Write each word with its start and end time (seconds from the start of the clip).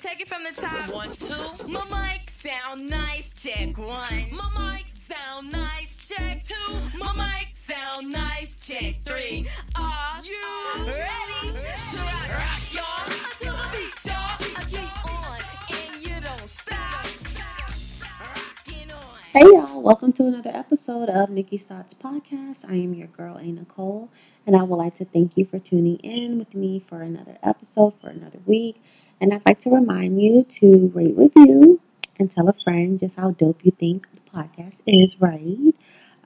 take 0.00 0.20
it 0.20 0.28
from 0.28 0.42
the 0.44 0.52
top. 0.58 0.88
One, 0.94 1.12
two. 1.14 1.68
My 1.68 1.84
mic 1.84 2.30
sound 2.30 2.88
nice. 2.88 3.34
Check 3.34 3.76
one. 3.76 4.30
My 4.32 4.72
mic 4.72 4.86
sound 4.88 5.52
nice. 5.52 6.08
Check 6.08 6.42
two. 6.42 6.98
My 6.98 7.12
mic 7.12 7.48
sound 7.54 8.10
nice. 8.10 8.56
Check 8.56 8.96
three. 9.04 9.46
Are 9.74 10.20
you 10.22 10.86
ready 10.86 11.52
to 11.52 11.98
rock, 11.98 12.30
rock 12.30 12.72
y'all? 12.72 13.12
Until 13.26 13.52
the 13.52 13.68
beat, 13.72 14.06
y'all. 14.06 14.38
I 14.56 14.64
keep 14.70 15.04
on 15.04 15.38
and 15.76 16.02
you 16.02 16.20
don't 16.20 16.40
stop. 16.40 17.04
Rocking 18.00 18.90
on. 18.92 19.00
Hey 19.32 19.42
y'all, 19.42 19.82
welcome 19.82 20.12
to 20.14 20.24
another 20.24 20.50
episode 20.54 21.10
of 21.10 21.28
Nikki's 21.28 21.64
Thoughts 21.64 21.92
Podcast. 21.92 22.64
I 22.66 22.76
am 22.76 22.94
your 22.94 23.08
girl, 23.08 23.36
A. 23.36 23.44
Nicole, 23.44 24.08
and 24.46 24.56
I 24.56 24.62
would 24.62 24.76
like 24.76 24.96
to 24.96 25.04
thank 25.04 25.36
you 25.36 25.44
for 25.44 25.58
tuning 25.58 25.96
in 25.96 26.38
with 26.38 26.54
me 26.54 26.82
for 26.88 27.02
another 27.02 27.36
episode, 27.42 27.92
for 28.00 28.08
another 28.08 28.38
week. 28.46 28.82
And 29.20 29.34
I'd 29.34 29.44
like 29.44 29.60
to 29.60 29.70
remind 29.70 30.20
you 30.20 30.44
to 30.44 30.90
rate, 30.94 31.16
review, 31.16 31.80
and 32.18 32.30
tell 32.30 32.48
a 32.48 32.52
friend 32.52 32.98
just 32.98 33.16
how 33.16 33.32
dope 33.32 33.64
you 33.64 33.72
think 33.72 34.06
the 34.12 34.30
podcast 34.30 34.76
is, 34.86 35.20
right? 35.20 35.74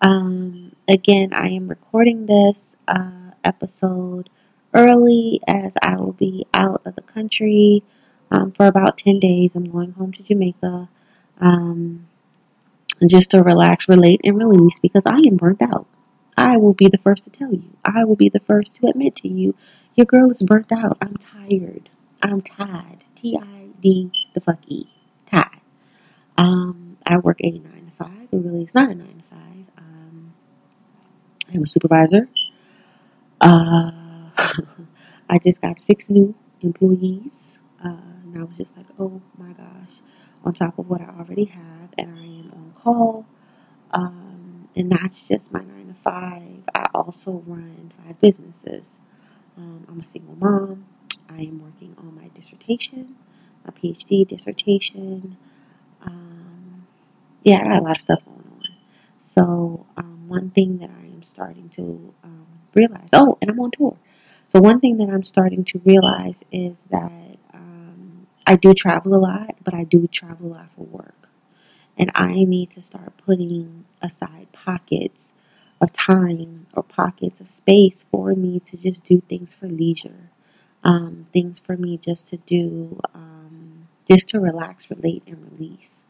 Um, 0.00 0.72
again, 0.88 1.32
I 1.32 1.48
am 1.48 1.68
recording 1.68 2.26
this 2.26 2.58
uh, 2.86 3.30
episode 3.44 4.30
early 4.72 5.40
as 5.46 5.72
I 5.82 5.96
will 5.96 6.12
be 6.12 6.46
out 6.54 6.82
of 6.84 6.94
the 6.94 7.02
country 7.02 7.82
um, 8.30 8.52
for 8.52 8.66
about 8.66 8.98
10 8.98 9.20
days. 9.20 9.52
I'm 9.54 9.64
going 9.64 9.92
home 9.92 10.12
to 10.12 10.22
Jamaica. 10.22 10.88
Um, 11.40 12.06
just 13.06 13.30
to 13.30 13.42
relax, 13.42 13.88
relate, 13.88 14.20
and 14.24 14.38
release 14.38 14.78
because 14.80 15.02
I 15.06 15.18
am 15.26 15.36
burnt 15.36 15.62
out. 15.62 15.86
I 16.36 16.56
will 16.56 16.74
be 16.74 16.88
the 16.88 16.98
first 16.98 17.24
to 17.24 17.30
tell 17.30 17.52
you. 17.52 17.76
I 17.84 18.04
will 18.04 18.16
be 18.16 18.28
the 18.28 18.40
first 18.40 18.76
to 18.76 18.88
admit 18.88 19.16
to 19.16 19.28
you, 19.28 19.54
your 19.94 20.06
girl 20.06 20.30
is 20.30 20.42
burnt 20.42 20.72
out. 20.72 20.98
I'm 21.00 21.16
tired. 21.16 21.90
I'm 22.24 22.42
tired. 22.42 23.04
T 23.16 23.38
I 23.42 23.68
D 23.80 24.12
the 24.34 24.42
fuck 24.42 24.60
E. 24.68 24.86
Tired. 25.32 25.48
Um, 26.38 26.98
I 27.06 27.18
work 27.18 27.38
a 27.42 27.50
nine 27.50 27.86
to 27.86 28.04
five. 28.04 28.28
It 28.32 28.36
really 28.36 28.64
is 28.64 28.74
not 28.74 28.90
a 28.90 28.94
nine 28.96 29.18
to 29.18 29.24
five. 29.24 29.66
Um, 29.78 30.34
I 31.52 31.56
am 31.56 31.62
a 31.64 31.66
supervisor. 31.66 32.28
Uh, 33.40 33.92
I 35.30 35.38
just 35.42 35.62
got 35.62 35.80
six 35.80 36.10
new 36.10 36.34
employees. 36.62 37.58
Uh, 37.84 37.96
and 38.24 38.38
I 38.38 38.44
was 38.44 38.56
just 38.58 38.76
like, 38.76 38.86
oh 39.00 39.22
my 39.38 39.52
gosh, 39.52 40.00
on 40.44 40.54
top 40.54 40.78
of 40.78 40.90
what 40.90 41.00
I 41.02 41.06
already 41.18 41.46
have, 41.46 41.90
and 41.98 42.10
I 42.18 42.24
am 42.24 42.52
on 42.54 42.74
call. 42.82 43.26
Um, 43.92 44.68
and 44.76 44.90
that's 44.92 45.20
just 45.22 45.52
my 45.52 45.60
nine 45.64 45.88
to 45.88 45.94
five. 45.94 46.64
I 46.74 46.86
also 46.94 47.42
run 47.46 47.92
five 48.04 48.20
businesses. 48.20 48.84
Um, 49.58 49.86
I'm 49.88 50.00
a 50.00 50.04
single 50.04 50.36
mom. 50.36 50.86
I 51.28 51.42
am 51.42 51.62
working 51.62 51.94
on 51.98 52.14
my 52.16 52.28
dissertation, 52.34 53.16
my 53.64 53.72
PhD 53.72 54.26
dissertation. 54.26 55.36
Um, 56.02 56.86
yeah, 57.42 57.60
I 57.60 57.64
got 57.64 57.80
a 57.80 57.84
lot 57.84 57.96
of 57.96 58.00
stuff 58.00 58.24
going 58.24 58.38
on. 58.38 58.62
So, 59.34 59.86
um, 59.96 60.28
one 60.28 60.50
thing 60.50 60.78
that 60.78 60.90
I 60.90 61.06
am 61.06 61.22
starting 61.22 61.68
to 61.70 62.14
um, 62.24 62.46
realize, 62.74 63.08
oh, 63.12 63.38
and 63.42 63.50
I'm 63.50 63.60
on 63.60 63.70
tour. 63.72 63.96
So, 64.48 64.60
one 64.60 64.80
thing 64.80 64.98
that 64.98 65.10
I'm 65.10 65.24
starting 65.24 65.64
to 65.66 65.80
realize 65.84 66.42
is 66.52 66.82
that 66.90 67.36
um, 67.54 68.26
I 68.46 68.56
do 68.56 68.74
travel 68.74 69.14
a 69.14 69.18
lot, 69.18 69.56
but 69.64 69.74
I 69.74 69.84
do 69.84 70.06
travel 70.08 70.48
a 70.48 70.52
lot 70.52 70.70
for 70.72 70.82
work. 70.84 71.28
And 71.98 72.10
I 72.14 72.44
need 72.44 72.70
to 72.72 72.82
start 72.82 73.16
putting 73.18 73.84
aside 74.02 74.48
pockets 74.52 75.32
of 75.80 75.92
time 75.92 76.66
or 76.74 76.82
pockets 76.82 77.40
of 77.40 77.48
space 77.48 78.04
for 78.10 78.34
me 78.34 78.60
to 78.60 78.76
just 78.76 79.04
do 79.04 79.20
things 79.28 79.54
for 79.54 79.66
leisure. 79.68 80.30
Um, 80.84 81.26
things 81.32 81.60
for 81.60 81.76
me 81.76 81.98
just 81.98 82.28
to 82.28 82.36
do, 82.38 83.00
um, 83.14 83.88
just 84.10 84.28
to 84.30 84.40
relax, 84.40 84.90
relate, 84.90 85.22
and 85.26 85.50
release. 85.52 86.02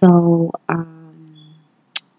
So 0.00 0.52
um, 0.68 1.36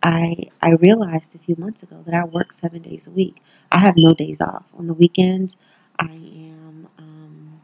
I 0.03 0.49
I 0.61 0.71
realized 0.71 1.33
a 1.35 1.39
few 1.39 1.55
months 1.57 1.83
ago 1.83 2.03
that 2.05 2.13
I 2.15 2.25
work 2.25 2.53
seven 2.53 2.83
days 2.83 3.07
a 3.07 3.11
week. 3.11 3.37
I 3.71 3.79
have 3.79 3.95
no 3.97 4.13
days 4.13 4.39
off. 4.41 4.65
On 4.77 4.87
the 4.87 4.93
weekends, 4.93 5.57
I 5.99 6.11
am 6.13 6.87
um, 6.99 7.61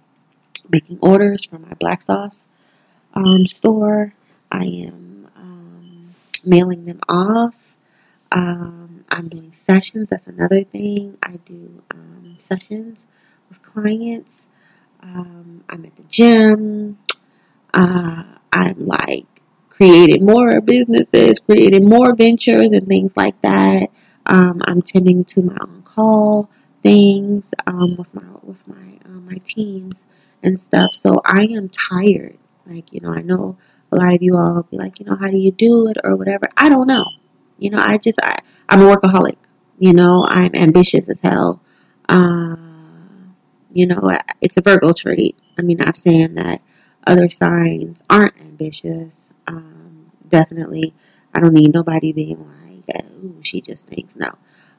making 0.70 1.00
orders 1.02 1.46
for 1.46 1.60
my 1.60 1.74
black 1.80 2.04
sauce 2.04 2.44
um, 3.14 3.46
store. 3.48 4.14
I 4.52 4.66
am 4.66 5.30
um, 5.36 6.16
mailing 6.46 6.86
them 6.86 7.02
off. 7.10 7.78
I'm 9.10 9.28
doing 9.30 9.54
sessions. 9.54 10.10
That's 10.10 10.28
another 10.28 10.64
thing. 10.64 11.18
I 11.22 11.38
do 11.46 11.84
sessions 12.40 13.06
with 13.54 13.62
clients. 13.64 14.46
Um, 15.02 15.64
I'm 15.70 15.86
at 15.86 15.96
the 15.96 16.04
gym. 16.04 16.98
Uh, 17.74 18.24
I'm 18.52 18.86
like 18.86 19.26
creating 19.70 20.26
more 20.26 20.60
businesses, 20.62 21.40
creating 21.40 21.88
more 21.88 22.16
ventures 22.16 22.70
and 22.72 22.88
things 22.88 23.12
like 23.16 23.40
that. 23.42 23.90
Um, 24.26 24.62
I'm 24.66 24.82
tending 24.82 25.26
to 25.26 25.42
my 25.42 25.56
on 25.56 25.84
call 25.84 26.50
things 26.82 27.52
um, 27.68 27.96
with 27.98 28.14
my 28.14 28.24
with 28.42 28.68
my 28.68 28.98
um, 29.06 29.28
my 29.30 29.38
teams 29.46 30.04
and 30.42 30.60
stuff. 30.60 30.94
So 30.94 31.22
I 31.26 31.44
am 31.52 31.70
tired. 31.70 32.38
Like 32.66 32.92
you 32.92 33.02
know, 33.02 33.12
I 33.12 33.22
know 33.22 33.58
a 33.92 33.96
lot 33.98 34.16
of 34.16 34.22
you 34.22 34.36
all 34.36 34.64
be 34.64 34.78
like, 34.78 35.00
you 35.00 35.06
know, 35.06 35.16
how 35.16 35.28
do 35.28 35.38
you 35.38 35.52
do 35.52 35.90
it 35.90 35.98
or 36.04 36.16
whatever. 36.16 36.48
I 36.58 36.70
don't 36.70 36.88
know. 36.88 37.06
You 37.60 37.70
know, 37.70 37.80
I 37.80 37.98
just 37.98 38.20
I, 38.24 38.38
I'm 38.70 38.82
a 38.82 38.96
workaholic. 38.96 39.38
You 39.78 39.94
know, 39.94 40.26
I'm 40.28 40.56
ambitious 40.56 41.08
as 41.10 41.20
hell. 41.20 41.62
Uh, 42.08 42.56
you 43.74 43.88
know, 43.88 44.18
it's 44.42 44.58
a 44.58 44.62
Virgo 44.62 44.94
trait. 44.94 45.38
I 45.58 45.62
mean, 45.62 45.78
not 45.78 45.96
saying 45.96 46.36
that 46.36 46.62
other 47.06 47.30
signs 47.30 48.02
aren't 48.10 48.40
ambitious. 48.40 49.16
Um, 49.48 50.12
definitely, 50.28 50.94
I 51.34 51.40
don't 51.40 51.54
need 51.54 51.74
nobody 51.74 52.12
being 52.14 52.46
like, 52.48 53.04
"Ooh, 53.24 53.40
she 53.42 53.62
just 53.62 53.88
thinks." 53.88 54.16
No, 54.16 54.30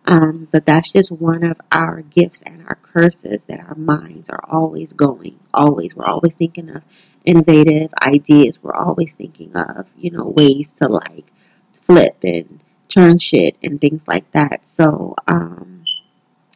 um, 0.06 0.49
but 0.50 0.65
that's 0.66 0.93
just 0.93 1.10
one 1.10 1.44
of 1.44 1.60
our 1.72 2.03
gifts 2.03 2.41
and 2.47 2.65
our 2.66 2.77
curses 2.77 3.43
that 3.47 3.60
our 3.60 3.75
minds 3.75 4.28
are 4.31 4.44
always 4.49 4.93
going. 4.93 5.38
Always, 5.53 5.94
we're 5.94 6.06
always 6.06 6.34
thinking 6.34 6.71
of 6.71 6.82
innovative 7.25 7.93
ideas. 8.03 8.59
We're 8.62 8.75
always 8.75 9.12
thinking 9.15 9.53
of 9.56 9.87
you 9.97 10.11
know 10.11 10.25
ways 10.25 10.72
to 10.81 10.88
like 10.88 11.32
flip 11.72 12.19
and 12.22 12.61
turn 12.88 13.19
shit 13.19 13.56
and 13.62 13.81
things 13.81 14.06
like 14.06 14.31
that. 14.32 14.65
So, 14.66 15.15
um, 15.26 15.73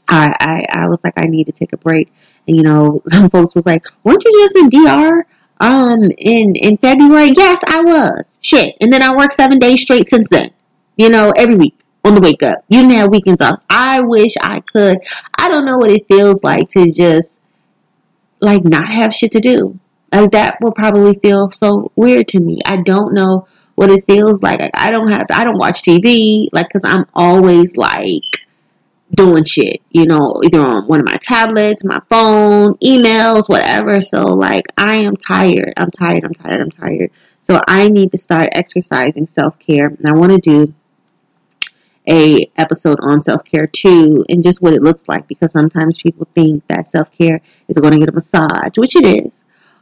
I, 0.08 0.34
I, 0.40 0.82
I 0.82 0.88
was 0.88 0.98
like, 1.04 1.14
I 1.16 1.26
need 1.26 1.44
to 1.44 1.52
take 1.52 1.72
a 1.72 1.76
break. 1.76 2.10
And, 2.46 2.56
you 2.56 2.62
know, 2.62 3.02
some 3.08 3.30
folks 3.30 3.54
was 3.54 3.66
like, 3.66 3.86
weren't 4.04 4.24
you 4.24 4.32
just 4.32 4.56
in 4.56 4.68
DR, 4.70 5.26
um, 5.60 6.02
in, 6.18 6.56
in 6.56 6.76
February? 6.78 7.32
Yes, 7.36 7.62
I 7.66 7.82
was. 7.82 8.38
Shit. 8.40 8.76
And 8.80 8.92
then 8.92 9.02
I 9.02 9.14
worked 9.14 9.34
seven 9.34 9.58
days 9.58 9.82
straight 9.82 10.08
since 10.08 10.28
then. 10.28 10.50
You 10.96 11.08
know, 11.08 11.32
every 11.36 11.54
week 11.54 11.78
on 12.04 12.14
the 12.14 12.20
wake 12.20 12.42
up. 12.42 12.64
You 12.68 12.80
didn't 12.80 12.96
have 12.96 13.10
weekends 13.10 13.40
off. 13.40 13.62
I 13.68 14.00
wish 14.00 14.32
I 14.40 14.60
could. 14.60 14.98
I 15.36 15.48
don't 15.48 15.64
know 15.64 15.78
what 15.78 15.90
it 15.90 16.06
feels 16.08 16.42
like 16.42 16.70
to 16.70 16.90
just, 16.90 17.38
like, 18.40 18.64
not 18.64 18.92
have 18.92 19.14
shit 19.14 19.32
to 19.32 19.40
do. 19.40 19.78
Like, 20.12 20.30
that 20.30 20.58
will 20.60 20.72
probably 20.72 21.14
feel 21.14 21.50
so 21.50 21.92
weird 21.96 22.28
to 22.28 22.40
me. 22.40 22.60
I 22.64 22.78
don't 22.78 23.14
know 23.14 23.46
what 23.74 23.90
it 23.90 24.04
feels 24.06 24.42
like. 24.42 24.60
like 24.60 24.72
I 24.74 24.90
don't 24.90 25.08
have, 25.08 25.26
I 25.30 25.44
don't 25.44 25.58
watch 25.58 25.82
TV, 25.82 26.48
like, 26.52 26.68
cause 26.70 26.82
I'm 26.84 27.04
always 27.14 27.76
like, 27.76 28.22
doing 29.14 29.44
shit, 29.44 29.80
you 29.90 30.06
know, 30.06 30.40
either 30.44 30.60
on 30.60 30.86
one 30.86 31.00
of 31.00 31.06
my 31.06 31.16
tablets, 31.20 31.84
my 31.84 32.00
phone, 32.08 32.74
emails, 32.76 33.48
whatever. 33.48 34.00
So 34.00 34.34
like 34.34 34.66
I 34.76 34.96
am 34.96 35.16
tired. 35.16 35.74
I'm 35.76 35.90
tired. 35.90 36.24
I'm 36.24 36.34
tired. 36.34 36.60
I'm 36.60 36.70
tired. 36.70 37.10
So 37.40 37.60
I 37.66 37.88
need 37.88 38.12
to 38.12 38.18
start 38.18 38.50
exercising 38.52 39.26
self-care. 39.26 39.86
And 39.86 40.06
I 40.06 40.12
want 40.12 40.32
to 40.32 40.38
do 40.38 40.74
a 42.06 42.50
episode 42.56 42.98
on 43.02 43.22
self-care 43.22 43.66
too 43.66 44.24
and 44.28 44.42
just 44.42 44.62
what 44.62 44.72
it 44.72 44.82
looks 44.82 45.04
like 45.08 45.28
because 45.28 45.52
sometimes 45.52 45.98
people 45.98 46.26
think 46.34 46.66
that 46.68 46.90
self-care 46.90 47.40
is 47.68 47.78
going 47.78 47.92
to 47.92 47.98
get 47.98 48.08
a 48.08 48.12
massage, 48.12 48.76
which 48.76 48.96
it 48.96 49.04
is. 49.04 49.32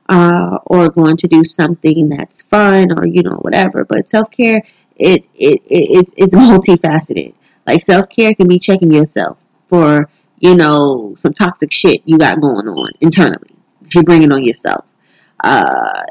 Uh, 0.08 0.58
or 0.66 0.88
going 0.88 1.16
to 1.16 1.26
do 1.26 1.44
something 1.44 2.08
that's 2.08 2.44
fun 2.44 2.92
or 2.96 3.04
you 3.04 3.24
know 3.24 3.38
whatever 3.40 3.84
but 3.84 4.08
self-care 4.08 4.62
it, 4.94 5.24
it, 5.34 5.60
it 5.66 6.06
it's, 6.06 6.12
it's 6.16 6.32
multifaceted 6.32 7.34
like 7.66 7.82
self 7.82 8.08
care 8.08 8.34
can 8.34 8.48
be 8.48 8.58
checking 8.58 8.92
yourself 8.92 9.38
for, 9.68 10.08
you 10.38 10.54
know, 10.54 11.14
some 11.18 11.32
toxic 11.32 11.72
shit 11.72 12.02
you 12.04 12.18
got 12.18 12.40
going 12.40 12.68
on 12.68 12.90
internally. 13.00 13.50
If 13.84 13.94
you're 13.94 14.04
bringing 14.04 14.32
on 14.32 14.44
yourself. 14.44 14.84
Uh, 15.42 16.02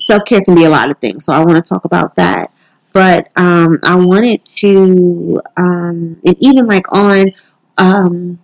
self 0.00 0.24
care 0.24 0.40
can 0.42 0.54
be 0.54 0.64
a 0.64 0.70
lot 0.70 0.90
of 0.90 0.98
things. 0.98 1.24
So 1.24 1.32
I 1.32 1.44
want 1.44 1.56
to 1.56 1.62
talk 1.62 1.84
about 1.84 2.16
that. 2.16 2.52
But 2.92 3.30
um, 3.36 3.78
I 3.84 3.94
wanted 3.94 4.44
to, 4.56 5.40
um, 5.56 6.18
and 6.24 6.36
even 6.40 6.66
like 6.66 6.90
on, 6.92 7.32
um, 7.76 8.38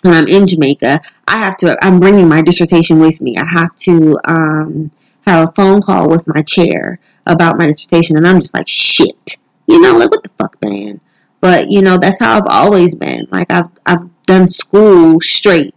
when 0.00 0.14
I'm 0.14 0.26
in 0.26 0.46
Jamaica, 0.46 1.00
I 1.28 1.36
have 1.38 1.56
to, 1.58 1.76
I'm 1.84 1.98
bringing 1.98 2.28
my 2.28 2.40
dissertation 2.40 2.98
with 2.98 3.20
me. 3.20 3.36
I 3.36 3.44
have 3.44 3.76
to 3.80 4.18
um, 4.26 4.90
have 5.26 5.48
a 5.48 5.52
phone 5.52 5.82
call 5.82 6.08
with 6.08 6.26
my 6.26 6.40
chair 6.42 6.98
about 7.26 7.58
my 7.58 7.66
dissertation. 7.66 8.16
And 8.16 8.26
I'm 8.26 8.40
just 8.40 8.54
like, 8.54 8.68
shit. 8.68 9.36
You 9.66 9.80
know, 9.80 9.96
like, 9.96 10.10
what 10.10 10.22
the 10.22 10.30
fuck, 10.38 10.56
man? 10.62 11.00
But 11.44 11.70
you 11.70 11.82
know, 11.82 11.98
that's 11.98 12.20
how 12.20 12.38
I've 12.38 12.46
always 12.46 12.94
been. 12.94 13.28
Like 13.30 13.52
I've 13.52 13.68
I've 13.84 14.08
done 14.24 14.48
school 14.48 15.20
straight. 15.20 15.74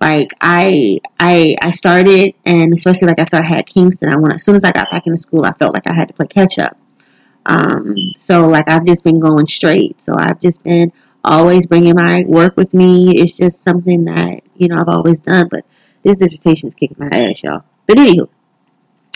Like 0.00 0.34
I 0.40 0.98
I 1.20 1.54
I 1.62 1.70
started 1.70 2.34
and 2.44 2.74
especially 2.74 3.06
like 3.06 3.20
after 3.20 3.36
I 3.36 3.44
had 3.44 3.64
Kingston, 3.64 4.12
I 4.12 4.16
went 4.16 4.34
as 4.34 4.42
soon 4.42 4.56
as 4.56 4.64
I 4.64 4.72
got 4.72 4.90
back 4.90 5.06
into 5.06 5.16
school, 5.16 5.46
I 5.46 5.52
felt 5.52 5.72
like 5.72 5.86
I 5.86 5.92
had 5.92 6.08
to 6.08 6.14
play 6.14 6.26
catch 6.26 6.58
up. 6.58 6.76
Um, 7.46 7.94
so 8.18 8.48
like 8.48 8.68
I've 8.68 8.84
just 8.86 9.04
been 9.04 9.20
going 9.20 9.46
straight. 9.46 10.02
So 10.02 10.16
I've 10.18 10.40
just 10.40 10.64
been 10.64 10.92
always 11.22 11.64
bringing 11.64 11.94
my 11.94 12.24
work 12.26 12.56
with 12.56 12.74
me. 12.74 13.20
It's 13.20 13.36
just 13.36 13.62
something 13.62 14.04
that 14.06 14.40
you 14.56 14.66
know 14.66 14.80
I've 14.80 14.88
always 14.88 15.20
done. 15.20 15.46
But 15.48 15.64
this 16.02 16.16
dissertation 16.16 16.70
is 16.70 16.74
kicking 16.74 16.96
my 16.98 17.16
ass, 17.16 17.44
y'all. 17.44 17.62
But 17.86 17.98
anywho, 17.98 18.28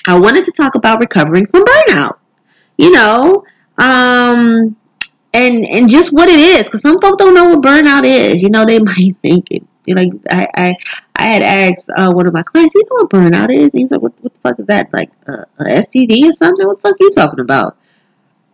I 0.07 0.17
wanted 0.17 0.45
to 0.45 0.53
talk 0.53 0.77
about 0.77 1.01
recovering 1.01 1.47
from 1.47 1.65
burnout. 1.65 2.19
You 2.79 2.93
know, 2.93 3.45
um, 3.79 4.77
and 5.35 5.67
and 5.67 5.89
just 5.89 6.13
what 6.13 6.29
it 6.29 6.39
is, 6.39 6.65
because 6.65 6.83
some 6.83 6.99
folks 6.99 7.23
don't 7.23 7.35
know 7.35 7.49
what 7.49 7.63
burnout 7.63 8.05
is. 8.05 8.43
You 8.43 8.51
know, 8.51 8.65
they 8.65 8.79
might 8.81 9.17
think 9.23 9.51
it. 9.51 9.65
You 9.85 9.97
I, 10.31 10.47
I 10.55 10.75
I 11.17 11.23
had 11.25 11.43
asked 11.43 11.91
uh, 11.97 12.13
one 12.13 12.27
of 12.27 12.33
my 12.33 12.43
clients, 12.43 12.75
"You 12.75 12.83
know 12.91 13.03
what 13.03 13.11
burnout 13.11 13.53
is?" 13.53 13.73
And 13.73 13.81
he's 13.81 13.91
like, 13.91 14.03
"What, 14.03 14.13
what 14.21 14.33
the 14.33 14.41
fuck 14.41 14.61
is 14.61 14.67
that? 14.67 14.93
Like 14.93 15.11
uh, 15.29 15.45
a 15.59 15.65
STD 15.65 16.31
or 16.31 16.33
something? 16.33 16.67
What 16.67 16.83
the 16.83 16.89
fuck 16.89 17.01
are 17.01 17.05
you 17.05 17.11
talking 17.11 17.41
about?" 17.41 17.77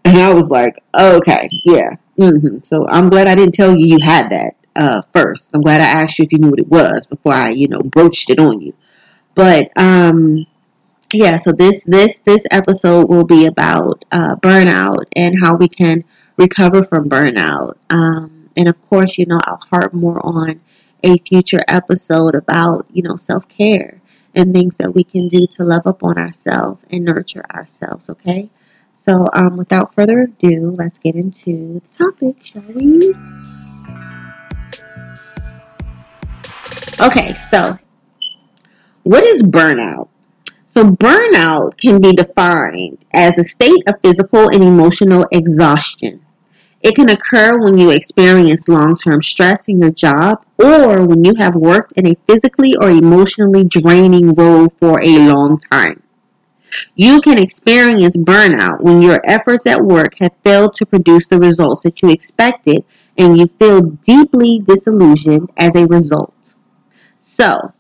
And 0.05 0.17
I 0.19 0.33
was 0.33 0.51
like, 0.51 0.83
"Okay, 0.95 1.49
yeah." 1.65 1.97
Mm-hmm. 2.19 2.59
So 2.63 2.87
I'm 2.89 3.11
glad 3.11 3.29
I 3.29 3.35
didn't 3.35 3.55
tell 3.55 3.77
you 3.77 3.87
you 3.87 3.99
had 4.03 4.31
that 4.31 4.55
uh, 4.75 5.03
first. 5.13 5.51
I'm 5.53 5.61
glad 5.61 5.81
I 5.81 5.85
asked 6.03 6.19
you 6.19 6.25
if 6.25 6.33
you 6.33 6.39
knew 6.39 6.51
what 6.51 6.59
it 6.59 6.69
was 6.69 7.07
before 7.07 7.35
I, 7.35 7.51
you 7.51 7.69
know, 7.69 7.81
broached 7.81 8.31
it 8.31 8.39
on 8.39 8.61
you. 8.61 8.75
But 9.35 9.71
um, 9.77 10.47
yeah, 11.13 11.37
so 11.37 11.53
this 11.53 11.85
this 11.85 12.19
this 12.25 12.45
episode 12.51 13.09
will 13.09 13.25
be 13.25 13.47
about 13.47 14.05
uh, 14.11 14.37
burnout 14.37 15.05
and 15.15 15.41
how 15.41 15.57
we 15.57 15.69
can 15.69 16.05
recover 16.39 16.83
from 16.83 17.11
burnout. 17.11 17.77
Um, 17.91 18.49
and 18.57 18.69
of 18.69 18.81
course, 18.89 19.19
you 19.19 19.27
know, 19.27 19.41
I'll 19.45 19.61
harp 19.71 19.93
more 19.93 20.25
on 20.25 20.61
a 21.05 21.19
future 21.19 21.65
episode 21.69 22.35
about, 22.35 22.87
you 22.93 23.03
know, 23.03 23.17
self 23.17 23.49
care 23.49 24.01
and 24.35 24.55
things 24.55 24.77
that 24.79 24.95
we 24.95 25.05
can 25.05 25.29
do 25.29 25.47
to 25.47 25.65
love 25.65 25.87
up 25.87 26.03
on 26.03 26.19
ourselves 26.19 26.81
and 26.91 27.05
nurture 27.05 27.45
ourselves, 27.51 28.09
okay? 28.09 28.51
So, 28.97 29.27
um, 29.33 29.57
without 29.57 29.95
further 29.95 30.23
ado, 30.23 30.75
let's 30.77 30.99
get 30.99 31.15
into 31.15 31.81
the 31.81 31.97
topic, 31.97 32.37
shall 32.45 32.63
we? 32.63 33.15
Okay, 37.01 37.33
so 37.51 37.79
what 39.05 39.25
is 39.25 39.43
burnout? 39.43 40.09
So, 40.69 40.85
burnout 40.85 41.79
can 41.79 42.01
be 42.01 42.13
defined 42.13 42.99
as 43.15 43.39
a 43.39 43.45
state 43.45 43.83
of 43.89 43.95
physical 44.03 44.49
and 44.49 44.63
emotional 44.63 45.27
exhaustion 45.33 46.21
it 46.81 46.95
can 46.95 47.11
occur 47.11 47.59
when 47.59 47.77
you 47.77 47.91
experience 47.91 48.69
long 48.69 48.95
term 48.95 49.23
stress 49.23 49.67
in 49.67 49.81
your 49.81 49.91
job 49.91 50.45
or 50.59 51.05
when 51.07 51.25
you 51.25 51.35
have 51.37 51.55
worked 51.55 51.93
in 51.93 52.07
a 52.07 52.17
physically 52.29 52.77
or 52.77 52.91
emotionally 52.91 53.65
draining 53.65 54.33
role 54.35 54.69
for 54.69 55.03
a 55.03 55.19
long 55.19 55.59
time. 55.59 56.03
You 56.95 57.21
can 57.21 57.39
experience 57.39 58.17
burnout 58.17 58.81
when 58.81 59.03
your 59.03 59.21
efforts 59.25 59.67
at 59.67 59.83
work 59.83 60.15
have 60.21 60.33
failed 60.45 60.75
to 60.75 60.87
produce 60.87 61.27
the 61.27 61.39
results 61.39 61.83
that 61.83 62.03
you 62.03 62.11
expected 62.11 62.85
and 63.17 63.39
you 63.39 63.47
feel 63.59 63.81
deeply 63.81 64.61
disillusioned 64.61 65.51
as 65.57 65.75
a 65.75 65.87
result. 65.87 66.35
So, 67.21 67.73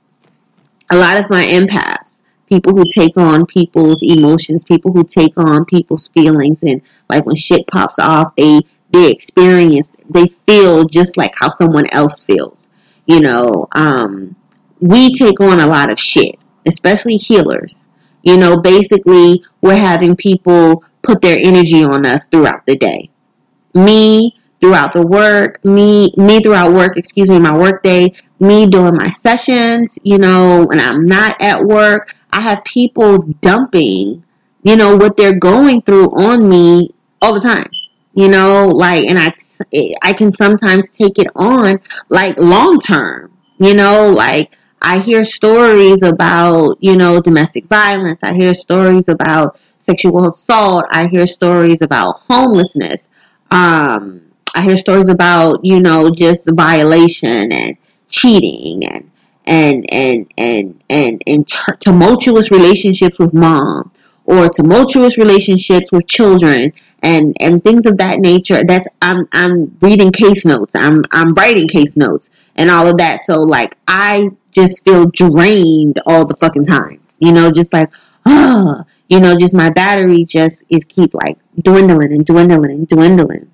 a 0.91 0.97
lot 0.97 1.19
of 1.19 1.31
my 1.31 1.45
empaths, 1.45 2.21
people 2.47 2.73
who 2.73 2.85
take 2.93 3.17
on 3.17 3.47
people's 3.47 4.03
emotions, 4.03 4.65
people 4.65 4.93
who 4.93 5.05
take 5.05 5.35
on 5.37 5.67
people's 5.67 6.09
feelings, 6.09 6.63
and 6.63 6.81
like 7.09 7.27
when 7.27 7.37
shit 7.37 7.67
pops 7.67 7.99
off, 7.99 8.35
they 8.37 8.61
they 8.99 9.11
experience, 9.11 9.91
they 10.11 10.27
feel 10.47 10.85
just 10.85 11.17
like 11.17 11.33
how 11.37 11.49
someone 11.49 11.87
else 11.93 12.25
feels. 12.25 12.67
You 13.07 13.21
know, 13.21 13.69
um, 13.75 14.37
we 14.81 15.15
take 15.15 15.41
on 15.41 15.61
a 15.61 15.67
lot 15.67 15.93
of 15.93 15.99
shit, 15.99 16.37
especially 16.67 17.17
healers. 17.17 17.77
You 18.23 18.37
know, 18.37 18.59
basically, 18.59 19.43
we're 19.61 19.77
having 19.77 20.17
people 20.17 20.85
put 21.03 21.21
their 21.23 21.39
energy 21.39 21.85
on 21.85 22.05
us 22.05 22.27
throughout 22.27 22.67
the 22.67 22.77
day. 22.77 23.11
Me 23.75 24.35
throughout 24.61 24.93
the 24.93 25.07
work, 25.07 25.65
me, 25.65 26.13
me 26.17 26.41
throughout 26.41 26.73
work, 26.73 26.97
excuse 26.97 27.31
me, 27.31 27.39
my 27.39 27.57
work 27.57 27.83
day, 27.83 28.13
me 28.41 28.67
doing 28.67 28.97
my 28.97 29.09
sessions, 29.09 29.97
you 30.03 30.19
know, 30.19 30.67
when 30.69 30.81
I'm 30.81 31.07
not 31.07 31.41
at 31.41 31.65
work. 31.65 32.15
I 32.33 32.41
have 32.41 32.65
people 32.65 33.19
dumping, 33.41 34.25
you 34.63 34.77
know, 34.77 34.97
what 34.97 35.17
they're 35.17 35.39
going 35.39 35.81
through 35.83 36.11
on 36.11 36.49
me 36.49 36.91
all 37.23 37.33
the 37.33 37.41
time 37.41 37.71
you 38.19 38.27
know, 38.27 38.67
like, 38.75 39.05
and 39.05 39.17
I, 39.17 39.33
I 40.03 40.13
can 40.13 40.33
sometimes 40.33 40.89
take 40.89 41.21
it 41.21 41.29
on 41.37 41.79
like 42.09 42.37
long 42.37 42.81
term, 42.81 43.31
you 43.59 43.75
know, 43.75 44.11
like 44.11 44.59
I 44.83 44.99
hear 44.99 45.25
stories 45.25 46.03
about, 46.03 46.79
you 46.81 46.97
know, 46.97 47.21
domestic 47.21 47.67
violence. 47.67 48.19
I 48.25 48.35
hear 48.35 48.55
stories 48.55 49.07
about 49.07 49.57
sexual 49.79 50.29
assault. 50.29 50.87
I 50.91 51.07
hear 51.07 51.29
stories 51.29 51.81
about 51.81 52.23
homelessness. 52.23 53.07
Um, 53.53 54.23
I 54.53 54.63
hear 54.65 54.79
stories 54.79 55.09
about, 55.09 55.65
you 55.65 55.79
know, 55.79 56.11
just 56.11 56.51
violation 56.51 57.53
and 57.53 57.77
cheating 58.09 58.85
and, 58.85 59.13
and, 59.45 59.87
and, 59.93 60.33
and, 60.37 60.83
and, 60.91 61.23
and 61.25 61.49
tumultuous 61.79 62.51
relationships 62.51 63.17
with 63.21 63.33
mom 63.33 63.93
or 64.29 64.47
tumultuous 64.51 65.17
relationships 65.17 65.91
with 65.91 66.07
children 66.07 66.71
and 67.03 67.35
and 67.41 67.65
things 67.65 67.87
of 67.87 67.97
that 67.97 68.19
nature. 68.19 68.63
That's 68.67 68.87
i'm 69.01 69.27
i'm 69.33 69.77
reading 69.81 70.13
case 70.13 70.45
notes. 70.45 70.77
I'm 70.77 71.03
i'm 71.11 71.33
writing 71.33 71.67
case 71.67 71.97
notes 71.97 72.29
and 72.57 72.71
all 72.71 72.87
of 72.87 72.99
that. 72.99 73.23
So 73.23 73.41
like 73.41 73.77
i 73.89 74.29
just 74.53 74.85
feel 74.85 75.07
drained 75.07 76.01
all 76.07 76.27
the 76.27 76.37
fucking 76.41 76.65
time 76.65 77.01
you 77.21 77.31
know 77.31 77.51
just 77.51 77.73
like 77.73 77.91
oh 78.27 78.83
you 79.09 79.21
know 79.21 79.37
just 79.37 79.55
my 79.55 79.71
battery 79.71 80.25
just 80.25 80.63
is 80.69 80.85
keep 80.85 81.15
like 81.15 81.39
dwindling 81.63 82.13
and 82.13 82.27
dwindling 82.27 82.73
and 82.73 82.89
dwindling. 82.89 83.51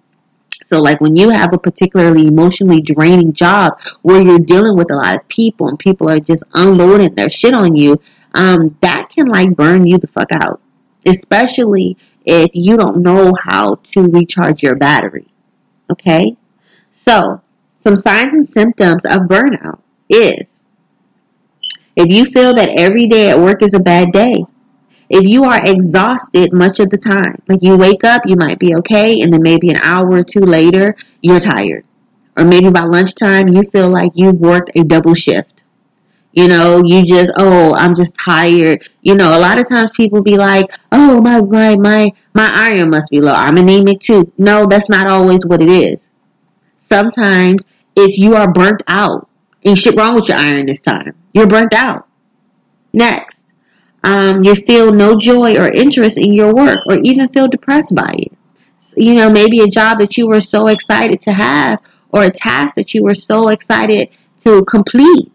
So 0.65 0.81
like 0.81 1.01
when 1.01 1.15
you 1.15 1.29
have 1.29 1.53
a 1.53 1.59
particularly 1.59 2.27
emotionally 2.27 2.81
draining 2.81 3.33
job 3.33 3.79
where 4.03 4.21
you're 4.21 4.39
dealing 4.41 4.77
with 4.77 4.91
a 4.91 4.97
lot 4.97 5.15
of 5.15 5.29
people 5.29 5.69
and 5.69 5.79
people 5.79 6.11
are 6.11 6.19
just 6.19 6.43
unloading 6.55 7.15
their 7.15 7.31
shit 7.31 7.55
on 7.55 7.77
you 7.77 8.01
um, 8.35 8.77
that 8.81 9.11
can 9.11 9.27
like 9.27 9.55
burn 9.55 9.87
you 9.87 9.99
the 9.99 10.07
fuck 10.09 10.33
out 10.33 10.61
especially 11.07 11.97
if 12.25 12.51
you 12.55 12.77
don't 12.77 13.03
know 13.03 13.35
how 13.45 13.77
to 13.93 14.03
recharge 14.03 14.63
your 14.63 14.75
battery. 14.75 15.29
Okay? 15.91 16.37
So, 16.93 17.43
some 17.83 17.97
signs 17.97 18.33
and 18.33 18.49
symptoms 18.49 19.05
of 19.05 19.23
burnout 19.23 19.81
is 20.09 20.45
if 21.97 22.11
you 22.11 22.25
feel 22.25 22.55
that 22.55 22.71
every 22.71 23.07
day 23.07 23.31
at 23.31 23.39
work 23.39 23.63
is 23.63 23.75
a 23.75 23.81
bad 23.81 24.11
day, 24.13 24.45
if 25.09 25.25
you 25.25 25.45
are 25.45 25.61
exhausted 25.63 26.53
much 26.53 26.81
of 26.81 26.91
the 26.91 26.97
time, 26.97 27.37
like 27.47 27.61
you 27.63 27.77
wake 27.77 28.05
up, 28.05 28.23
you 28.27 28.37
might 28.37 28.59
be 28.59 28.75
okay, 28.77 29.21
and 29.21 29.33
then 29.33 29.43
maybe 29.43 29.69
an 29.69 29.77
hour 29.77 30.11
or 30.11 30.25
two 30.25 30.41
later, 30.41 30.97
you're 31.21 31.41
tired. 31.41 31.85
Or 32.37 32.45
maybe 32.45 32.71
by 32.71 32.83
lunchtime, 32.83 33.49
you 33.49 33.63
feel 33.63 33.89
like 33.89 34.13
you've 34.15 34.41
worked 34.41 34.73
a 34.75 34.83
double 34.83 35.15
shift. 35.15 35.54
You 36.35 36.49
know, 36.49 36.83
you 36.85 37.05
just, 37.05 37.33
oh, 37.37 37.75
I'm 37.77 37.95
just 37.95 38.17
tired. 38.17 38.89
You 39.03 39.15
know, 39.15 39.39
a 39.39 39.41
lot 39.41 39.61
of 39.61 39.69
times 39.69 39.93
people 39.93 40.21
be 40.21 40.37
like, 40.37 40.67
oh, 40.91 41.21
my, 41.21 41.41
my, 41.41 41.77
my, 41.77 42.13
my 42.35 42.51
iron 42.53 42.91
must 42.91 43.11
be 43.11 43.21
low. 43.21 43.33
I'm 43.33 43.57
anemic 43.57 44.01
too. 44.01 44.33
No, 44.37 44.67
that's 44.67 44.89
not 44.89 45.07
always 45.07 45.47
what 45.47 45.63
it 45.63 45.69
is. 45.69 46.09
Sometimes 46.77 47.65
if 47.95 48.19
you 48.19 48.35
are 48.35 48.53
burnt 48.53 48.83
out, 48.89 49.29
ain't 49.65 49.79
shit 49.79 49.95
wrong 49.95 50.17
with 50.17 50.29
your 50.29 50.37
iron 50.37 50.67
this 50.67 50.81
time. 50.81 51.15
You're 51.33 51.47
burnt 51.47 51.73
out. 51.73 52.09
Next, 52.93 53.41
um, 54.03 54.43
you 54.43 54.57
feel 54.57 54.93
no 54.93 55.17
joy 55.17 55.57
or 55.57 55.69
interest 55.69 56.19
in 56.19 56.33
your 56.33 56.53
work 56.53 56.81
or 56.87 56.99
even 57.05 57.29
feel 57.29 57.47
depressed 57.47 57.95
by 57.95 58.13
it. 58.19 58.33
You 58.97 59.15
know, 59.15 59.31
maybe 59.31 59.61
a 59.61 59.69
job 59.69 59.99
that 59.99 60.17
you 60.17 60.27
were 60.27 60.41
so 60.41 60.67
excited 60.67 61.21
to 61.23 61.33
have 61.33 61.81
or 62.11 62.25
a 62.25 62.31
task 62.31 62.75
that 62.75 62.93
you 62.93 63.05
were 63.05 63.15
so 63.15 63.49
excited 63.49 64.09
to 64.43 64.65
complete 64.65 65.31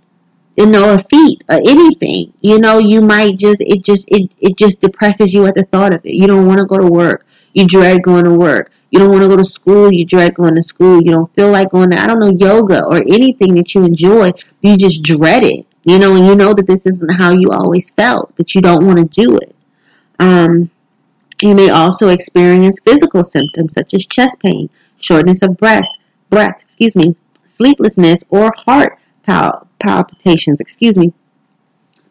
you 0.59 0.65
know, 0.65 0.93
a 0.93 0.99
feat 0.99 1.41
or 1.49 1.55
anything, 1.55 2.33
you 2.41 2.59
know, 2.59 2.79
you 2.79 2.99
might 2.99 3.37
just, 3.37 3.61
it 3.61 3.81
just, 3.81 4.03
it, 4.11 4.29
it 4.39 4.57
just 4.57 4.81
depresses 4.81 5.33
you 5.33 5.45
at 5.45 5.55
the 5.55 5.63
thought 5.63 5.93
of 5.93 6.05
it. 6.05 6.13
You 6.13 6.27
don't 6.27 6.47
want 6.47 6.59
to 6.59 6.65
go 6.65 6.77
to 6.77 6.85
work. 6.85 7.25
You 7.53 7.65
dread 7.65 8.03
going 8.03 8.25
to 8.25 8.33
work. 8.33 8.69
You 8.91 8.99
don't 8.99 9.09
want 9.09 9.21
to 9.21 9.29
go 9.29 9.37
to 9.37 9.45
school. 9.45 9.89
You 9.89 10.05
dread 10.05 10.35
going 10.35 10.55
to 10.55 10.63
school. 10.63 11.01
You 11.01 11.11
don't 11.11 11.33
feel 11.33 11.49
like 11.49 11.71
going 11.71 11.91
to, 11.91 12.01
I 12.01 12.07
don't 12.07 12.19
know, 12.19 12.31
yoga 12.31 12.85
or 12.85 12.97
anything 12.97 13.55
that 13.55 13.73
you 13.73 13.85
enjoy. 13.85 14.33
You 14.61 14.75
just 14.75 15.01
dread 15.01 15.43
it, 15.43 15.65
you 15.85 15.97
know, 15.97 16.17
and 16.17 16.27
you 16.27 16.35
know 16.35 16.53
that 16.53 16.67
this 16.67 16.85
isn't 16.85 17.13
how 17.13 17.31
you 17.31 17.51
always 17.51 17.91
felt, 17.91 18.35
but 18.35 18.53
you 18.53 18.59
don't 18.61 18.85
want 18.85 18.97
to 18.97 19.05
do 19.05 19.37
it. 19.37 19.55
Um, 20.19 20.69
you 21.41 21.55
may 21.55 21.69
also 21.69 22.09
experience 22.09 22.81
physical 22.83 23.23
symptoms 23.23 23.75
such 23.75 23.93
as 23.93 24.05
chest 24.05 24.37
pain, 24.41 24.69
shortness 24.99 25.41
of 25.41 25.55
breath, 25.55 25.87
breath, 26.29 26.61
excuse 26.63 26.97
me, 26.97 27.15
sleeplessness, 27.47 28.19
or 28.29 28.51
heart 28.57 28.99
pal- 29.23 29.68
palpitations. 29.79 30.59
Excuse 30.59 30.97
me. 30.97 31.13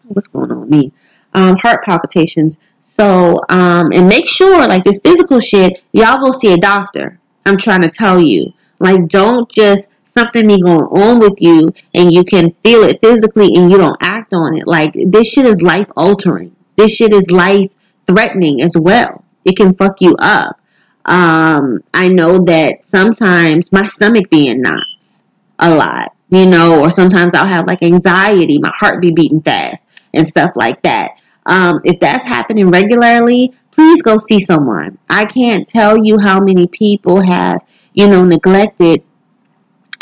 What's 0.05 0.29
going 0.29 0.51
on 0.51 0.61
with 0.61 0.71
me? 0.71 0.93
Um, 1.35 1.57
heart 1.57 1.85
palpitations. 1.85 2.59
So, 2.83 3.41
um, 3.49 3.93
and 3.93 4.09
make 4.09 4.29
sure, 4.29 4.67
like 4.67 4.85
this 4.85 5.01
physical 5.01 5.41
shit, 5.41 5.83
y'all 5.93 6.21
go 6.21 6.33
see 6.33 6.53
a 6.53 6.57
doctor. 6.57 7.21
I'm 7.47 7.57
trying 7.57 7.83
to 7.83 7.89
tell 7.89 8.21
you. 8.21 8.53
Like, 8.81 9.09
don't 9.09 9.51
just, 9.51 9.87
something 10.19 10.49
be 10.49 10.61
going 10.61 10.85
on 10.85 11.21
with 11.21 11.35
you 11.39 11.73
and 11.95 12.13
you 12.13 12.25
can 12.25 12.53
feel 12.65 12.83
it 12.83 13.01
physically 13.01 13.55
and 13.55 13.71
you 13.71 13.79
don't 13.79 13.97
act 14.01 14.33
on 14.33 14.57
it. 14.57 14.67
Like 14.67 14.93
this 15.07 15.29
shit 15.29 15.47
is 15.47 15.63
life 15.63 15.87
altering. 15.97 16.55
This 16.77 16.93
shit 16.95 17.13
is 17.13 17.31
life 17.31 17.71
threatening 18.07 18.63
as 18.63 18.73
well. 18.77 19.25
It 19.45 19.57
can 19.57 19.75
fuck 19.75 20.01
you 20.01 20.15
up. 20.19 20.61
Um, 21.05 21.83
I 21.95 22.09
know 22.09 22.39
that 22.45 22.87
sometimes 22.87 23.73
my 23.73 23.87
stomach 23.87 24.29
being 24.31 24.49
in 24.49 24.63
knots 24.63 25.21
a 25.59 25.75
lot, 25.75 26.15
you 26.31 26.47
know, 26.47 26.81
or 26.81 26.91
sometimes 26.91 27.35
I'll 27.35 27.47
have 27.47 27.67
like 27.67 27.83
anxiety, 27.83 28.59
my 28.59 28.73
heart 28.77 29.01
be 29.01 29.11
beating 29.11 29.41
fast 29.41 29.83
and 30.15 30.27
stuff 30.27 30.53
like 30.55 30.83
that. 30.83 31.21
Um, 31.47 31.81
if 31.85 31.99
that's 32.01 32.25
happening 32.25 32.71
regularly, 32.71 33.55
please 33.71 34.03
go 34.03 34.19
see 34.19 34.41
someone. 34.41 34.99
I 35.09 35.25
can't 35.25 35.67
tell 35.67 36.05
you 36.05 36.19
how 36.21 36.41
many 36.41 36.67
people 36.67 37.25
have, 37.25 37.61
you 37.95 38.09
know, 38.09 38.25
neglected 38.25 39.03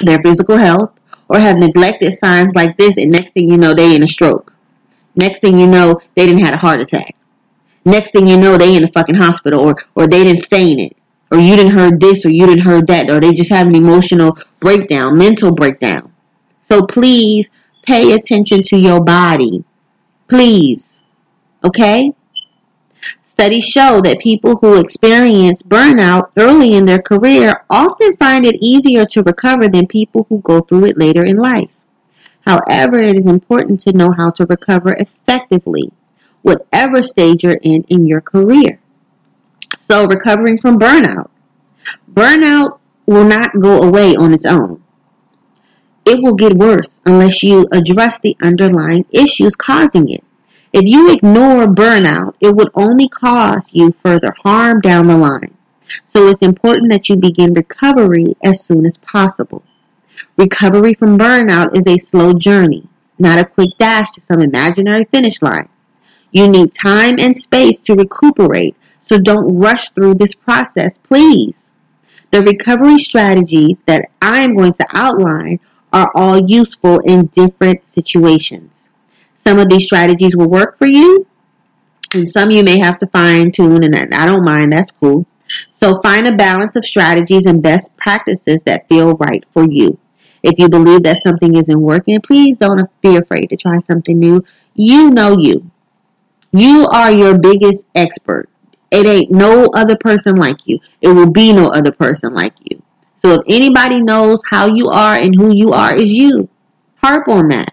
their 0.05 0.21
physical 0.23 0.57
health 0.57 0.93
or 1.29 1.39
have 1.39 1.57
neglected 1.57 2.13
signs 2.15 2.55
like 2.55 2.77
this 2.77 2.97
and 2.97 3.11
next 3.11 3.33
thing 3.33 3.49
you 3.49 3.57
know 3.57 3.75
they 3.75 3.95
in 3.95 4.03
a 4.03 4.07
stroke. 4.07 4.53
Next 5.15 5.41
thing 5.41 5.59
you 5.59 5.67
know 5.67 6.01
they 6.15 6.27
didn't 6.27 6.43
have 6.43 6.55
a 6.55 6.59
heart 6.59 6.81
attack. 6.81 7.17
Next 7.85 8.11
thing 8.11 8.27
you 8.27 8.37
know 8.37 8.59
they 8.59 8.75
in 8.77 8.85
a 8.85 8.89
fucking 8.89 9.15
hospital 9.15 9.61
or 9.61 9.77
or 9.95 10.07
they 10.07 10.25
didn't 10.25 10.47
faint 10.47 10.81
it. 10.81 10.97
Or 11.31 11.39
you 11.39 11.57
didn't 11.57 11.73
heard 11.73 12.01
this 12.01 12.25
or 12.25 12.31
you 12.31 12.47
didn't 12.47 12.65
heard 12.65 12.87
that 12.87 13.11
or 13.11 13.21
they 13.21 13.35
just 13.35 13.51
have 13.51 13.67
an 13.67 13.75
emotional 13.75 14.39
breakdown, 14.61 15.19
mental 15.19 15.53
breakdown. 15.53 16.13
So 16.69 16.85
please 16.87 17.49
pay 17.83 18.13
attention 18.13 18.63
to 18.65 18.77
your 18.77 19.01
body. 19.01 19.65
Please. 20.29 20.99
Okay? 21.65 22.13
Studies 23.23 23.65
show 23.65 24.01
that 24.01 24.19
people 24.21 24.57
who 24.57 24.81
experience 24.81 25.63
burnout 25.63 26.31
early 26.37 26.75
in 26.75 26.87
their 26.87 27.03
career 27.03 27.65
often 27.69 28.17
find 28.17 28.47
it 28.47 28.57
easier 28.61 29.05
to 29.05 29.23
recover 29.23 29.69
than 29.69 29.87
people 29.87 30.27
who 30.29 30.41
go 30.41 30.61
through 30.61 30.87
it 30.87 30.99
later 30.99 31.25
in 31.25 31.37
life. 31.37 31.77
However, 32.47 32.99
it 32.99 33.19
is 33.19 33.27
important 33.27 33.81
to 33.83 33.93
know 33.93 34.13
how 34.13 34.31
to 34.31 34.47
recover 34.47 34.95
effectively, 34.95 35.93
whatever 36.43 37.03
stage 37.03 37.45
you're 37.45 37.59
in 37.63 37.85
in 37.89 38.07
your 38.07 38.21
career. 38.21 38.81
So, 39.79 40.07
recovering 40.07 40.59
from 40.59 40.79
burnout. 40.79 41.29
Burnout 42.11 42.79
will 43.05 43.25
not 43.25 43.61
go 43.61 43.83
away 43.83 44.17
on 44.17 44.33
its 44.33 44.47
own. 44.47 44.83
It 46.07 46.23
will 46.23 46.35
get 46.35 46.55
worse 46.55 46.95
unless 47.05 47.43
you 47.43 47.67
address 47.73 48.21
the 48.21 48.37
underlying 48.41 49.05
issues 49.11 49.57
causing 49.57 50.09
it. 50.09 50.23
If 50.73 50.83
you 50.87 51.13
ignore 51.13 51.67
burnout, 51.67 52.35
it 52.41 52.55
would 52.55 52.71
only 52.75 53.09
cause 53.09 53.69
you 53.73 53.91
further 53.91 54.33
harm 54.45 54.81
down 54.81 55.09
the 55.09 55.19
line. 55.19 55.57
So 56.07 56.29
it's 56.29 56.43
important 56.43 56.91
that 56.91 57.09
you 57.09 57.17
begin 57.17 57.55
recovery 57.55 58.37
as 58.45 58.65
soon 58.65 58.87
as 58.87 58.99
possible. 58.99 59.65
Recovery 60.37 60.95
from 60.95 61.19
burnout 61.19 61.77
is 61.77 61.83
a 61.87 61.99
slow 61.99 62.35
journey, 62.35 62.89
not 63.19 63.41
a 63.41 63.45
quick 63.45 63.71
dash 63.77 64.13
to 64.13 64.21
some 64.21 64.41
imaginary 64.41 65.05
finish 65.07 65.43
line. 65.43 65.69
You 66.31 66.47
need 66.47 66.73
time 66.73 67.17
and 67.19 67.37
space 67.37 67.79
to 67.79 67.95
recuperate, 67.95 68.77
so 69.03 69.19
don't 69.19 69.59
rush 69.59 69.91
through 69.91 70.15
this 70.15 70.35
process, 70.35 70.99
please. 70.99 71.71
The 72.31 72.43
recovery 72.43 72.99
strategies 72.99 73.79
that 73.87 74.11
I'm 74.21 74.57
going 74.57 74.75
to 74.75 74.87
outline 74.93 75.59
are 75.97 76.13
all 76.15 76.39
useful 76.47 76.99
in 77.01 77.25
different 77.27 77.83
situations. 77.91 78.89
Some 79.37 79.59
of 79.59 79.71
these 79.71 79.87
strategies 79.87 80.37
will 80.37 80.51
work 80.51 80.77
for 80.77 80.87
you, 80.87 81.27
and 82.13 82.29
some 82.29 82.51
you 82.51 82.63
may 82.63 82.79
have 82.79 82.99
to 82.99 83.07
fine 83.07 83.51
tune, 83.51 83.83
and 83.83 84.15
I 84.15 84.27
don't 84.27 84.45
mind, 84.45 84.75
that's 84.75 84.93
cool. 84.93 85.25
So 85.73 85.99
find 86.03 86.27
a 86.27 86.37
balance 86.37 86.77
of 86.77 86.85
strategies 86.85 87.47
and 87.47 87.63
best 87.63 87.97
practices 87.97 88.61
that 88.67 88.87
feel 88.89 89.15
right 89.15 89.43
for 89.55 89.65
you. 89.65 89.99
If 90.43 90.59
you 90.59 90.69
believe 90.69 91.03
that 91.05 91.23
something 91.23 91.57
isn't 91.57 91.81
working, 91.81 92.21
please 92.21 92.59
don't 92.59 92.91
be 93.01 93.17
afraid 93.17 93.47
to 93.47 93.57
try 93.57 93.79
something 93.87 94.19
new. 94.19 94.45
You 94.75 95.11
know 95.11 95.39
you. 95.39 95.71
You 96.53 96.87
are 96.93 97.11
your 97.11 97.39
biggest 97.39 97.85
expert. 97.95 98.51
It 98.91 99.07
ain't 99.07 99.31
no 99.31 99.71
other 99.75 99.97
person 99.97 100.35
like 100.35 100.67
you. 100.67 100.79
It 101.01 101.09
will 101.09 101.31
be 101.31 101.53
no 101.53 101.69
other 101.69 101.93
person 101.93 102.35
like 102.35 102.55
you. 102.65 102.83
So 103.23 103.35
if 103.35 103.41
anybody 103.49 104.01
knows 104.03 104.41
how 104.51 104.67
you 104.67 104.89
are 104.89 105.15
and 105.15 105.35
who 105.35 105.55
you 105.55 105.73
are 105.73 105.95
is 105.95 106.13
you. 106.13 106.49
Harp 107.03 107.29
on 107.29 107.49
that. 107.49 107.73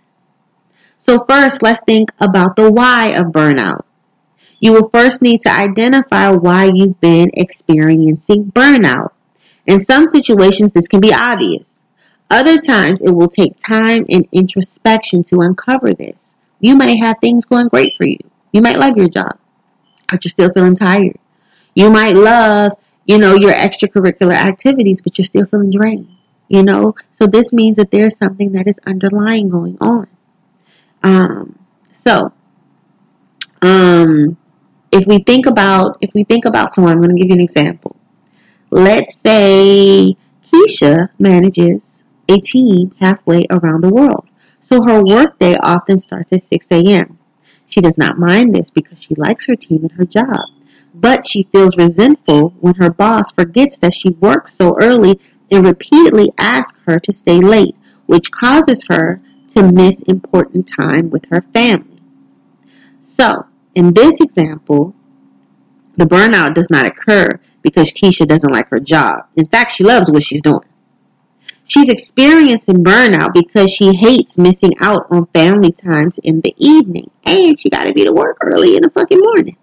So 0.99 1.25
first, 1.27 1.61
let's 1.61 1.81
think 1.85 2.11
about 2.19 2.55
the 2.55 2.71
why 2.71 3.09
of 3.09 3.27
burnout. 3.27 3.83
You 4.59 4.71
will 4.71 4.89
first 4.89 5.21
need 5.21 5.41
to 5.41 5.51
identify 5.51 6.29
why 6.29 6.71
you've 6.73 7.01
been 7.01 7.31
experiencing 7.33 8.51
burnout. 8.51 9.11
In 9.65 9.79
some 9.79 10.07
situations, 10.07 10.71
this 10.71 10.87
can 10.87 11.01
be 11.01 11.13
obvious. 11.13 11.65
Other 12.29 12.57
times, 12.57 13.01
it 13.01 13.11
will 13.11 13.27
take 13.27 13.59
time 13.59 14.05
and 14.09 14.27
introspection 14.31 15.23
to 15.25 15.41
uncover 15.41 15.93
this. 15.93 16.33
You 16.59 16.77
might 16.77 17.03
have 17.03 17.17
things 17.19 17.45
going 17.45 17.67
great 17.67 17.91
for 17.97 18.05
you. 18.05 18.19
You 18.53 18.61
might 18.61 18.77
love 18.77 18.95
your 18.95 19.09
job, 19.09 19.37
but 20.09 20.23
you're 20.23 20.29
still 20.29 20.53
feeling 20.53 20.75
tired. 20.75 21.17
You 21.75 21.89
might 21.89 22.15
love, 22.15 22.71
you 23.05 23.17
know, 23.17 23.35
your 23.35 23.51
extracurricular 23.51 24.33
activities, 24.33 25.01
but 25.01 25.17
you're 25.17 25.25
still 25.25 25.45
feeling 25.45 25.71
drained. 25.71 26.09
You 26.47 26.63
know, 26.63 26.95
so 27.13 27.25
this 27.25 27.51
means 27.51 27.77
that 27.77 27.91
there's 27.91 28.17
something 28.17 28.51
that 28.53 28.67
is 28.67 28.79
underlying 28.85 29.49
going 29.49 29.77
on. 29.81 30.07
Um, 31.01 31.59
so, 31.97 32.31
um, 33.61 34.37
if 34.91 35.07
we 35.07 35.19
think 35.19 35.45
about 35.45 35.97
if 36.01 36.13
we 36.13 36.23
think 36.23 36.45
about 36.45 36.73
someone, 36.73 36.93
I'm 36.93 37.01
going 37.01 37.15
to 37.15 37.21
give 37.21 37.29
you 37.29 37.35
an 37.35 37.41
example. 37.41 37.95
Let's 38.69 39.17
say 39.19 40.15
Keisha 40.51 41.09
manages 41.17 41.81
a 42.29 42.39
team 42.39 42.93
halfway 42.99 43.45
around 43.49 43.81
the 43.81 43.89
world, 43.89 44.27
so 44.61 44.83
her 44.83 45.03
workday 45.03 45.55
often 45.57 45.99
starts 45.99 46.31
at 46.31 46.43
6 46.43 46.67
a.m. 46.71 47.17
She 47.65 47.81
does 47.81 47.97
not 47.97 48.19
mind 48.19 48.53
this 48.53 48.69
because 48.69 49.01
she 49.01 49.15
likes 49.15 49.47
her 49.47 49.55
team 49.55 49.81
and 49.81 49.91
her 49.93 50.05
job, 50.05 50.41
but 50.93 51.27
she 51.27 51.43
feels 51.51 51.77
resentful 51.77 52.49
when 52.59 52.75
her 52.75 52.89
boss 52.89 53.31
forgets 53.31 53.77
that 53.79 53.93
she 53.93 54.09
works 54.09 54.53
so 54.55 54.77
early 54.79 55.19
and 55.51 55.65
repeatedly 55.65 56.31
asks 56.37 56.79
her 56.85 56.99
to 56.99 57.13
stay 57.13 57.39
late, 57.39 57.75
which 58.05 58.31
causes 58.31 58.83
her 58.89 59.21
to 59.55 59.71
miss 59.71 60.01
important 60.03 60.67
time 60.67 61.09
with 61.09 61.25
her 61.29 61.41
family. 61.53 62.01
So, 63.03 63.45
in 63.75 63.93
this 63.93 64.19
example, 64.19 64.95
the 65.95 66.05
burnout 66.05 66.55
does 66.55 66.69
not 66.69 66.85
occur 66.85 67.39
because 67.61 67.91
Keisha 67.91 68.27
doesn't 68.27 68.51
like 68.51 68.69
her 68.69 68.79
job. 68.79 69.27
In 69.35 69.45
fact, 69.45 69.71
she 69.71 69.83
loves 69.83 70.11
what 70.11 70.23
she's 70.23 70.41
doing. 70.41 70.65
She's 71.65 71.89
experiencing 71.89 72.83
burnout 72.83 73.33
because 73.33 73.71
she 73.71 73.95
hates 73.95 74.37
missing 74.37 74.73
out 74.81 75.05
on 75.09 75.27
family 75.27 75.71
times 75.71 76.19
in 76.23 76.41
the 76.41 76.53
evening. 76.57 77.09
And 77.25 77.59
she 77.59 77.69
got 77.69 77.85
to 77.85 77.93
be 77.93 78.03
to 78.03 78.11
work 78.11 78.37
early 78.41 78.75
in 78.75 78.83
the 78.83 78.89
fucking 78.89 79.19
morning. 79.19 79.57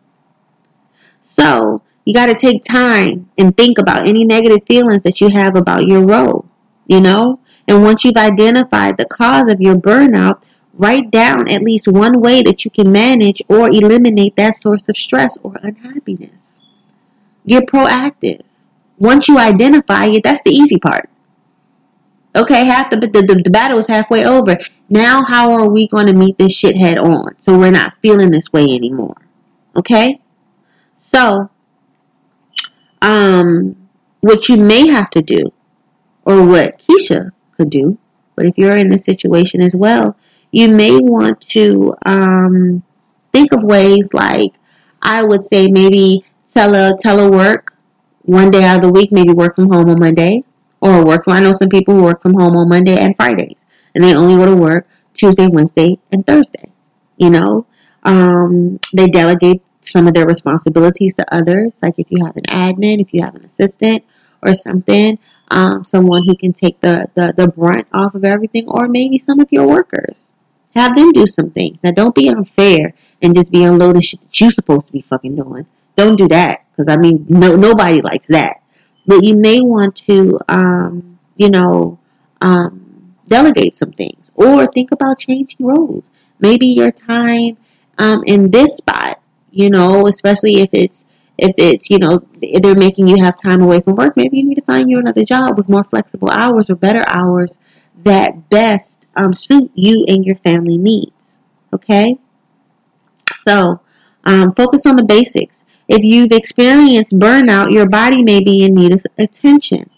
So, 1.38 1.82
you 2.04 2.14
got 2.14 2.26
to 2.26 2.34
take 2.34 2.64
time 2.64 3.30
and 3.38 3.56
think 3.56 3.78
about 3.78 4.06
any 4.06 4.24
negative 4.24 4.66
feelings 4.66 5.02
that 5.02 5.20
you 5.20 5.28
have 5.28 5.56
about 5.56 5.86
your 5.86 6.04
role. 6.04 6.46
You 6.86 7.00
know, 7.00 7.40
and 7.68 7.84
once 7.84 8.04
you've 8.04 8.16
identified 8.16 8.98
the 8.98 9.04
cause 9.04 9.50
of 9.50 9.60
your 9.60 9.76
burnout, 9.76 10.42
write 10.74 11.10
down 11.10 11.48
at 11.48 11.62
least 11.62 11.86
one 11.86 12.20
way 12.20 12.42
that 12.42 12.64
you 12.64 12.70
can 12.70 12.90
manage 12.90 13.42
or 13.48 13.68
eliminate 13.68 14.34
that 14.36 14.60
source 14.60 14.88
of 14.88 14.96
stress 14.96 15.38
or 15.42 15.54
unhappiness. 15.62 16.58
Get 17.46 17.66
proactive. 17.66 18.42
Once 18.98 19.28
you 19.28 19.38
identify 19.38 20.06
it, 20.06 20.22
that's 20.24 20.42
the 20.44 20.50
easy 20.50 20.78
part. 20.78 21.08
Okay, 22.36 22.64
half 22.64 22.90
the, 22.90 22.96
the, 22.96 23.40
the, 23.42 23.50
battle 23.50 23.78
is 23.78 23.86
halfway 23.86 24.24
over. 24.24 24.56
Now, 24.88 25.24
how 25.24 25.50
are 25.52 25.68
we 25.68 25.88
going 25.88 26.06
to 26.06 26.12
meet 26.12 26.38
this 26.38 26.52
shit 26.52 26.76
head 26.76 26.98
on 26.98 27.34
so 27.40 27.58
we're 27.58 27.72
not 27.72 27.94
feeling 28.02 28.30
this 28.30 28.52
way 28.52 28.62
anymore? 28.64 29.16
Okay? 29.74 30.20
So, 31.12 31.50
um, 33.02 33.76
what 34.20 34.48
you 34.48 34.56
may 34.56 34.86
have 34.86 35.10
to 35.10 35.22
do, 35.22 35.52
or 36.24 36.46
what 36.46 36.78
Keisha 36.78 37.32
could 37.56 37.70
do. 37.70 37.98
But 38.36 38.46
if 38.46 38.56
you're 38.56 38.76
in 38.76 38.90
this 38.90 39.04
situation 39.04 39.60
as 39.60 39.74
well, 39.74 40.16
you 40.52 40.68
may 40.68 40.96
want 40.96 41.40
to 41.50 41.94
um, 42.06 42.82
think 43.32 43.52
of 43.52 43.64
ways 43.64 44.10
like 44.12 44.54
I 45.02 45.24
would 45.24 45.42
say 45.42 45.68
maybe 45.68 46.24
tele 46.54 46.96
telework 47.04 47.68
one 48.22 48.50
day 48.50 48.62
out 48.62 48.76
of 48.76 48.82
the 48.82 48.92
week, 48.92 49.10
maybe 49.10 49.32
work 49.32 49.56
from 49.56 49.70
home 49.72 49.88
on 49.90 49.98
Monday, 49.98 50.44
or 50.80 51.04
work 51.04 51.24
from. 51.24 51.32
I 51.32 51.40
know 51.40 51.52
some 51.52 51.68
people 51.68 51.94
who 51.94 52.04
work 52.04 52.22
from 52.22 52.34
home 52.34 52.56
on 52.56 52.68
Monday 52.68 52.96
and 52.98 53.16
Fridays, 53.16 53.56
and 53.94 54.04
they 54.04 54.14
only 54.14 54.36
go 54.36 54.46
to 54.46 54.56
work 54.56 54.86
Tuesday, 55.14 55.48
Wednesday, 55.48 55.98
and 56.12 56.24
Thursday. 56.24 56.70
You 57.16 57.30
know, 57.30 57.66
um, 58.04 58.78
they 58.94 59.08
delegate 59.08 59.62
some 59.82 60.06
of 60.06 60.14
their 60.14 60.26
responsibilities 60.26 61.16
to 61.16 61.34
others, 61.34 61.72
like 61.82 61.98
if 61.98 62.10
you 62.10 62.24
have 62.24 62.36
an 62.36 62.44
admin, 62.44 63.00
if 63.00 63.12
you 63.12 63.22
have 63.22 63.34
an 63.34 63.44
assistant, 63.44 64.04
or 64.42 64.54
something 64.54 65.18
um, 65.50 65.84
someone 65.84 66.24
who 66.24 66.36
can 66.36 66.52
take 66.52 66.80
the, 66.80 67.10
the, 67.14 67.32
the 67.36 67.48
brunt 67.48 67.88
off 67.92 68.14
of 68.14 68.24
everything, 68.24 68.68
or 68.68 68.88
maybe 68.88 69.18
some 69.18 69.40
of 69.40 69.50
your 69.50 69.66
workers. 69.66 70.24
Have 70.74 70.94
them 70.94 71.10
do 71.12 71.26
some 71.26 71.50
things. 71.50 71.78
Now, 71.82 71.90
don't 71.90 72.14
be 72.14 72.28
unfair 72.28 72.94
and 73.20 73.34
just 73.34 73.50
be 73.50 73.64
unloading 73.64 74.00
shit 74.00 74.20
that 74.20 74.40
you're 74.40 74.52
supposed 74.52 74.86
to 74.86 74.92
be 74.92 75.00
fucking 75.00 75.34
doing. 75.34 75.66
Don't 75.96 76.16
do 76.16 76.28
that, 76.28 76.64
because 76.70 76.92
I 76.92 76.96
mean, 76.96 77.26
no 77.28 77.56
nobody 77.56 78.00
likes 78.00 78.28
that. 78.28 78.62
But 79.06 79.24
you 79.24 79.36
may 79.36 79.60
want 79.60 79.96
to, 80.06 80.38
um, 80.48 81.18
you 81.36 81.50
know, 81.50 81.98
um, 82.40 83.16
delegate 83.26 83.76
some 83.76 83.90
things 83.90 84.30
or 84.36 84.68
think 84.68 84.92
about 84.92 85.18
changing 85.18 85.66
roles. 85.66 86.08
Maybe 86.38 86.68
your 86.68 86.92
time 86.92 87.56
um, 87.98 88.22
in 88.24 88.52
this 88.52 88.76
spot, 88.76 89.19
you 89.50 89.70
know, 89.70 90.06
especially 90.06 90.60
if 90.60 90.70
it's 90.72 91.04
if 91.38 91.54
it's 91.56 91.88
you 91.90 91.98
know 91.98 92.22
they're 92.40 92.74
making 92.74 93.06
you 93.06 93.16
have 93.16 93.34
time 93.36 93.62
away 93.62 93.80
from 93.80 93.96
work, 93.96 94.16
maybe 94.16 94.38
you 94.38 94.44
need 94.44 94.56
to 94.56 94.62
find 94.62 94.90
you 94.90 94.98
another 94.98 95.24
job 95.24 95.56
with 95.56 95.68
more 95.68 95.84
flexible 95.84 96.30
hours 96.30 96.68
or 96.70 96.74
better 96.74 97.04
hours 97.06 97.56
that 98.04 98.48
best 98.48 99.06
um, 99.16 99.34
suit 99.34 99.70
you 99.74 100.04
and 100.08 100.24
your 100.24 100.36
family 100.36 100.78
needs. 100.78 101.12
Okay, 101.72 102.16
so 103.38 103.80
um, 104.24 104.52
focus 104.52 104.86
on 104.86 104.96
the 104.96 105.04
basics. 105.04 105.56
If 105.88 106.04
you've 106.04 106.32
experienced 106.32 107.12
burnout, 107.12 107.72
your 107.72 107.88
body 107.88 108.22
may 108.22 108.42
be 108.42 108.64
in 108.64 108.74
need 108.74 108.92
of 108.92 109.04
attention. 109.18 109.90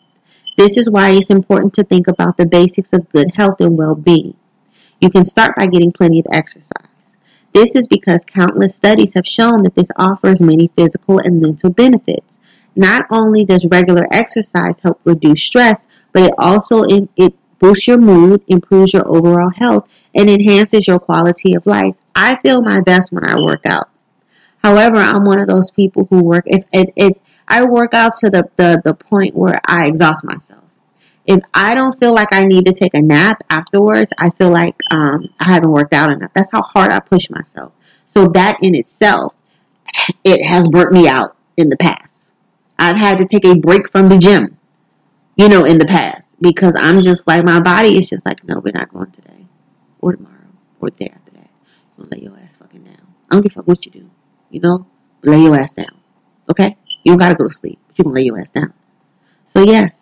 This 0.57 0.77
is 0.77 0.89
why 0.89 1.11
it's 1.11 1.29
important 1.31 1.75
to 1.75 1.85
think 1.85 2.09
about 2.09 2.37
the 2.37 2.47
basics 2.47 2.93
of 2.93 3.11
good 3.11 3.33
health 3.35 3.61
and 3.61 3.77
well 3.77 3.95
being. 3.95 4.37
You 5.01 5.11
can 5.11 5.25
start 5.25 5.57
by 5.57 5.67
getting 5.67 5.91
plenty 5.91 6.21
of 6.21 6.27
exercise. 6.33 6.92
This 7.53 7.77
is 7.77 7.87
because 7.87 8.25
countless 8.25 8.75
studies 8.75 9.13
have 9.15 9.27
shown 9.27 9.63
that 9.63 9.75
this 9.75 9.91
offers 9.97 10.41
many 10.41 10.71
physical 10.77 11.19
and 11.19 11.41
mental 11.41 11.71
benefits. 11.71 12.39
Not 12.75 13.07
only 13.11 13.45
does 13.45 13.67
regular 13.71 14.07
exercise 14.11 14.81
help 14.83 15.01
reduce 15.05 15.43
stress, 15.43 15.85
but 16.13 16.23
it 16.23 16.35
also 16.39 16.83
in, 16.85 17.09
it 17.17 17.35
boosts 17.59 17.87
your 17.87 17.99
mood, 17.99 18.43
improves 18.49 18.95
your 18.95 19.07
overall 19.07 19.51
health, 19.51 19.89
and 20.15 20.31
enhances 20.31 20.89
your 20.89 20.99
quality 20.99 21.55
of 21.55 21.67
life. 21.67 21.95
I 22.15 22.37
feel 22.37 22.63
my 22.63 22.81
best 22.81 23.13
when 23.13 23.29
I 23.29 23.37
work 23.41 23.67
out. 23.67 23.89
However, 24.63 24.97
I'm 24.97 25.25
one 25.25 25.41
of 25.41 25.49
those 25.49 25.71
people 25.71 26.07
who 26.09 26.23
work 26.23 26.45
if 26.47 26.65
if, 26.73 26.91
if 26.97 27.19
I 27.49 27.65
work 27.65 27.93
out 27.95 28.17
to 28.19 28.31
the, 28.31 28.49
the, 28.57 28.81
the 28.85 28.95
point 28.95 29.35
where 29.35 29.59
I 29.67 29.87
exhaust 29.87 30.25
myself. 30.25 30.62
If 31.27 31.41
I 31.55 31.75
don't 31.75 31.99
feel 31.99 32.15
like 32.15 32.33
I 32.33 32.45
need 32.47 32.67
to 32.67 32.73
take 32.73 32.95
a 32.95 33.01
nap 33.01 33.43
afterwards, 33.49 34.13
I 34.19 34.31
feel 34.31 34.51
like 34.51 34.75
um, 34.91 35.29
I 35.39 35.45
haven't 35.45 35.71
worked 35.71 35.95
out 35.95 36.11
enough. 36.11 36.33
That's 36.35 36.51
how 36.51 36.63
hard 36.63 36.91
I 36.91 36.99
push 37.01 37.31
myself. 37.31 37.73
So 38.07 38.27
that 38.29 38.57
in 38.63 38.75
itself, 38.75 39.35
it 40.25 40.45
has 40.45 40.69
burnt 40.69 40.93
me 40.93 41.09
out 41.09 41.37
in 41.57 41.69
the 41.69 41.77
past. 41.77 42.33
I've 42.79 42.97
had 42.97 43.19
to 43.19 43.27
take 43.27 43.45
a 43.45 43.55
break 43.55 43.91
from 43.91 44.09
the 44.09 44.19
gym, 44.19 44.59
you 45.37 45.49
know, 45.49 45.65
in 45.65 45.79
the 45.79 45.87
past 45.87 46.35
because 46.41 46.73
I'm 46.77 47.01
just 47.03 47.27
like 47.27 47.45
my 47.45 47.61
body 47.61 47.97
is 47.97 48.09
just 48.09 48.27
like, 48.27 48.43
no, 48.45 48.59
we're 48.59 48.73
not 48.73 48.93
going 48.93 49.11
today 49.13 49.47
or 50.01 50.17
tomorrow 50.17 50.35
or 50.81 50.91
the 50.91 51.05
day 51.05 51.13
after 51.15 51.31
that. 51.33 51.51
You 51.97 52.09
lay 52.11 52.19
your 52.19 52.37
ass 52.39 52.57
fucking 52.57 52.83
down. 52.83 53.15
I 53.31 53.35
don't 53.35 53.43
give 53.43 53.53
a 53.53 53.55
fuck 53.55 53.69
what 53.69 53.87
you 53.87 53.93
do, 53.93 54.11
you 54.51 54.61
know, 54.61 54.87
lay 55.23 55.41
your 55.41 55.57
ass 55.57 55.73
down, 55.73 55.97
okay? 56.51 56.77
You 57.05 57.13
don't 57.13 57.19
gotta 57.19 57.35
go 57.35 57.45
to 57.45 57.55
sleep, 57.55 57.79
you 57.95 58.05
can 58.05 58.13
lay 58.13 58.23
your 58.23 58.39
ass 58.39 58.51
down. 58.51 58.73
So 59.55 59.63
yes, 59.63 59.97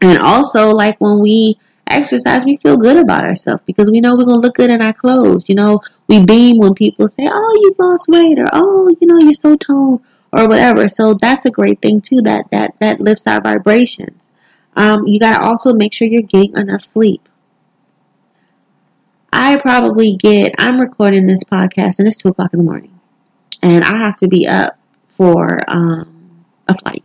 and 0.00 0.18
also, 0.18 0.70
like 0.70 1.00
when 1.00 1.20
we 1.20 1.58
exercise, 1.86 2.44
we 2.44 2.56
feel 2.56 2.76
good 2.76 2.96
about 2.96 3.24
ourselves 3.24 3.62
because 3.66 3.90
we 3.90 4.00
know 4.00 4.16
we're 4.16 4.24
going 4.24 4.40
to 4.40 4.46
look 4.46 4.56
good 4.56 4.70
in 4.70 4.82
our 4.82 4.92
clothes. 4.92 5.48
You 5.48 5.54
know, 5.54 5.80
we 6.06 6.24
beam 6.24 6.58
when 6.58 6.74
people 6.74 7.08
say, 7.08 7.28
oh, 7.30 7.60
you've 7.62 7.78
lost 7.78 8.06
weight 8.08 8.38
or, 8.38 8.46
oh, 8.52 8.94
you 9.00 9.06
know, 9.06 9.18
you're 9.18 9.34
so 9.34 9.56
toned 9.56 10.00
or 10.32 10.48
whatever. 10.48 10.88
So 10.88 11.14
that's 11.14 11.46
a 11.46 11.50
great 11.50 11.80
thing 11.80 12.00
too. 12.00 12.20
That, 12.22 12.46
that, 12.52 12.74
that 12.80 13.00
lifts 13.00 13.26
our 13.26 13.40
vibrations. 13.40 14.20
Um, 14.76 15.06
you 15.06 15.18
got 15.18 15.38
to 15.38 15.44
also 15.44 15.74
make 15.74 15.92
sure 15.92 16.06
you're 16.06 16.22
getting 16.22 16.56
enough 16.56 16.82
sleep. 16.82 17.28
I 19.32 19.56
probably 19.56 20.14
get, 20.14 20.54
I'm 20.58 20.80
recording 20.80 21.26
this 21.26 21.44
podcast 21.44 21.98
and 21.98 22.06
it's 22.06 22.16
two 22.16 22.28
o'clock 22.28 22.52
in 22.52 22.58
the 22.58 22.64
morning 22.64 22.98
and 23.62 23.84
I 23.84 23.96
have 23.96 24.16
to 24.18 24.28
be 24.28 24.46
up 24.46 24.78
for, 25.08 25.58
um, 25.68 26.44
a 26.68 26.74
flight 26.74 27.04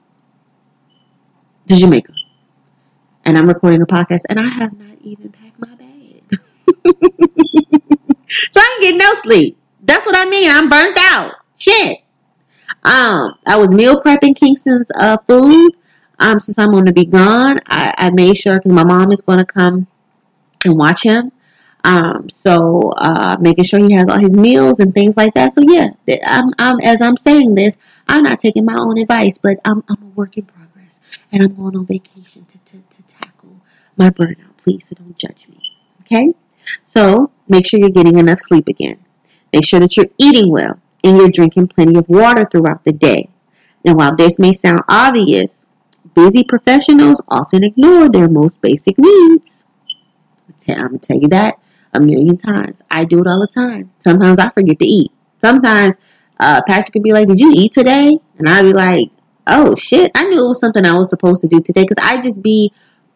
to 1.68 1.76
Jamaica 1.76 2.14
and 3.26 3.38
I'm 3.38 3.48
recording 3.48 3.82
a 3.82 3.86
podcast 3.86 4.22
and 4.30 4.40
I 4.40 4.48
have 4.48 4.78
not 4.78 4.98
even 5.02 5.32
packed 5.32 5.60
my 5.60 5.76
bag. 5.76 6.24
so 8.52 8.60
I 8.60 8.74
ain't 8.74 8.82
getting 8.82 8.98
no 8.98 9.14
sleep. 9.16 9.58
That's 9.82 10.06
what 10.06 10.16
I 10.16 10.30
mean. 10.30 10.50
I'm 10.50 10.70
burnt 10.70 10.98
out. 11.00 11.36
Shit. 11.58 12.00
Um, 12.84 13.38
I 13.48 13.58
was 13.58 13.74
meal 13.74 14.02
prepping 14.02 14.36
Kingston's 14.36 14.90
uh, 14.98 15.18
food. 15.28 15.72
Um, 16.20 16.40
since 16.40 16.58
I'm 16.58 16.72
going 16.72 16.86
to 16.86 16.94
be 16.94 17.06
gone, 17.06 17.60
I, 17.70 17.94
I 17.98 18.10
made 18.12 18.38
sure 18.38 18.58
because 18.58 18.72
my 18.72 18.84
mom 18.84 19.12
is 19.12 19.22
going 19.22 19.40
to 19.40 19.46
come 19.46 19.88
and 20.66 20.78
watch 20.78 21.04
him. 21.04 21.32
Um, 21.86 22.30
so 22.30 22.94
uh, 22.98 23.38
making 23.42 23.66
sure 23.66 23.80
he 23.80 23.94
has 23.94 24.06
all 24.08 24.20
his 24.20 24.34
meals 24.34 24.80
and 24.80 24.94
things 24.94 25.18
like 25.18 25.34
that. 25.34 25.54
So 25.54 25.62
yeah, 25.68 25.90
I'm, 26.26 26.54
I'm 26.58 26.80
as 26.80 27.02
I'm 27.02 27.18
saying 27.18 27.56
this, 27.56 27.76
I'm 28.08 28.24
not 28.24 28.40
taking 28.40 28.66
my 28.66 28.76
own 28.76 28.98
advice, 28.98 29.38
but 29.38 29.58
I'm, 29.66 29.84
I'm 29.90 30.02
a 30.02 30.08
work 30.16 30.38
in 30.38 30.46
progress, 30.46 31.00
and 31.32 31.44
I'm 31.44 31.54
going 31.56 31.76
on 31.76 31.86
vacation 31.86 32.46
to, 32.46 32.58
to 32.72 32.84
my 33.98 34.10
burnout, 34.10 34.58
please. 34.58 34.88
So 34.88 34.96
don't 34.96 35.18
judge 35.18 35.48
me. 35.48 35.60
Okay? 36.02 36.34
So 36.86 37.32
make 37.48 37.68
sure 37.68 37.80
you're 37.80 37.90
getting 37.90 38.18
enough 38.18 38.40
sleep 38.40 38.68
again. 38.68 39.04
Make 39.52 39.66
sure 39.66 39.80
that 39.80 39.96
you're 39.96 40.08
eating 40.18 40.52
well 40.52 40.80
and 41.04 41.18
you're 41.18 41.30
drinking 41.30 41.68
plenty 41.68 41.98
of 41.98 42.08
water 42.10 42.48
throughout 42.50 42.84
the 42.84 42.94
day. 42.94 43.30
Now, 43.86 43.96
while 43.96 44.16
this 44.16 44.40
may 44.40 44.54
sound 44.54 44.82
obvious, 44.88 45.60
busy 46.16 46.44
professionals 46.44 47.22
often 47.28 47.64
ignore 47.64 48.10
their 48.10 48.30
most 48.30 48.62
basic 48.62 48.98
needs. 48.98 49.64
I'm 50.70 50.88
going 50.88 51.00
to 51.00 51.08
tell 51.08 51.20
you 51.20 51.28
that 51.30 51.60
a 51.94 52.00
million 52.00 52.38
times. 52.38 52.80
I 52.90 53.04
do 53.04 53.20
it 53.20 53.28
all 53.28 53.40
the 53.40 53.48
time. 53.48 53.92
Sometimes 54.00 54.40
I 54.40 54.50
forget 54.50 54.80
to 54.80 54.86
eat. 54.86 55.12
Sometimes 55.42 55.96
uh, 56.40 56.62
Patrick 56.66 56.94
could 56.94 57.04
be 57.04 57.14
like, 57.14 57.28
Did 57.28 57.40
you 57.40 57.54
eat 57.56 57.74
today? 57.74 58.18
And 58.38 58.50
I'd 58.50 58.64
be 58.64 58.74
like, 58.74 59.10
Oh 59.46 59.76
shit, 59.76 60.12
I 60.16 60.26
knew 60.28 60.46
it 60.46 60.48
was 60.48 60.60
something 60.60 60.86
I 60.86 60.98
was 60.98 61.10
supposed 61.10 61.42
to 61.42 61.48
do 61.48 61.62
today 61.62 61.86
because 61.88 62.04
I 62.04 62.22
just 62.22 62.42
be 62.42 62.72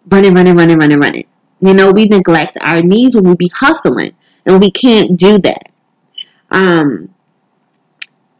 running, 0.09 0.33
running, 0.33 0.55
running, 0.55 0.77
running, 0.77 0.99
running. 0.99 1.25
You 1.59 1.73
know, 1.73 1.91
we 1.91 2.05
neglect 2.05 2.57
our 2.61 2.81
needs 2.81 3.15
when 3.15 3.25
we 3.25 3.35
be 3.35 3.51
hustling, 3.53 4.13
and 4.45 4.59
we 4.59 4.71
can't 4.71 5.17
do 5.17 5.39
that. 5.39 5.69
Um, 6.51 7.13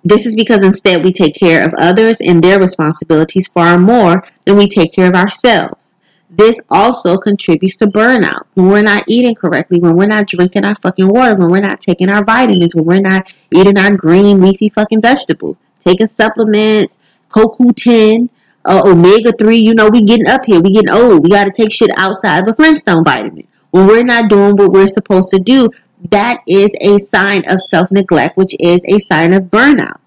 this 0.03 0.25
is 0.25 0.35
because 0.35 0.63
instead 0.63 1.03
we 1.03 1.11
take 1.11 1.35
care 1.35 1.65
of 1.65 1.73
others 1.77 2.17
and 2.21 2.41
their 2.41 2.59
responsibilities 2.59 3.47
far 3.47 3.77
more 3.77 4.23
than 4.45 4.55
we 4.55 4.69
take 4.69 4.93
care 4.93 5.09
of 5.09 5.15
ourselves. 5.15 5.83
This 6.29 6.61
also 6.69 7.17
contributes 7.17 7.77
to 7.77 7.87
burnout. 7.87 8.45
When 8.53 8.67
we're 8.67 8.83
not 8.83 9.03
eating 9.07 9.35
correctly, 9.35 9.79
when 9.79 9.95
we're 9.95 10.07
not 10.07 10.27
drinking 10.27 10.65
our 10.65 10.75
fucking 10.75 11.07
water, 11.07 11.35
when 11.35 11.49
we're 11.49 11.61
not 11.61 11.81
taking 11.81 12.09
our 12.09 12.23
vitamins, 12.23 12.75
when 12.75 12.85
we're 12.85 13.01
not 13.01 13.33
eating 13.53 13.77
our 13.77 13.95
green 13.95 14.41
leafy 14.41 14.69
fucking 14.69 15.01
vegetables, 15.01 15.57
taking 15.83 16.07
supplements, 16.07 16.97
CoQ10, 17.29 18.29
uh, 18.67 18.81
omega 18.85 19.31
3, 19.31 19.57
you 19.57 19.73
know, 19.73 19.89
we 19.89 20.01
getting 20.01 20.27
up 20.27 20.45
here. 20.45 20.59
We 20.59 20.71
getting 20.71 20.89
old. 20.89 21.23
We 21.23 21.29
got 21.29 21.45
to 21.45 21.51
take 21.51 21.71
shit 21.71 21.89
outside 21.97 22.43
of 22.43 22.49
a 22.49 22.53
Flintstone 22.53 23.03
vitamin. 23.03 23.47
When 23.71 23.87
we're 23.87 24.03
not 24.03 24.29
doing 24.29 24.55
what 24.55 24.71
we're 24.71 24.87
supposed 24.87 25.29
to 25.29 25.39
do, 25.39 25.69
that 26.11 26.41
is 26.47 26.75
a 26.81 26.99
sign 26.99 27.43
of 27.49 27.61
self 27.61 27.89
neglect, 27.91 28.37
which 28.37 28.55
is 28.59 28.81
a 28.85 28.99
sign 28.99 29.33
of 29.33 29.43
burnout. 29.43 29.99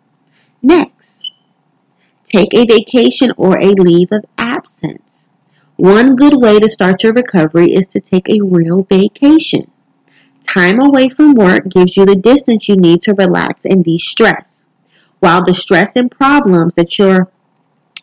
Next, 0.62 1.31
take 2.25 2.55
a 2.55 2.66
vacation 2.66 3.33
or 3.37 3.59
a 3.59 3.73
leave 3.73 4.12
of 4.12 4.25
absence. 4.38 5.27
One 5.77 6.14
good 6.14 6.35
way 6.37 6.61
to 6.61 6.68
start 6.68 7.03
your 7.03 7.14
recovery 7.14 7.73
is 7.73 7.87
to 7.88 8.01
take 8.01 8.29
a 8.29 8.42
real 8.42 8.83
vacation. 8.83 9.70
Time 10.46 10.81
away 10.81 11.09
from 11.09 11.35
work 11.35 11.68
gives 11.68 11.96
you 11.96 12.05
the 12.05 12.16
distance 12.16 12.68
you 12.68 12.77
need 12.77 13.03
to 13.03 13.14
relax 13.14 13.64
and 13.64 13.85
de 13.85 13.99
stress. 13.99 14.62
While 15.20 15.44
the 15.44 15.55
stress 15.55 15.92
and 15.96 16.11
problems 16.11 16.75
that 16.75 16.99
you're 16.99 17.31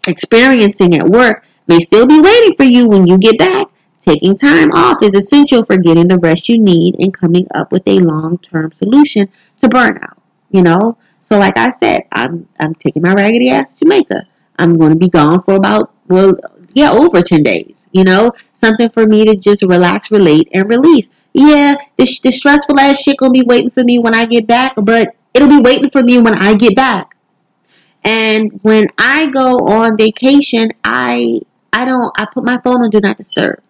experiencing 0.07 0.95
at 0.95 1.07
work 1.07 1.45
may 1.67 1.79
still 1.79 2.05
be 2.05 2.19
waiting 2.19 2.55
for 2.55 2.63
you 2.63 2.87
when 2.87 3.07
you 3.07 3.17
get 3.17 3.37
back. 3.37 3.67
Taking 4.01 4.37
time 4.37 4.71
off 4.71 5.03
is 5.03 5.13
essential 5.13 5.65
for 5.65 5.77
getting 5.77 6.07
the 6.07 6.17
rest 6.17 6.47
you 6.47 6.57
need 6.57 6.95
and 6.99 7.13
coming 7.13 7.45
up 7.53 7.73
with 7.73 7.83
a 7.87 7.99
long-term 7.99 8.71
solution 8.71 9.27
to 9.61 9.67
burnout. 9.67 10.17
You 10.49 10.61
know, 10.61 10.97
so 11.21 11.37
like 11.37 11.57
I 11.57 11.71
said, 11.71 12.03
I'm 12.13 12.47
I'm 12.59 12.73
taking 12.75 13.01
my 13.01 13.13
raggedy 13.13 13.49
ass 13.49 13.73
to 13.73 13.79
Jamaica. 13.79 14.27
I'm 14.57 14.77
going 14.77 14.91
to 14.91 14.97
be 14.97 15.09
gone 15.09 15.43
for 15.43 15.55
about 15.55 15.93
well, 16.07 16.35
yeah, 16.73 16.91
over 16.91 17.21
ten 17.21 17.43
days. 17.43 17.75
You 17.91 18.05
know, 18.05 18.31
something 18.55 18.89
for 18.89 19.05
me 19.05 19.25
to 19.25 19.35
just 19.35 19.61
relax, 19.61 20.09
relate, 20.09 20.47
and 20.53 20.69
release. 20.69 21.09
Yeah, 21.33 21.75
the, 21.97 22.19
the 22.23 22.31
stressful 22.31 22.79
ass 22.79 23.01
shit 23.01 23.17
gonna 23.17 23.31
be 23.31 23.43
waiting 23.43 23.71
for 23.71 23.83
me 23.83 23.99
when 23.99 24.15
I 24.15 24.25
get 24.25 24.47
back, 24.47 24.73
but 24.77 25.15
it'll 25.33 25.49
be 25.49 25.59
waiting 25.59 25.89
for 25.89 26.01
me 26.01 26.17
when 26.17 26.35
I 26.35 26.53
get 26.55 26.75
back. 26.75 27.16
And 28.07 28.57
when 28.61 28.87
I 28.97 29.27
go 29.27 29.57
on 29.57 29.97
vacation, 29.97 30.71
I 30.81 31.41
I 31.73 31.83
don't 31.83 32.09
I 32.17 32.25
put 32.33 32.45
my 32.45 32.57
phone 32.63 32.81
on 32.81 32.89
do 32.89 33.01
not 33.01 33.17
disturb. 33.17 33.61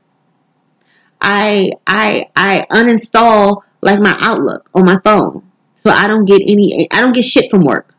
I 1.19 1.71
I 1.87 2.29
I 2.35 2.63
uninstall 2.69 3.63
like 3.81 3.99
my 3.99 4.15
Outlook 4.21 4.69
on 4.75 4.85
my 4.85 4.99
phone. 5.03 5.41
So 5.83 5.89
I 5.89 6.07
don't 6.07 6.25
get 6.25 6.43
any 6.43 6.87
I 6.91 7.01
don't 7.01 7.15
get 7.15 7.25
shit 7.25 7.49
from 7.49 7.63
work. 7.63 7.95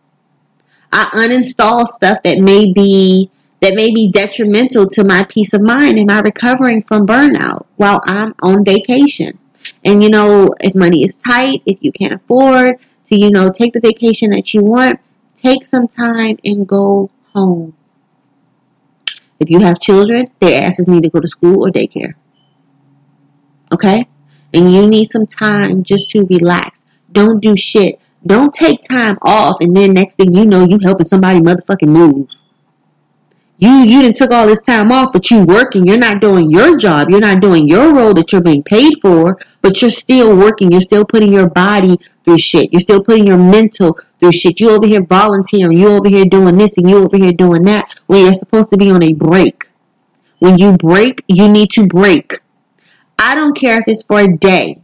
I 0.93 1.07
uninstall 1.07 1.89
stuff 1.89 2.23
that 2.23 2.39
may 2.39 2.73
be 2.73 3.33
that 3.61 3.75
may 3.75 3.93
be 3.93 4.09
detrimental 4.09 4.87
to 4.91 5.03
my 5.03 5.25
peace 5.29 5.55
of 5.55 5.63
mind 5.63 5.99
and 5.99 6.07
my 6.07 6.21
recovering 6.21 6.83
from 6.83 7.05
burnout 7.05 7.67
while 7.79 8.01
I'm 8.05 8.33
on 8.43 8.65
vacation. 8.65 9.41
And 9.85 10.05
you 10.05 10.09
know, 10.09 10.55
if 10.61 10.77
money 10.77 11.05
is 11.05 11.17
tight, 11.17 11.63
if 11.67 11.79
you 11.81 11.91
can't 11.91 12.13
afford 12.13 12.77
to, 13.09 13.19
you 13.19 13.33
know, 13.33 13.51
take 13.51 13.73
the 13.73 13.81
vacation 13.81 14.31
that 14.31 14.55
you 14.55 14.63
want, 14.63 15.01
Take 15.43 15.67
some 15.67 15.87
time 15.87 16.39
and 16.45 16.67
go 16.67 17.11
home. 17.33 17.75
If 19.39 19.51
you 19.51 19.61
have 19.61 19.79
children, 19.79 20.31
their 20.41 20.65
asses 20.65 20.89
need 20.89 21.05
to 21.05 21.11
go 21.11 21.21
to 21.21 21.29
school 21.29 21.67
or 21.67 21.71
daycare. 21.71 22.15
Okay? 23.73 24.09
And 24.53 24.73
you 24.73 24.87
need 24.87 25.11
some 25.11 25.27
time 25.27 25.85
just 25.85 26.11
to 26.11 26.27
relax. 26.29 26.81
Don't 27.13 27.41
do 27.41 27.57
shit. 27.57 28.01
Don't 28.27 28.53
take 28.53 28.83
time 28.83 29.17
off 29.23 29.61
and 29.61 29.77
then 29.77 29.93
next 29.93 30.17
thing 30.17 30.35
you 30.35 30.45
know 30.45 30.67
you 30.67 30.79
helping 30.83 31.07
somebody 31.07 31.41
motherfucking 31.41 31.89
move. 31.89 32.29
You 33.61 33.71
you 33.71 34.03
didn't 34.03 34.15
took 34.15 34.31
all 34.31 34.47
this 34.47 34.61
time 34.61 34.93
off, 34.93 35.13
but 35.13 35.33
you 35.33 35.43
working. 35.43 35.85
You're 35.85 35.99
not 35.99 36.21
doing 36.21 36.49
your 36.49 36.77
job. 36.77 37.11
You're 37.11 37.19
not 37.19 37.43
doing 37.43 37.67
your 37.67 37.93
role 37.93 38.15
that 38.15 38.31
you're 38.31 38.41
being 38.41 38.63
paid 38.63 38.95
for, 39.03 39.37
but 39.63 39.83
you're 39.83 39.91
still 39.91 40.37
working. 40.37 40.71
You're 40.71 40.81
still 40.81 41.05
putting 41.05 41.33
your 41.33 41.51
body 41.51 41.97
through 42.25 42.39
shit. 42.39 42.73
You're 42.73 42.81
still 42.81 43.03
putting 43.03 43.27
your 43.27 43.37
mental 43.37 43.99
through 44.21 44.31
shit. 44.31 44.61
You 44.61 44.71
over 44.71 44.87
here 44.87 45.05
volunteering. 45.05 45.77
You 45.77 45.89
over 45.89 46.09
here 46.09 46.25
doing 46.25 46.57
this 46.57 46.79
and 46.79 46.89
you 46.89 46.99
over 46.99 47.17
here 47.17 47.33
doing 47.33 47.65
that 47.65 47.93
when 48.07 48.25
you're 48.25 48.33
supposed 48.33 48.71
to 48.71 48.77
be 48.77 48.93
on 48.93 49.03
a 49.03 49.13
break. 49.13 49.67
When 50.39 50.57
you 50.57 50.77
break, 50.77 51.25
you 51.27 51.49
need 51.49 51.71
to 51.71 51.85
break. 51.89 52.39
I 53.19 53.35
don't 53.35 53.57
care 53.57 53.79
if 53.79 53.89
it's 53.89 54.07
for 54.07 54.21
a 54.21 54.29
day. 54.29 54.79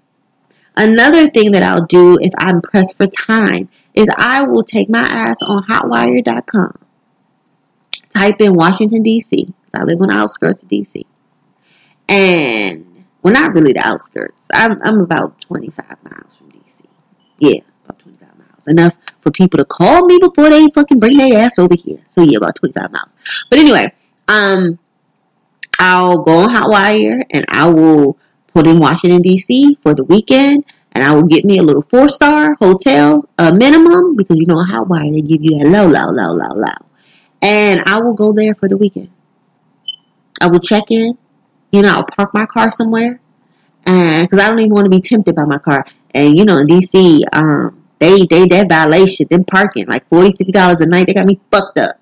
Another 0.77 1.31
thing 1.31 1.53
that 1.53 1.63
I'll 1.63 1.87
do 1.87 2.19
if 2.21 2.33
I'm 2.39 2.61
pressed 2.61 2.97
for 2.97 3.07
time 3.07 3.69
is 3.95 4.09
I 4.17 4.43
will 4.43 4.65
take 4.65 4.91
my 4.91 4.99
ass 5.03 5.37
on 5.43 5.63
hotwire.com 5.63 6.84
type 8.15 8.41
in 8.41 8.55
Washington, 8.55 9.03
D.C. 9.03 9.53
I 9.75 9.83
live 9.83 10.01
on 10.01 10.09
the 10.09 10.15
outskirts 10.15 10.63
of 10.63 10.69
D.C. 10.69 11.05
And, 12.09 13.05
well, 13.23 13.35
not 13.35 13.55
really 13.55 13.73
the 13.73 13.81
outskirts. 13.85 14.47
I'm, 14.53 14.77
I'm 14.85 15.01
about 15.01 15.41
25 15.41 15.87
miles 16.05 16.37
from 16.37 16.51
D.C. 16.51 16.85
Yeah, 17.39 17.61
about 17.85 17.99
25 17.99 18.39
miles. 18.39 18.67
Enough 18.69 18.95
for 19.21 19.31
people 19.31 19.59
to 19.59 19.65
call 19.65 20.07
me 20.07 20.19
before 20.19 20.49
they 20.49 20.69
fucking 20.69 20.99
bring 20.99 21.19
their 21.19 21.39
ass 21.41 21.59
over 21.59 21.75
here. 21.75 21.99
So, 22.11 22.23
yeah, 22.23 22.39
about 22.39 22.57
25 22.57 22.93
miles. 22.93 23.11
But 23.51 23.59
anyway, 23.59 23.93
um, 24.29 24.79
I'll 25.79 26.19
go 26.19 26.41
on 26.41 26.51
Hotwire 26.51 27.25
and 27.33 27.45
I 27.49 27.69
will 27.69 28.17
put 28.53 28.67
in 28.67 28.79
Washington, 28.79 29.23
D.C. 29.23 29.79
for 29.83 29.95
the 29.95 30.05
weekend. 30.05 30.65
And 30.93 31.03
I 31.03 31.13
will 31.13 31.25
get 31.25 31.45
me 31.45 31.59
a 31.59 31.63
little 31.65 31.83
four 31.83 32.09
star 32.09 32.55
hotel, 32.61 33.29
a 33.37 33.53
minimum, 33.53 34.15
because 34.15 34.37
you 34.37 34.47
know 34.47 34.65
Hotwire 34.65 35.13
they 35.13 35.23
give 35.23 35.43
you 35.43 35.59
that 35.59 35.67
low, 35.67 35.89
low, 35.89 36.13
low, 36.13 36.33
low, 36.33 36.55
low 36.55 36.85
and 37.43 37.83
I 37.87 38.01
will 38.01 38.15
go 38.15 38.33
there 38.33 38.55
for 38.55 38.69
the 38.69 38.77
weekend. 38.77 39.11
I 40.41 40.49
will 40.49 40.61
check 40.61 40.91
in. 40.91 41.17
You 41.71 41.83
know, 41.83 41.93
I'll 41.93 42.05
park 42.05 42.33
my 42.35 42.47
car 42.47 42.71
somewhere, 42.71 43.21
and 43.87 44.29
because 44.29 44.43
I 44.43 44.49
don't 44.49 44.61
even 44.61 44.75
want 44.75 44.87
to 44.87 44.91
be 44.91 45.01
tempted 45.01 45.35
by 45.35 45.45
my 45.45 45.59
car. 45.59 45.85
And 46.15 46.37
you 46.37 46.45
know, 46.45 46.59
in 46.59 46.67
DC, 46.67 47.23
um, 47.33 47.85
they 47.99 48.27
they 48.27 48.47
that 48.49 48.69
violation, 48.69 49.27
them 49.31 49.45
parking 49.45 49.87
like 49.87 50.09
40 50.09 50.31
50 50.31 50.53
dollars 50.53 50.81
a 50.81 50.87
night. 50.87 51.07
They 51.07 51.15
got 51.15 51.27
me 51.27 51.41
fucked 51.51 51.79
up. 51.79 51.97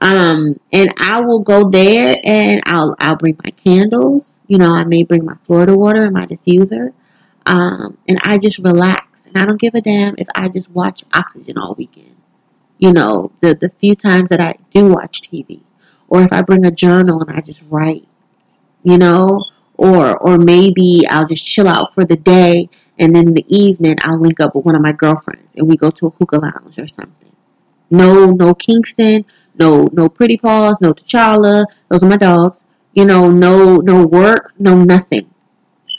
Um, 0.00 0.60
and 0.72 0.92
I 0.98 1.20
will 1.20 1.40
go 1.40 1.70
there, 1.70 2.16
and 2.24 2.62
I'll 2.66 2.94
I'll 2.98 3.16
bring 3.16 3.38
my 3.42 3.50
candles. 3.50 4.32
You 4.46 4.58
know, 4.58 4.72
I 4.72 4.84
may 4.84 5.02
bring 5.02 5.24
my 5.24 5.36
Florida 5.46 5.74
water 5.74 6.04
and 6.04 6.12
my 6.12 6.26
diffuser. 6.26 6.92
Um, 7.46 7.96
and 8.08 8.18
I 8.24 8.38
just 8.38 8.58
relax, 8.58 9.24
and 9.26 9.36
I 9.38 9.46
don't 9.46 9.60
give 9.60 9.74
a 9.74 9.80
damn 9.80 10.14
if 10.18 10.26
I 10.34 10.48
just 10.48 10.70
watch 10.70 11.04
Oxygen 11.14 11.56
all 11.56 11.74
weekend 11.74 12.15
you 12.78 12.92
know, 12.92 13.32
the, 13.40 13.54
the 13.54 13.70
few 13.78 13.94
times 13.94 14.28
that 14.30 14.40
I 14.40 14.54
do 14.70 14.88
watch 14.88 15.22
TV, 15.22 15.60
or 16.08 16.22
if 16.22 16.32
I 16.32 16.42
bring 16.42 16.64
a 16.64 16.70
journal 16.70 17.20
and 17.20 17.36
I 17.36 17.40
just 17.40 17.62
write, 17.68 18.06
you 18.82 18.98
know, 18.98 19.44
or 19.76 20.16
or 20.18 20.38
maybe 20.38 21.04
I'll 21.08 21.26
just 21.26 21.44
chill 21.44 21.68
out 21.68 21.94
for 21.94 22.04
the 22.04 22.16
day 22.16 22.68
and 22.98 23.14
then 23.14 23.28
in 23.28 23.34
the 23.34 23.44
evening 23.48 23.96
I'll 24.02 24.18
link 24.18 24.40
up 24.40 24.54
with 24.54 24.64
one 24.64 24.74
of 24.74 24.82
my 24.82 24.92
girlfriends 24.92 25.48
and 25.56 25.68
we 25.68 25.76
go 25.76 25.90
to 25.90 26.06
a 26.06 26.10
hookah 26.10 26.38
lounge 26.38 26.78
or 26.78 26.86
something. 26.86 27.32
No, 27.90 28.30
no 28.30 28.54
Kingston, 28.54 29.24
no, 29.58 29.88
no 29.92 30.08
Pretty 30.08 30.36
Paws, 30.36 30.78
no 30.80 30.92
T'Challa. 30.92 31.66
Those 31.88 32.02
are 32.02 32.08
my 32.08 32.16
dogs. 32.16 32.64
You 32.94 33.04
know, 33.04 33.30
no, 33.30 33.76
no 33.76 34.06
work, 34.06 34.52
no 34.58 34.82
nothing. 34.82 35.30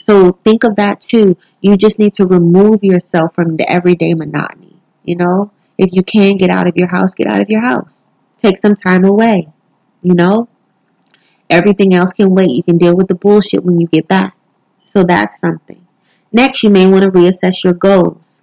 So 0.04 0.32
think 0.44 0.64
of 0.64 0.76
that 0.76 1.00
too. 1.00 1.36
You 1.60 1.76
just 1.76 1.98
need 1.98 2.14
to 2.14 2.26
remove 2.26 2.82
yourself 2.82 3.34
from 3.34 3.56
the 3.56 3.70
everyday 3.70 4.14
monotony. 4.14 4.76
You 5.04 5.16
know, 5.16 5.50
if 5.78 5.92
you 5.92 6.02
can 6.02 6.36
get 6.36 6.50
out 6.50 6.68
of 6.68 6.76
your 6.76 6.88
house, 6.88 7.14
get 7.14 7.28
out 7.28 7.40
of 7.40 7.48
your 7.48 7.62
house. 7.62 8.02
Take 8.42 8.60
some 8.60 8.74
time 8.74 9.04
away. 9.04 9.48
You 10.02 10.14
know? 10.14 10.48
Everything 11.48 11.94
else 11.94 12.12
can 12.12 12.34
wait. 12.34 12.50
You 12.50 12.62
can 12.62 12.76
deal 12.76 12.96
with 12.96 13.08
the 13.08 13.14
bullshit 13.14 13.64
when 13.64 13.80
you 13.80 13.86
get 13.86 14.06
back. 14.08 14.36
So 14.88 15.04
that's 15.04 15.40
something. 15.40 15.86
Next, 16.32 16.62
you 16.62 16.70
may 16.70 16.86
want 16.86 17.04
to 17.04 17.10
reassess 17.10 17.64
your 17.64 17.72
goals. 17.72 18.42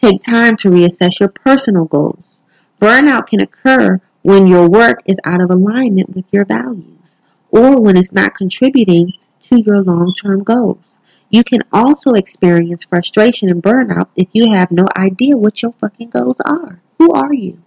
Take 0.00 0.22
time 0.22 0.56
to 0.56 0.70
reassess 0.70 1.18
your 1.18 1.28
personal 1.28 1.86
goals. 1.86 2.36
Burnout 2.80 3.26
can 3.26 3.40
occur 3.40 4.00
when 4.22 4.46
your 4.46 4.68
work 4.68 5.00
is 5.06 5.18
out 5.24 5.42
of 5.42 5.50
alignment 5.50 6.14
with 6.14 6.24
your 6.30 6.44
values 6.44 7.20
or 7.50 7.80
when 7.80 7.96
it's 7.96 8.12
not 8.12 8.34
contributing 8.34 9.12
to 9.42 9.60
your 9.60 9.82
long 9.82 10.14
term 10.14 10.42
goals. 10.42 10.89
You 11.30 11.44
can 11.44 11.62
also 11.72 12.12
experience 12.12 12.84
frustration 12.84 13.48
and 13.48 13.62
burnout 13.62 14.08
if 14.16 14.28
you 14.32 14.52
have 14.52 14.72
no 14.72 14.86
idea 14.96 15.36
what 15.36 15.62
your 15.62 15.72
fucking 15.80 16.10
goals 16.10 16.40
are. 16.44 16.82
Who 16.98 17.12
are 17.12 17.32
you? 17.32 17.62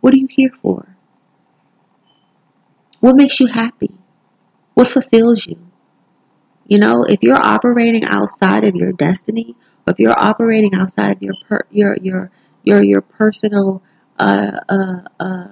What 0.00 0.12
are 0.14 0.18
you 0.18 0.26
here 0.28 0.50
for? 0.60 0.96
What 2.98 3.14
makes 3.14 3.38
you 3.38 3.46
happy? 3.46 3.94
What 4.74 4.88
fulfills 4.88 5.46
you? 5.46 5.58
You 6.66 6.78
know, 6.78 7.04
if 7.04 7.22
you're 7.22 7.36
operating 7.36 8.04
outside 8.04 8.64
of 8.64 8.74
your 8.74 8.92
destiny, 8.92 9.54
if 9.86 10.00
you're 10.00 10.18
operating 10.18 10.74
outside 10.74 11.16
of 11.16 11.22
your 11.22 11.34
per, 11.46 11.60
your 11.70 11.96
your 12.00 12.30
your 12.64 12.82
your 12.82 13.02
personal 13.02 13.82
uh, 14.18 14.58
uh, 14.68 15.00
uh, 15.20 15.48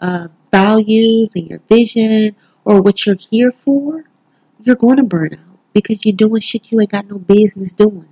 uh, 0.00 0.28
values 0.50 1.32
and 1.34 1.48
your 1.48 1.60
vision, 1.68 2.36
or 2.64 2.80
what 2.80 3.04
you're 3.04 3.16
here 3.30 3.50
for, 3.50 4.04
you're 4.62 4.76
going 4.76 4.96
to 4.96 5.02
burn 5.02 5.34
out 5.34 5.55
because 5.76 6.06
you're 6.06 6.16
doing 6.16 6.40
shit 6.40 6.72
you 6.72 6.80
ain't 6.80 6.90
got 6.90 7.06
no 7.06 7.18
business 7.18 7.74
doing. 7.74 8.08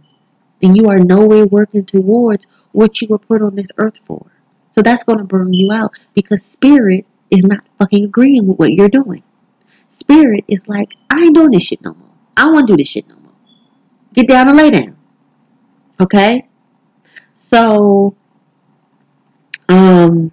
And 0.62 0.76
you 0.76 0.90
are 0.90 0.98
nowhere 0.98 1.46
working 1.46 1.86
towards 1.86 2.46
what 2.72 3.00
you 3.00 3.08
were 3.08 3.18
put 3.18 3.40
on 3.40 3.56
this 3.56 3.70
earth 3.78 4.02
for. 4.04 4.26
So 4.72 4.82
that's 4.82 5.02
going 5.02 5.16
to 5.16 5.24
burn 5.24 5.54
you 5.54 5.72
out 5.72 5.98
because 6.12 6.42
spirit 6.42 7.06
is 7.30 7.42
not 7.42 7.64
fucking 7.78 8.04
agreeing 8.04 8.46
with 8.46 8.58
what 8.58 8.74
you're 8.74 8.90
doing. 8.90 9.22
Spirit 9.88 10.44
is 10.46 10.68
like, 10.68 10.90
I 11.08 11.22
ain't 11.22 11.34
doing 11.34 11.52
this 11.52 11.62
shit 11.62 11.80
no 11.80 11.94
more. 11.94 12.10
I 12.36 12.50
want 12.50 12.66
to 12.66 12.74
do 12.74 12.76
this 12.76 12.88
shit 12.88 13.08
no 13.08 13.16
more. 13.16 13.32
Get 14.12 14.28
down 14.28 14.48
and 14.48 14.58
lay 14.58 14.70
down. 14.70 14.98
Okay? 15.98 16.46
So, 17.50 18.14
um, 19.70 20.32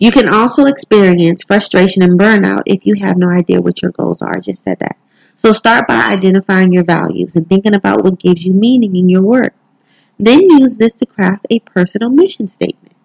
you 0.00 0.10
can 0.10 0.28
also 0.28 0.64
experience 0.64 1.44
frustration 1.44 2.02
and 2.02 2.18
burnout 2.18 2.62
if 2.66 2.84
you 2.84 2.96
have 3.00 3.16
no 3.16 3.30
idea 3.30 3.60
what 3.60 3.80
your 3.80 3.92
goals 3.92 4.22
are. 4.22 4.36
I 4.36 4.40
just 4.40 4.64
said 4.64 4.80
that. 4.80 4.96
So 5.38 5.52
start 5.52 5.86
by 5.86 6.02
identifying 6.12 6.72
your 6.72 6.82
values 6.82 7.36
and 7.36 7.48
thinking 7.48 7.74
about 7.74 8.02
what 8.02 8.18
gives 8.18 8.44
you 8.44 8.52
meaning 8.52 8.96
in 8.96 9.08
your 9.08 9.22
work. 9.22 9.54
Then 10.18 10.42
use 10.42 10.74
this 10.74 10.94
to 10.96 11.06
craft 11.06 11.46
a 11.48 11.60
personal 11.60 12.10
mission 12.10 12.48
statement. 12.48 12.96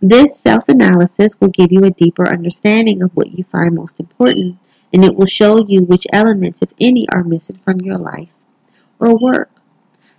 This 0.00 0.38
self 0.38 0.70
analysis 0.70 1.34
will 1.38 1.50
give 1.50 1.70
you 1.70 1.84
a 1.84 1.90
deeper 1.90 2.26
understanding 2.26 3.02
of 3.02 3.10
what 3.14 3.36
you 3.36 3.44
find 3.44 3.74
most 3.74 4.00
important, 4.00 4.56
and 4.94 5.04
it 5.04 5.14
will 5.14 5.26
show 5.26 5.58
you 5.68 5.82
which 5.82 6.06
elements, 6.14 6.60
if 6.62 6.70
any, 6.80 7.06
are 7.10 7.22
missing 7.22 7.60
from 7.62 7.82
your 7.82 7.98
life 7.98 8.32
or 8.98 9.18
work. 9.18 9.50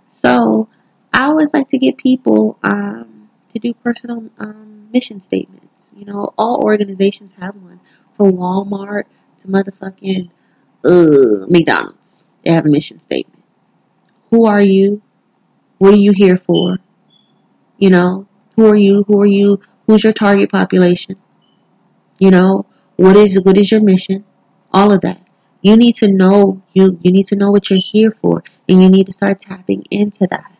So, 0.06 0.68
I 1.12 1.24
always 1.24 1.52
like 1.52 1.68
to 1.70 1.78
get 1.78 1.96
people 1.96 2.56
um, 2.62 3.28
to 3.52 3.58
do 3.58 3.74
personal 3.74 4.30
um, 4.38 4.88
mission 4.92 5.20
statements. 5.20 5.90
You 5.92 6.04
know, 6.04 6.32
all 6.38 6.62
organizations 6.62 7.32
have 7.40 7.56
one, 7.56 7.80
from 8.16 8.36
Walmart 8.36 9.06
to 9.40 9.48
motherfucking 9.48 10.30
uh, 10.84 11.46
McDonald's. 11.48 12.22
They 12.44 12.52
have 12.52 12.66
a 12.66 12.68
mission 12.68 13.00
statement. 13.00 13.42
Who 14.30 14.46
are 14.46 14.60
you? 14.60 15.02
What 15.78 15.94
are 15.94 15.98
you 15.98 16.12
here 16.12 16.36
for? 16.36 16.78
You 17.78 17.90
know, 17.90 18.26
who 18.56 18.66
are 18.66 18.76
you? 18.76 19.04
Who 19.04 19.20
are 19.20 19.26
you? 19.26 19.60
Who's 19.86 20.04
your 20.04 20.12
target 20.12 20.50
population? 20.50 21.16
You 22.18 22.30
know, 22.30 22.66
what 22.96 23.16
is 23.16 23.40
what 23.42 23.58
is 23.58 23.70
your 23.70 23.82
mission? 23.82 24.24
All 24.72 24.92
of 24.92 25.00
that. 25.02 25.20
You 25.60 25.76
need 25.76 25.96
to 25.96 26.08
know 26.08 26.62
you 26.72 26.98
you 27.02 27.12
need 27.12 27.26
to 27.28 27.36
know 27.36 27.50
what 27.50 27.70
you're 27.70 27.78
here 27.82 28.10
for 28.10 28.42
and 28.68 28.82
you 28.82 28.88
need 28.88 29.06
to 29.06 29.12
start 29.12 29.40
tapping 29.40 29.84
into 29.90 30.26
that. 30.30 30.52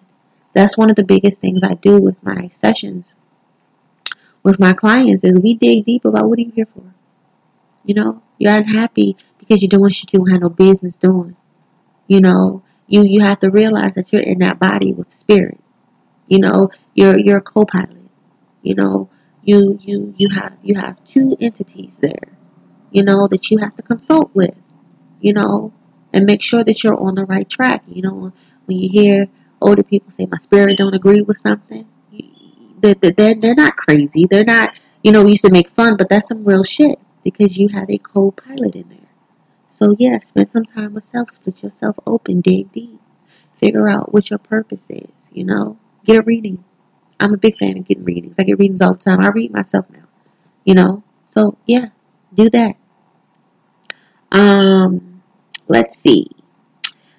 That's 0.52 0.76
one 0.76 0.90
of 0.90 0.96
the 0.96 1.04
biggest 1.04 1.40
things 1.40 1.62
I 1.62 1.74
do 1.74 1.98
with 1.98 2.22
my 2.22 2.50
sessions 2.60 3.12
with 4.42 4.58
my 4.58 4.72
clients 4.72 5.24
is 5.24 5.38
we 5.38 5.54
dig 5.54 5.84
deep 5.84 6.04
about 6.04 6.28
what 6.28 6.38
are 6.38 6.42
you 6.42 6.52
here 6.54 6.66
for? 6.66 6.82
You 7.84 7.94
know, 7.94 8.22
you're 8.38 8.54
unhappy 8.54 9.16
because 9.52 9.62
you're 9.62 9.80
doing 9.80 9.90
shit 9.90 10.12
you 10.12 10.18
don't 10.18 10.30
have 10.30 10.40
no 10.40 10.48
business 10.48 10.96
doing. 10.96 11.36
You 12.06 12.20
know, 12.20 12.62
you 12.86 13.02
you 13.04 13.20
have 13.20 13.40
to 13.40 13.50
realize 13.50 13.92
that 13.92 14.12
you're 14.12 14.22
in 14.22 14.38
that 14.38 14.58
body 14.58 14.92
with 14.92 15.12
spirit. 15.12 15.60
You 16.26 16.38
know, 16.38 16.70
you're 16.94 17.18
you're 17.18 17.38
a 17.38 17.42
co-pilot. 17.42 18.08
You 18.62 18.74
know, 18.74 19.10
you 19.42 19.78
you 19.82 20.14
you 20.16 20.28
have 20.30 20.56
you 20.62 20.74
have 20.76 21.04
two 21.04 21.36
entities 21.40 21.98
there. 22.00 22.38
You 22.90 23.02
know 23.02 23.28
that 23.28 23.50
you 23.50 23.58
have 23.58 23.76
to 23.76 23.82
consult 23.82 24.30
with. 24.34 24.54
You 25.20 25.34
know, 25.34 25.72
and 26.12 26.24
make 26.24 26.42
sure 26.42 26.64
that 26.64 26.82
you're 26.82 26.98
on 26.98 27.14
the 27.14 27.26
right 27.26 27.48
track. 27.48 27.84
You 27.86 28.02
know, 28.02 28.32
when 28.64 28.78
you 28.78 28.88
hear 28.90 29.26
older 29.60 29.82
people 29.82 30.10
say 30.12 30.26
my 30.30 30.38
spirit 30.38 30.78
don't 30.78 30.94
agree 30.94 31.20
with 31.20 31.36
something, 31.36 31.86
they're, 32.80 32.94
they're, 32.94 33.34
they're 33.34 33.54
not 33.54 33.76
crazy. 33.76 34.26
They're 34.28 34.44
not, 34.44 34.76
you 35.04 35.12
know, 35.12 35.22
we 35.22 35.30
used 35.30 35.44
to 35.44 35.52
make 35.52 35.68
fun, 35.68 35.96
but 35.96 36.08
that's 36.08 36.28
some 36.28 36.44
real 36.44 36.64
shit 36.64 36.98
because 37.22 37.56
you 37.56 37.68
have 37.68 37.88
a 37.88 37.98
co-pilot 37.98 38.74
in 38.74 38.88
there. 38.88 39.01
So 39.82 39.96
yeah, 39.98 40.20
spend 40.20 40.48
some 40.52 40.64
time 40.64 40.94
with 40.94 41.06
self, 41.06 41.30
split 41.30 41.60
yourself 41.60 41.96
open, 42.06 42.40
dig 42.40 42.70
deep, 42.70 43.00
figure 43.56 43.88
out 43.88 44.14
what 44.14 44.30
your 44.30 44.38
purpose 44.38 44.84
is. 44.88 45.10
You 45.32 45.44
know, 45.44 45.76
get 46.04 46.20
a 46.20 46.22
reading. 46.22 46.62
I'm 47.18 47.34
a 47.34 47.36
big 47.36 47.58
fan 47.58 47.78
of 47.78 47.88
getting 47.88 48.04
readings. 48.04 48.36
I 48.38 48.44
get 48.44 48.60
readings 48.60 48.80
all 48.80 48.94
the 48.94 49.02
time. 49.02 49.20
I 49.20 49.30
read 49.30 49.52
myself 49.52 49.90
now. 49.90 50.04
You 50.64 50.74
know, 50.74 51.02
so 51.34 51.58
yeah, 51.66 51.86
do 52.32 52.48
that. 52.50 52.76
Um, 54.30 55.20
let's 55.66 56.00
see. 56.00 56.28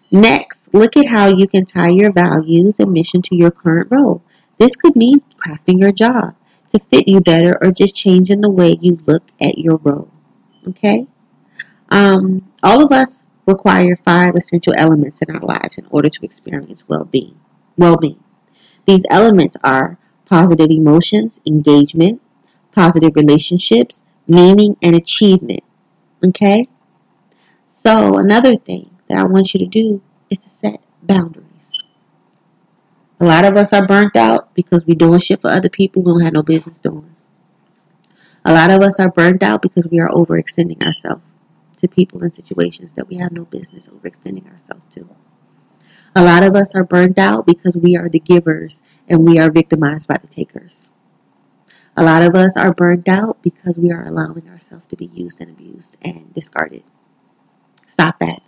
Next, 0.09 0.73
look 0.73 0.95
at 0.95 1.07
how 1.07 1.35
you 1.35 1.49
can 1.49 1.65
tie 1.65 1.89
your 1.89 2.13
values 2.13 2.75
and 2.79 2.93
mission 2.93 3.21
to 3.23 3.35
your 3.35 3.51
current 3.51 3.89
role. 3.91 4.23
This 4.57 4.77
could 4.77 4.95
mean 4.95 5.21
crafting 5.35 5.79
your 5.79 5.91
job 5.91 6.35
to 6.71 6.79
fit 6.79 7.09
you 7.09 7.19
better 7.19 7.57
or 7.61 7.73
just 7.73 7.93
changing 7.93 8.39
the 8.39 8.49
way 8.49 8.77
you 8.79 8.99
look 9.05 9.23
at 9.41 9.57
your 9.57 9.75
role. 9.83 10.09
Okay? 10.65 11.07
Um, 11.93 12.51
all 12.63 12.83
of 12.83 12.91
us 12.91 13.19
require 13.45 13.95
five 13.97 14.33
essential 14.33 14.73
elements 14.75 15.19
in 15.19 15.35
our 15.35 15.41
lives 15.41 15.77
in 15.77 15.85
order 15.91 16.09
to 16.09 16.25
experience 16.25 16.83
well-being. 16.87 17.39
Well-being. 17.77 18.21
These 18.87 19.03
elements 19.11 19.55
are 19.63 19.99
positive 20.25 20.71
emotions, 20.71 21.39
engagement, 21.45 22.19
positive 22.71 23.11
relationships, 23.15 24.01
meaning, 24.27 24.75
and 24.81 24.95
achievement. 24.95 25.61
Okay? 26.25 26.67
So, 27.85 28.17
another 28.17 28.55
thing 28.57 28.89
that 29.07 29.19
I 29.19 29.23
want 29.25 29.53
you 29.53 29.59
to 29.59 29.67
do 29.67 30.01
is 30.31 30.39
to 30.39 30.49
set 30.49 30.81
boundaries. 31.03 31.45
A 33.19 33.25
lot 33.25 33.45
of 33.45 33.55
us 33.55 33.71
are 33.71 33.85
burnt 33.85 34.15
out 34.15 34.55
because 34.55 34.83
we're 34.87 34.95
doing 34.95 35.19
shit 35.19 35.41
for 35.41 35.51
other 35.51 35.69
people 35.69 36.01
we 36.01 36.11
don't 36.11 36.21
have 36.21 36.33
no 36.33 36.41
business 36.41 36.79
doing. 36.79 37.15
A 38.43 38.51
lot 38.51 38.71
of 38.71 38.81
us 38.81 38.99
are 38.99 39.11
burnt 39.11 39.43
out 39.43 39.61
because 39.61 39.85
we 39.91 39.99
are 39.99 40.09
overextending 40.09 40.81
ourselves 40.83 41.21
to 41.83 41.87
people 41.87 42.23
in 42.23 42.31
situations 42.31 42.93
that 42.95 43.07
we 43.07 43.17
have 43.17 43.31
no 43.31 43.45
business 43.45 43.87
overextending 43.87 44.49
ourselves 44.49 44.83
to. 44.95 45.07
A 46.15 46.23
lot 46.23 46.43
of 46.43 46.55
us 46.55 46.73
are 46.75 46.83
burned 46.83 47.19
out 47.19 47.45
because 47.45 47.75
we 47.75 47.97
are 47.97 48.09
the 48.09 48.19
givers 48.19 48.79
and 49.07 49.27
we 49.27 49.39
are 49.39 49.51
victimized 49.51 50.07
by 50.07 50.17
the 50.17 50.27
takers. 50.27 50.75
A 51.97 52.03
lot 52.03 52.23
of 52.23 52.35
us 52.35 52.53
are 52.55 52.73
burned 52.73 53.09
out 53.09 53.41
because 53.43 53.77
we 53.77 53.91
are 53.91 54.05
allowing 54.05 54.49
ourselves 54.49 54.85
to 54.89 54.95
be 54.95 55.05
used 55.13 55.41
and 55.41 55.51
abused 55.51 55.95
and 56.01 56.33
discarded. 56.33 56.83
Stop 57.87 58.19
that. 58.19 58.41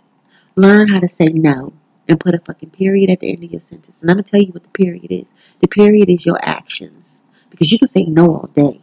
Learn 0.56 0.88
how 0.88 0.98
to 0.98 1.08
say 1.08 1.26
no 1.26 1.72
and 2.08 2.18
put 2.18 2.34
a 2.34 2.40
fucking 2.40 2.70
period 2.70 3.10
at 3.10 3.20
the 3.20 3.32
end 3.32 3.44
of 3.44 3.52
your 3.52 3.60
sentence. 3.60 4.00
And 4.00 4.10
I'm 4.10 4.16
going 4.16 4.24
to 4.24 4.30
tell 4.30 4.40
you 4.40 4.52
what 4.52 4.62
the 4.62 4.70
period 4.70 5.10
is. 5.10 5.26
The 5.60 5.68
period 5.68 6.08
is 6.08 6.24
your 6.24 6.38
actions. 6.42 7.20
Because 7.50 7.70
you 7.70 7.78
can 7.78 7.88
say 7.88 8.04
no 8.04 8.26
all 8.26 8.50
day. 8.54 8.80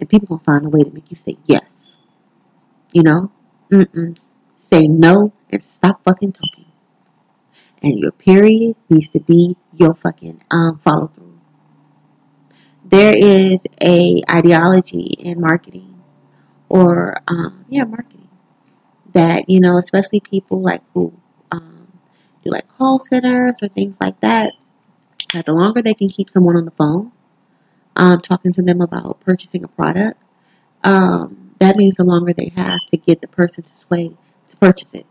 And 0.00 0.08
people 0.08 0.28
going 0.28 0.38
to 0.38 0.44
find 0.44 0.66
a 0.66 0.68
way 0.68 0.84
to 0.84 0.90
make 0.90 1.10
you 1.10 1.16
say 1.16 1.36
yes. 1.44 1.96
You 2.92 3.02
know? 3.02 3.30
Mm-mm. 3.72 4.16
Say 4.56 4.88
no 4.88 5.32
and 5.50 5.64
stop 5.64 6.02
fucking 6.04 6.32
talking. 6.32 6.66
And 7.82 7.98
your 7.98 8.12
period 8.12 8.76
needs 8.90 9.08
to 9.10 9.20
be 9.20 9.56
your 9.74 9.94
fucking 9.94 10.42
um, 10.50 10.78
follow 10.78 11.08
through. 11.08 11.38
There 12.84 13.14
is 13.16 13.60
a 13.82 14.22
ideology 14.30 15.14
in 15.18 15.40
marketing 15.40 16.02
or 16.68 17.16
um, 17.28 17.64
yeah, 17.68 17.84
marketing 17.84 18.28
that 19.14 19.48
you 19.48 19.60
know, 19.60 19.78
especially 19.78 20.20
people 20.20 20.62
like 20.62 20.82
who 20.94 21.12
um, 21.52 21.88
do 22.44 22.50
like 22.50 22.68
call 22.78 23.00
centers 23.00 23.58
or 23.62 23.68
things 23.68 23.98
like 24.00 24.20
that. 24.20 24.52
That 25.34 25.46
the 25.46 25.52
longer 25.52 25.82
they 25.82 25.94
can 25.94 26.08
keep 26.08 26.30
someone 26.30 26.56
on 26.56 26.64
the 26.64 26.70
phone, 26.72 27.12
um, 27.96 28.20
talking 28.20 28.52
to 28.54 28.62
them 28.62 28.80
about 28.80 29.20
purchasing 29.20 29.64
a 29.64 29.68
product, 29.68 30.20
um, 30.84 31.47
that 31.58 31.76
means 31.76 31.96
the 31.96 32.04
longer 32.04 32.32
they 32.32 32.52
have 32.56 32.80
to 32.90 32.96
get 32.96 33.20
the 33.20 33.28
person 33.28 33.64
to 33.64 33.74
sway 33.74 34.12
to 34.48 34.56
purchase 34.56 34.94
it. 34.94 35.06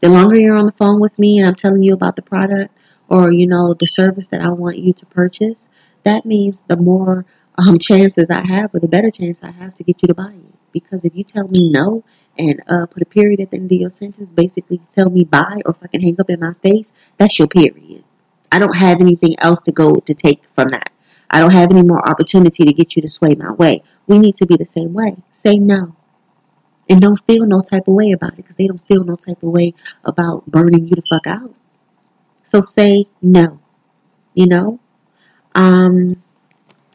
The 0.00 0.08
longer 0.08 0.36
you're 0.38 0.56
on 0.56 0.66
the 0.66 0.72
phone 0.72 1.00
with 1.00 1.18
me 1.18 1.38
and 1.38 1.48
I'm 1.48 1.54
telling 1.54 1.82
you 1.82 1.94
about 1.94 2.16
the 2.16 2.22
product 2.22 2.76
or 3.08 3.32
you 3.32 3.46
know 3.46 3.74
the 3.74 3.86
service 3.86 4.26
that 4.28 4.42
I 4.42 4.50
want 4.50 4.78
you 4.78 4.92
to 4.92 5.06
purchase, 5.06 5.68
that 6.04 6.26
means 6.26 6.62
the 6.66 6.76
more 6.76 7.24
um, 7.58 7.78
chances 7.78 8.26
I 8.30 8.46
have 8.46 8.74
or 8.74 8.80
the 8.80 8.88
better 8.88 9.10
chance 9.10 9.40
I 9.42 9.50
have 9.52 9.74
to 9.76 9.84
get 9.84 10.02
you 10.02 10.08
to 10.08 10.14
buy 10.14 10.32
it. 10.32 10.54
Because 10.72 11.04
if 11.04 11.16
you 11.16 11.24
tell 11.24 11.48
me 11.48 11.70
no 11.70 12.04
and 12.38 12.62
uh, 12.68 12.86
put 12.86 13.02
a 13.02 13.06
period 13.06 13.40
at 13.40 13.50
the 13.50 13.56
end 13.56 13.72
of 13.72 13.78
your 13.78 13.90
sentence, 13.90 14.28
basically 14.34 14.80
tell 14.94 15.08
me 15.08 15.24
buy 15.24 15.60
or 15.64 15.72
fucking 15.72 16.02
hang 16.02 16.20
up 16.20 16.28
in 16.28 16.40
my 16.40 16.52
face, 16.62 16.92
that's 17.16 17.38
your 17.38 17.48
period. 17.48 18.04
I 18.52 18.58
don't 18.58 18.76
have 18.76 19.00
anything 19.00 19.34
else 19.38 19.60
to 19.62 19.72
go 19.72 19.94
to 19.94 20.14
take 20.14 20.42
from 20.54 20.70
that. 20.70 20.92
I 21.30 21.40
don't 21.40 21.52
have 21.52 21.70
any 21.70 21.82
more 21.82 22.06
opportunity 22.08 22.64
to 22.64 22.72
get 22.72 22.94
you 22.94 23.02
to 23.02 23.08
sway 23.08 23.34
my 23.34 23.52
way. 23.52 23.82
We 24.06 24.18
need 24.18 24.36
to 24.36 24.46
be 24.46 24.56
the 24.56 24.66
same 24.66 24.92
way. 24.92 25.16
Say 25.46 25.58
no. 25.58 25.94
And 26.90 27.00
don't 27.00 27.24
feel 27.24 27.46
no 27.46 27.62
type 27.62 27.86
of 27.86 27.94
way 27.94 28.10
about 28.10 28.32
it 28.32 28.38
because 28.38 28.56
they 28.56 28.66
don't 28.66 28.84
feel 28.88 29.04
no 29.04 29.14
type 29.14 29.44
of 29.44 29.50
way 29.50 29.74
about 30.04 30.44
burning 30.46 30.88
you 30.88 30.96
the 30.96 31.02
fuck 31.08 31.24
out. 31.28 31.54
So 32.48 32.60
say 32.62 33.06
no. 33.22 33.60
You 34.34 34.46
know? 34.48 34.80
Um, 35.54 36.20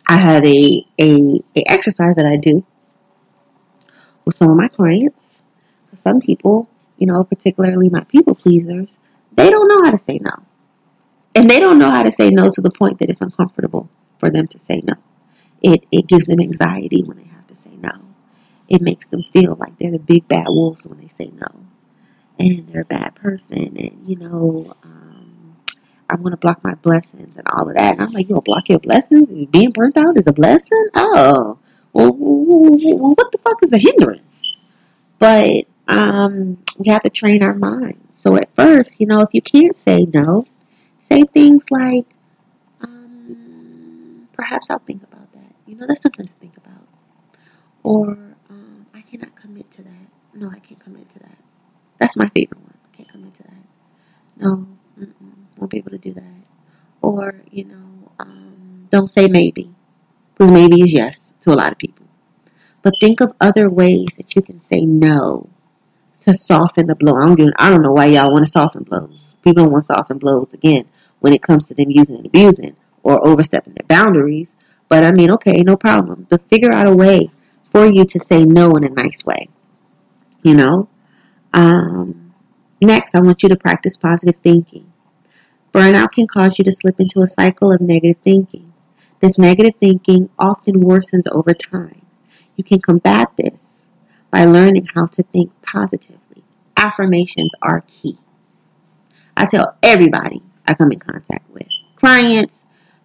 I 0.05 0.17
have 0.17 0.43
a, 0.45 0.85
a, 0.99 1.39
a 1.55 1.63
exercise 1.71 2.15
that 2.15 2.25
I 2.25 2.35
do 2.35 2.65
with 4.25 4.35
some 4.35 4.49
of 4.49 4.57
my 4.57 4.67
clients. 4.67 5.41
Some 5.95 6.19
people, 6.19 6.67
you 6.97 7.07
know, 7.07 7.23
particularly 7.23 7.87
my 7.87 8.03
people 8.03 8.35
pleasers, 8.35 8.91
they 9.33 9.49
don't 9.49 9.69
know 9.69 9.81
how 9.85 9.91
to 9.91 9.99
say 9.99 10.19
no. 10.21 10.43
And 11.35 11.49
they 11.49 11.61
don't 11.61 11.79
know 11.79 11.89
how 11.89 12.03
to 12.03 12.11
say 12.11 12.31
no 12.31 12.49
to 12.49 12.59
the 12.59 12.71
point 12.71 12.99
that 12.99 13.09
it's 13.09 13.21
uncomfortable 13.21 13.89
for 14.19 14.29
them 14.29 14.47
to 14.47 14.59
say 14.59 14.81
no. 14.83 14.95
It, 15.61 15.85
it 15.89 16.07
gives 16.07 16.25
them 16.25 16.41
anxiety 16.41 17.01
when 17.03 17.15
they 17.15 17.23
have. 17.23 17.40
It 18.71 18.81
makes 18.81 19.05
them 19.07 19.21
feel 19.33 19.57
like 19.59 19.77
they're 19.77 19.91
the 19.91 19.99
big 19.99 20.29
bad 20.29 20.45
wolves 20.47 20.85
when 20.85 20.97
they 20.97 21.09
say 21.17 21.29
no. 21.35 21.65
And 22.39 22.67
they're 22.69 22.83
a 22.83 22.85
bad 22.85 23.15
person. 23.15 23.75
And, 23.77 24.07
you 24.07 24.15
know, 24.15 24.73
um, 24.81 25.57
I'm 26.09 26.23
to 26.23 26.37
block 26.37 26.63
my 26.63 26.75
blessings 26.75 27.35
and 27.35 27.47
all 27.49 27.67
of 27.67 27.75
that. 27.75 27.93
And 27.93 28.01
I'm 28.01 28.11
like, 28.11 28.29
you 28.29 28.35
going 28.35 28.41
to 28.41 28.45
block 28.45 28.69
your 28.69 28.79
blessings? 28.79 29.49
Being 29.49 29.71
burnt 29.71 29.97
out 29.97 30.17
is 30.17 30.27
a 30.27 30.31
blessing? 30.31 30.87
Oh, 30.95 31.59
well, 31.91 32.13
what 32.13 33.31
the 33.33 33.37
fuck 33.39 33.61
is 33.61 33.73
a 33.73 33.77
hindrance? 33.77 34.41
But 35.19 35.65
um, 35.89 36.63
we 36.77 36.89
have 36.89 37.03
to 37.03 37.09
train 37.09 37.43
our 37.43 37.53
minds. 37.53 37.99
So 38.13 38.37
at 38.37 38.55
first, 38.55 38.95
you 38.99 39.05
know, 39.05 39.19
if 39.19 39.33
you 39.33 39.41
can't 39.41 39.75
say 39.75 40.07
no, 40.13 40.45
say 41.01 41.23
things 41.23 41.65
like, 41.69 42.05
um, 42.79 44.29
perhaps 44.31 44.67
I'll 44.69 44.79
think 44.79 45.03
about 45.03 45.29
that. 45.33 45.53
You 45.65 45.75
know, 45.75 45.87
that's 45.87 46.03
something 46.03 46.25
to 46.27 46.33
think 46.39 46.55
about. 46.55 46.87
Or 47.83 48.11
um, 48.49 48.85
I 48.93 49.01
cannot 49.01 49.35
commit 49.35 49.71
to 49.71 49.81
that. 49.81 50.07
No, 50.41 50.49
I 50.49 50.57
can't 50.57 50.79
commit 50.79 51.07
to 51.13 51.19
that. 51.19 51.37
That's 51.99 52.17
my 52.17 52.27
favorite 52.29 52.59
one. 52.61 52.73
I 52.91 52.97
can't 52.97 53.09
commit 53.09 53.35
to 53.35 53.43
that. 53.43 53.63
No, 54.37 54.67
won't 55.55 55.69
be 55.69 55.77
able 55.77 55.91
to 55.91 55.99
do 55.99 56.13
that. 56.13 56.41
Or, 57.03 57.35
you 57.51 57.65
know, 57.65 58.11
um, 58.19 58.87
don't 58.89 59.05
say 59.05 59.27
maybe. 59.27 59.69
Because 60.33 60.51
maybe 60.51 60.81
is 60.81 60.93
yes 60.93 61.31
to 61.41 61.51
a 61.51 61.53
lot 61.53 61.71
of 61.71 61.77
people. 61.77 62.07
But 62.81 62.93
think 62.99 63.21
of 63.21 63.35
other 63.39 63.69
ways 63.69 64.07
that 64.17 64.35
you 64.35 64.41
can 64.41 64.59
say 64.61 64.81
no 64.81 65.47
to 66.21 66.33
soften 66.33 66.87
the 66.87 66.95
blow. 66.95 67.13
I 67.17 67.27
don't, 67.27 67.53
I 67.59 67.69
don't 67.69 67.83
know 67.83 67.91
why 67.91 68.07
y'all 68.07 68.31
want 68.31 68.43
to 68.43 68.51
soften 68.51 68.81
blows. 68.81 69.35
People 69.43 69.65
don't 69.65 69.71
want 69.71 69.85
to 69.85 69.93
soften 69.93 70.17
blows 70.17 70.53
again 70.53 70.87
when 71.19 71.33
it 71.33 71.43
comes 71.43 71.67
to 71.67 71.75
them 71.75 71.91
using 71.91 72.15
and 72.15 72.25
abusing 72.25 72.75
or 73.03 73.27
overstepping 73.27 73.75
their 73.75 73.85
boundaries. 73.87 74.55
But 74.89 75.03
I 75.03 75.11
mean, 75.11 75.29
okay, 75.33 75.61
no 75.61 75.77
problem. 75.77 76.25
But 76.27 76.49
figure 76.49 76.73
out 76.73 76.89
a 76.89 76.95
way 76.95 77.29
for 77.63 77.85
you 77.85 78.05
to 78.05 78.19
say 78.19 78.43
no 78.43 78.71
in 78.71 78.85
a 78.85 78.89
nice 78.89 79.23
way. 79.23 79.47
You 80.43 80.55
know? 80.55 80.89
Um, 81.53 82.33
next, 82.81 83.15
I 83.15 83.21
want 83.21 83.43
you 83.43 83.49
to 83.49 83.55
practice 83.55 83.97
positive 83.97 84.37
thinking. 84.37 84.91
Burnout 85.73 86.11
can 86.11 86.27
cause 86.27 86.57
you 86.59 86.65
to 86.65 86.71
slip 86.71 86.99
into 86.99 87.21
a 87.21 87.27
cycle 87.27 87.71
of 87.71 87.81
negative 87.81 88.17
thinking. 88.23 88.73
This 89.19 89.37
negative 89.37 89.75
thinking 89.79 90.29
often 90.37 90.83
worsens 90.83 91.23
over 91.31 91.53
time. 91.53 92.01
You 92.55 92.63
can 92.63 92.81
combat 92.81 93.31
this 93.37 93.61
by 94.31 94.45
learning 94.45 94.87
how 94.93 95.05
to 95.05 95.23
think 95.23 95.51
positively. 95.61 96.43
Affirmations 96.75 97.51
are 97.61 97.83
key. 97.87 98.17
I 99.37 99.45
tell 99.45 99.77
everybody 99.81 100.41
I 100.67 100.73
come 100.73 100.91
in 100.91 100.99
contact 100.99 101.49
with, 101.51 101.67
clients, 101.95 102.61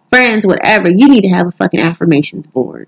friends, 0.09 0.45
whatever, 0.45 0.89
you 0.89 1.07
need 1.07 1.21
to 1.21 1.29
have 1.29 1.47
a 1.47 1.51
fucking 1.51 1.79
affirmations 1.79 2.47
board. 2.47 2.87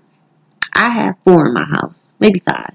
I 0.74 0.90
have 0.90 1.16
four 1.24 1.46
in 1.46 1.54
my 1.54 1.64
house, 1.64 2.06
maybe 2.18 2.40
five. 2.40 2.74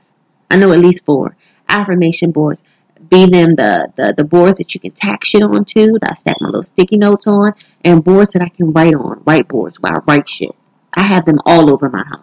I 0.50 0.58
know 0.58 0.72
at 0.72 0.80
least 0.80 1.06
four 1.06 1.36
affirmation 1.68 2.32
boards. 2.32 2.62
Be 3.10 3.26
them 3.26 3.56
the, 3.56 3.92
the, 3.96 4.14
the 4.16 4.24
boards 4.24 4.58
that 4.58 4.74
you 4.74 4.80
can 4.80 4.92
tack 4.92 5.24
shit 5.24 5.44
onto, 5.44 6.00
that 6.00 6.12
I 6.12 6.14
stack 6.16 6.38
my 6.42 6.48
little 6.48 6.64
sticky 6.64 6.98
notes 6.98 7.28
on, 7.28 7.54
and 7.84 8.04
boards 8.04 8.34
that 8.34 8.42
I 8.42 8.50
can 8.50 8.72
write 8.72 8.96
on, 8.96 9.20
whiteboards 9.22 9.76
where 9.78 9.94
I 9.94 10.00
write 10.08 10.28
shit. 10.28 10.56
I 10.94 11.04
have 11.04 11.26
them 11.26 11.40
all 11.46 11.70
over 11.70 11.90
my 11.90 12.04
house. 12.04 12.22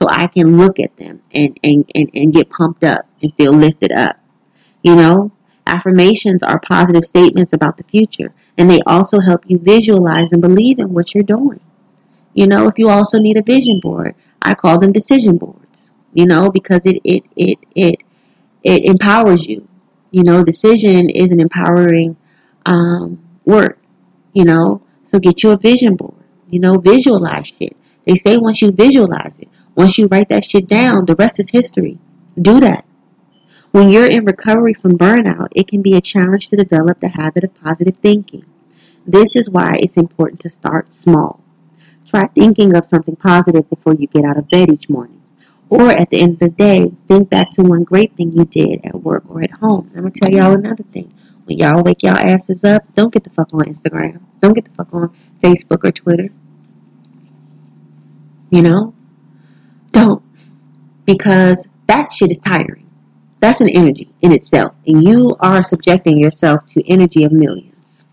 So 0.00 0.08
I 0.08 0.26
can 0.26 0.58
look 0.58 0.78
at 0.78 0.96
them 0.96 1.22
and, 1.34 1.58
and, 1.64 1.90
and, 1.94 2.10
and 2.14 2.32
get 2.32 2.50
pumped 2.50 2.84
up 2.84 3.06
and 3.22 3.34
feel 3.34 3.52
lifted 3.52 3.92
up. 3.92 4.16
You 4.82 4.94
know, 4.94 5.32
affirmations 5.66 6.42
are 6.42 6.60
positive 6.60 7.04
statements 7.04 7.52
about 7.52 7.76
the 7.76 7.84
future, 7.84 8.32
and 8.56 8.70
they 8.70 8.80
also 8.86 9.20
help 9.20 9.44
you 9.46 9.58
visualize 9.58 10.30
and 10.32 10.40
believe 10.40 10.78
in 10.78 10.92
what 10.92 11.14
you're 11.14 11.24
doing. 11.24 11.60
You 12.34 12.46
know, 12.46 12.68
if 12.68 12.78
you 12.78 12.88
also 12.88 13.18
need 13.18 13.38
a 13.38 13.42
vision 13.42 13.80
board, 13.80 14.14
I 14.42 14.54
call 14.54 14.78
them 14.78 14.92
decision 14.92 15.38
boards. 15.38 15.90
You 16.12 16.26
know, 16.26 16.50
because 16.50 16.80
it 16.84 16.98
it 17.04 17.24
it 17.36 17.58
it 17.74 17.96
it 18.66 18.84
empowers 18.84 19.46
you. 19.46 19.68
You 20.10 20.24
know, 20.24 20.42
decision 20.42 21.08
is 21.08 21.30
an 21.30 21.40
empowering 21.40 22.16
um. 22.64 23.22
You 24.34 24.44
know, 24.44 24.82
so 25.06 25.18
get 25.18 25.42
you 25.42 25.50
a 25.52 25.56
vision 25.56 25.94
board. 25.96 26.24
You 26.50 26.60
know, 26.60 26.78
visualize 26.78 27.46
shit. 27.46 27.76
They 28.06 28.16
say 28.16 28.36
once 28.36 28.60
you 28.60 28.70
visualize 28.72 29.32
it, 29.38 29.48
once 29.74 29.98
you 29.98 30.08
write 30.10 30.28
that 30.30 30.44
shit 30.44 30.68
down, 30.68 31.06
the 31.06 31.14
rest 31.14 31.38
is 31.38 31.50
history. 31.50 31.98
Do 32.40 32.60
that. 32.60 32.84
When 33.70 33.88
you're 33.88 34.10
in 34.10 34.24
recovery 34.24 34.74
from 34.74 34.98
burnout, 34.98 35.48
it 35.52 35.68
can 35.68 35.82
be 35.82 35.96
a 35.96 36.00
challenge 36.00 36.48
to 36.48 36.56
develop 36.56 37.00
the 37.00 37.08
habit 37.08 37.44
of 37.44 37.54
positive 37.54 37.96
thinking. 37.96 38.44
This 39.06 39.36
is 39.36 39.48
why 39.48 39.76
it's 39.80 39.96
important 39.96 40.40
to 40.40 40.50
start 40.50 40.92
small. 40.92 41.40
Try 42.06 42.26
thinking 42.28 42.74
of 42.76 42.86
something 42.86 43.16
positive 43.16 43.68
before 43.70 43.94
you 43.94 44.06
get 44.06 44.24
out 44.24 44.38
of 44.38 44.48
bed 44.48 44.70
each 44.70 44.88
morning. 44.88 45.22
Or 45.68 45.90
at 45.90 46.10
the 46.10 46.20
end 46.20 46.34
of 46.34 46.38
the 46.38 46.48
day, 46.50 46.92
think 47.08 47.28
back 47.28 47.50
to 47.52 47.62
one 47.62 47.82
great 47.82 48.16
thing 48.16 48.32
you 48.32 48.44
did 48.44 48.84
at 48.84 49.02
work 49.02 49.24
or 49.28 49.42
at 49.42 49.50
home. 49.50 49.90
I'm 49.96 50.10
to 50.10 50.20
tell 50.20 50.30
y'all 50.30 50.52
another 50.52 50.84
thing. 50.84 51.12
When 51.44 51.58
y'all 51.58 51.82
wake 51.82 52.02
y'all 52.02 52.16
asses 52.16 52.64
up, 52.64 52.82
don't 52.94 53.12
get 53.12 53.24
the 53.24 53.30
fuck 53.30 53.52
on 53.52 53.64
Instagram. 53.64 54.20
Don't 54.40 54.52
get 54.52 54.64
the 54.64 54.70
fuck 54.72 54.92
on 54.92 55.14
Facebook 55.42 55.84
or 55.84 55.92
Twitter. 55.92 56.28
You 58.50 58.62
know? 58.62 58.94
Don't. 59.92 60.22
Because 61.04 61.66
that 61.86 62.12
shit 62.12 62.30
is 62.30 62.38
tiring. 62.38 62.88
That's 63.38 63.60
an 63.60 63.68
energy 63.68 64.12
in 64.22 64.32
itself. 64.32 64.74
And 64.86 65.04
you 65.04 65.36
are 65.40 65.62
subjecting 65.62 66.18
yourself 66.18 66.66
to 66.72 66.88
energy 66.88 67.24
of 67.24 67.32
millions. 67.32 68.04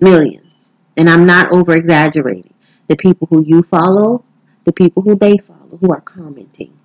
Millions. 0.00 0.66
And 0.96 1.10
I'm 1.10 1.26
not 1.26 1.52
over 1.52 1.74
exaggerating. 1.74 2.54
The 2.88 2.96
people 2.96 3.28
who 3.28 3.44
you 3.44 3.62
follow, 3.62 4.24
the 4.64 4.72
people 4.72 5.02
who 5.02 5.16
they 5.16 5.36
follow, 5.38 5.63
who 5.78 5.92
are 5.92 6.00
commenting. 6.00 6.78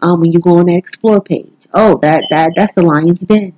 Um, 0.00 0.20
when 0.20 0.32
you 0.32 0.40
go 0.40 0.58
on 0.58 0.66
that 0.66 0.76
explore 0.76 1.20
page, 1.20 1.52
oh, 1.72 1.98
that, 2.02 2.24
that 2.30 2.52
that's 2.56 2.72
the 2.74 2.82
lion's 2.82 3.20
den. 3.20 3.54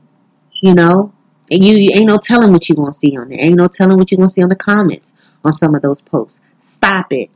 You 0.63 0.75
know? 0.75 1.13
And 1.51 1.63
you, 1.63 1.77
you 1.77 1.91
ain't 1.93 2.07
no 2.07 2.19
telling 2.19 2.53
what 2.53 2.69
you 2.69 2.75
gonna 2.75 2.95
see 2.95 3.17
on 3.17 3.29
there. 3.29 3.41
Ain't 3.41 3.57
no 3.57 3.69
telling 3.69 3.99
what 3.99 4.11
you 4.11 4.17
gonna 4.17 4.31
see 4.31 4.43
on 4.43 4.49
the 4.49 4.57
comments 4.57 5.13
on 5.45 5.53
some 5.53 5.75
of 5.75 5.83
those 5.83 6.01
posts. 6.01 6.39
Stop 6.63 7.13
it. 7.13 7.31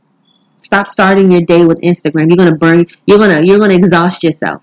Stop 0.61 0.87
starting 0.87 1.31
your 1.31 1.41
day 1.41 1.65
with 1.65 1.79
Instagram. 1.81 2.29
You're 2.29 2.37
gonna 2.37 2.55
burn. 2.55 2.85
You're 3.05 3.19
gonna 3.19 3.41
you're 3.43 3.59
gonna 3.59 3.75
exhaust 3.75 4.23
yourself. 4.23 4.61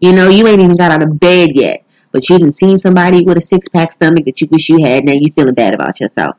You 0.00 0.12
know 0.12 0.28
you 0.28 0.46
ain't 0.46 0.60
even 0.60 0.76
got 0.76 0.90
out 0.90 1.02
of 1.02 1.20
bed 1.20 1.50
yet, 1.54 1.84
but 2.10 2.28
you 2.28 2.38
didn't 2.38 2.56
seen 2.56 2.78
somebody 2.78 3.22
with 3.22 3.36
a 3.36 3.40
six 3.40 3.68
pack 3.68 3.92
stomach 3.92 4.24
that 4.24 4.40
you 4.40 4.48
wish 4.50 4.68
you 4.68 4.84
had. 4.84 5.04
Now 5.04 5.12
you 5.12 5.30
feeling 5.32 5.54
bad 5.54 5.74
about 5.74 6.00
yourself. 6.00 6.36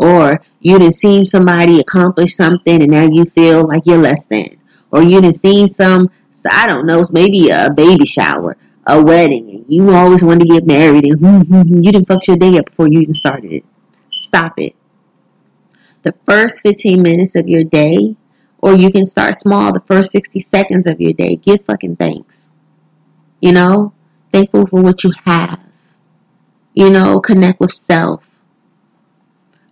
Or 0.00 0.40
you 0.60 0.78
didn't 0.78 0.96
seen 0.96 1.26
somebody 1.26 1.80
accomplish 1.80 2.34
something 2.34 2.82
and 2.82 2.90
now 2.90 3.04
you 3.04 3.24
feel 3.24 3.66
like 3.66 3.82
you're 3.86 3.98
less 3.98 4.26
than. 4.26 4.58
Or 4.90 5.02
you 5.02 5.20
didn't 5.20 5.40
seen 5.40 5.68
some 5.68 6.10
I 6.50 6.66
don't 6.66 6.86
know 6.86 7.04
maybe 7.10 7.50
a 7.50 7.70
baby 7.70 8.06
shower, 8.06 8.56
a 8.86 9.02
wedding, 9.02 9.50
and 9.50 9.64
you 9.68 9.90
always 9.90 10.22
wanted 10.22 10.46
to 10.46 10.54
get 10.54 10.66
married 10.66 11.04
and 11.04 11.18
hmm, 11.18 11.40
hmm, 11.40 11.60
hmm, 11.60 11.82
you 11.82 11.92
didn't 11.92 12.08
fuck 12.08 12.26
your 12.26 12.38
day 12.38 12.56
up 12.56 12.66
before 12.66 12.88
you 12.88 13.00
even 13.00 13.14
started 13.14 13.52
it. 13.52 13.64
Stop 14.10 14.58
it 14.58 14.74
the 16.02 16.14
first 16.26 16.62
15 16.62 17.02
minutes 17.02 17.34
of 17.34 17.48
your 17.48 17.64
day, 17.64 18.16
or 18.58 18.74
you 18.74 18.90
can 18.90 19.06
start 19.06 19.38
small, 19.38 19.72
the 19.72 19.80
first 19.80 20.12
60 20.12 20.40
seconds 20.40 20.86
of 20.86 21.00
your 21.00 21.12
day. 21.12 21.36
Give 21.36 21.60
fucking 21.64 21.96
thanks. 21.96 22.46
You 23.40 23.52
know, 23.52 23.92
thankful 24.32 24.66
for 24.66 24.82
what 24.82 25.04
you 25.04 25.12
have. 25.24 25.60
You 26.74 26.90
know, 26.90 27.20
connect 27.20 27.60
with 27.60 27.72
self. 27.72 28.29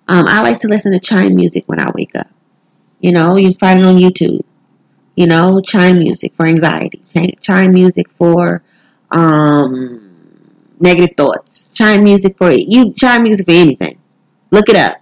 Um, 0.09 0.27
I 0.27 0.41
like 0.43 0.61
to 0.61 0.69
listen 0.69 0.93
to 0.93 1.01
chime 1.01 1.35
music 1.35 1.65
when 1.67 1.81
I 1.81 1.91
wake 1.91 2.17
up. 2.17 2.29
You 3.01 3.13
know, 3.13 3.37
you 3.37 3.51
can 3.51 3.59
find 3.59 3.81
it 3.81 3.85
on 3.87 3.97
YouTube. 3.97 4.45
You 5.17 5.27
know, 5.27 5.61
chime 5.61 5.99
music 5.99 6.35
for 6.37 6.47
anxiety, 6.47 7.03
chime 7.41 7.73
music 7.75 8.09
for 8.13 8.63
um, 9.11 10.71
negative 10.81 11.17
thoughts, 11.17 11.69
chime 11.75 12.05
music 12.05 12.39
for 12.39 12.51
you, 12.53 12.93
chime 12.95 13.25
music 13.25 13.47
for 13.47 13.53
anything. 13.53 13.99
Look 14.51 14.69
it 14.69 14.77
up. 14.77 14.99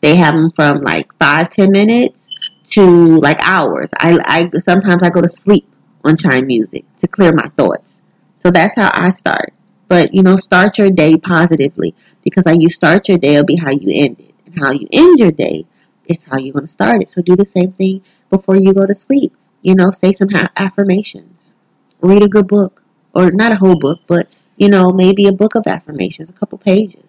They 0.00 0.16
have 0.16 0.34
them 0.34 0.50
from 0.50 0.82
like 0.82 1.12
five, 1.18 1.50
ten 1.50 1.70
minutes 1.72 2.26
to 2.70 3.18
like 3.20 3.40
hours. 3.42 3.90
I, 3.98 4.18
I 4.24 4.58
sometimes 4.58 5.02
I 5.02 5.10
go 5.10 5.20
to 5.20 5.28
sleep 5.28 5.66
on 6.04 6.16
chime 6.16 6.46
music 6.46 6.84
to 7.00 7.08
clear 7.08 7.32
my 7.32 7.48
thoughts. 7.56 7.98
So 8.40 8.50
that's 8.50 8.74
how 8.76 8.90
I 8.94 9.10
start. 9.10 9.52
But 9.88 10.14
you 10.14 10.22
know, 10.22 10.36
start 10.36 10.78
your 10.78 10.90
day 10.90 11.16
positively 11.16 11.94
because 12.22 12.44
how 12.46 12.52
you 12.52 12.70
start 12.70 13.08
your 13.08 13.18
day 13.18 13.36
will 13.36 13.44
be 13.44 13.56
how 13.56 13.70
you 13.70 13.90
end 13.94 14.18
it, 14.20 14.27
and 14.48 14.58
how 14.64 14.72
you 14.72 14.88
end 14.92 15.18
your 15.18 15.32
day 15.32 15.66
is 16.06 16.24
how 16.24 16.38
you're 16.38 16.52
going 16.52 16.66
to 16.66 16.72
start 16.72 17.02
it. 17.02 17.08
So 17.08 17.22
do 17.22 17.36
the 17.36 17.46
same 17.46 17.72
thing 17.72 18.02
before 18.30 18.56
you 18.56 18.72
go 18.72 18.86
to 18.86 18.94
sleep. 18.94 19.34
You 19.62 19.74
know, 19.74 19.90
say 19.90 20.12
some 20.12 20.28
affirmations, 20.56 21.52
read 22.00 22.22
a 22.22 22.28
good 22.28 22.46
book, 22.46 22.82
or 23.14 23.30
not 23.30 23.52
a 23.52 23.56
whole 23.56 23.78
book, 23.78 24.00
but 24.06 24.28
you 24.56 24.68
know, 24.68 24.92
maybe 24.92 25.26
a 25.26 25.32
book 25.32 25.54
of 25.54 25.66
affirmations, 25.66 26.28
a 26.28 26.32
couple 26.32 26.58
pages. 26.58 27.04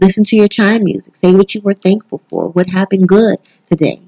Listen 0.00 0.24
to 0.24 0.36
your 0.36 0.48
chime 0.48 0.84
music. 0.84 1.16
Say 1.16 1.34
what 1.34 1.54
you 1.54 1.60
were 1.60 1.74
thankful 1.74 2.22
for. 2.28 2.48
What 2.48 2.68
happened 2.68 3.08
good 3.08 3.38
today. 3.66 4.00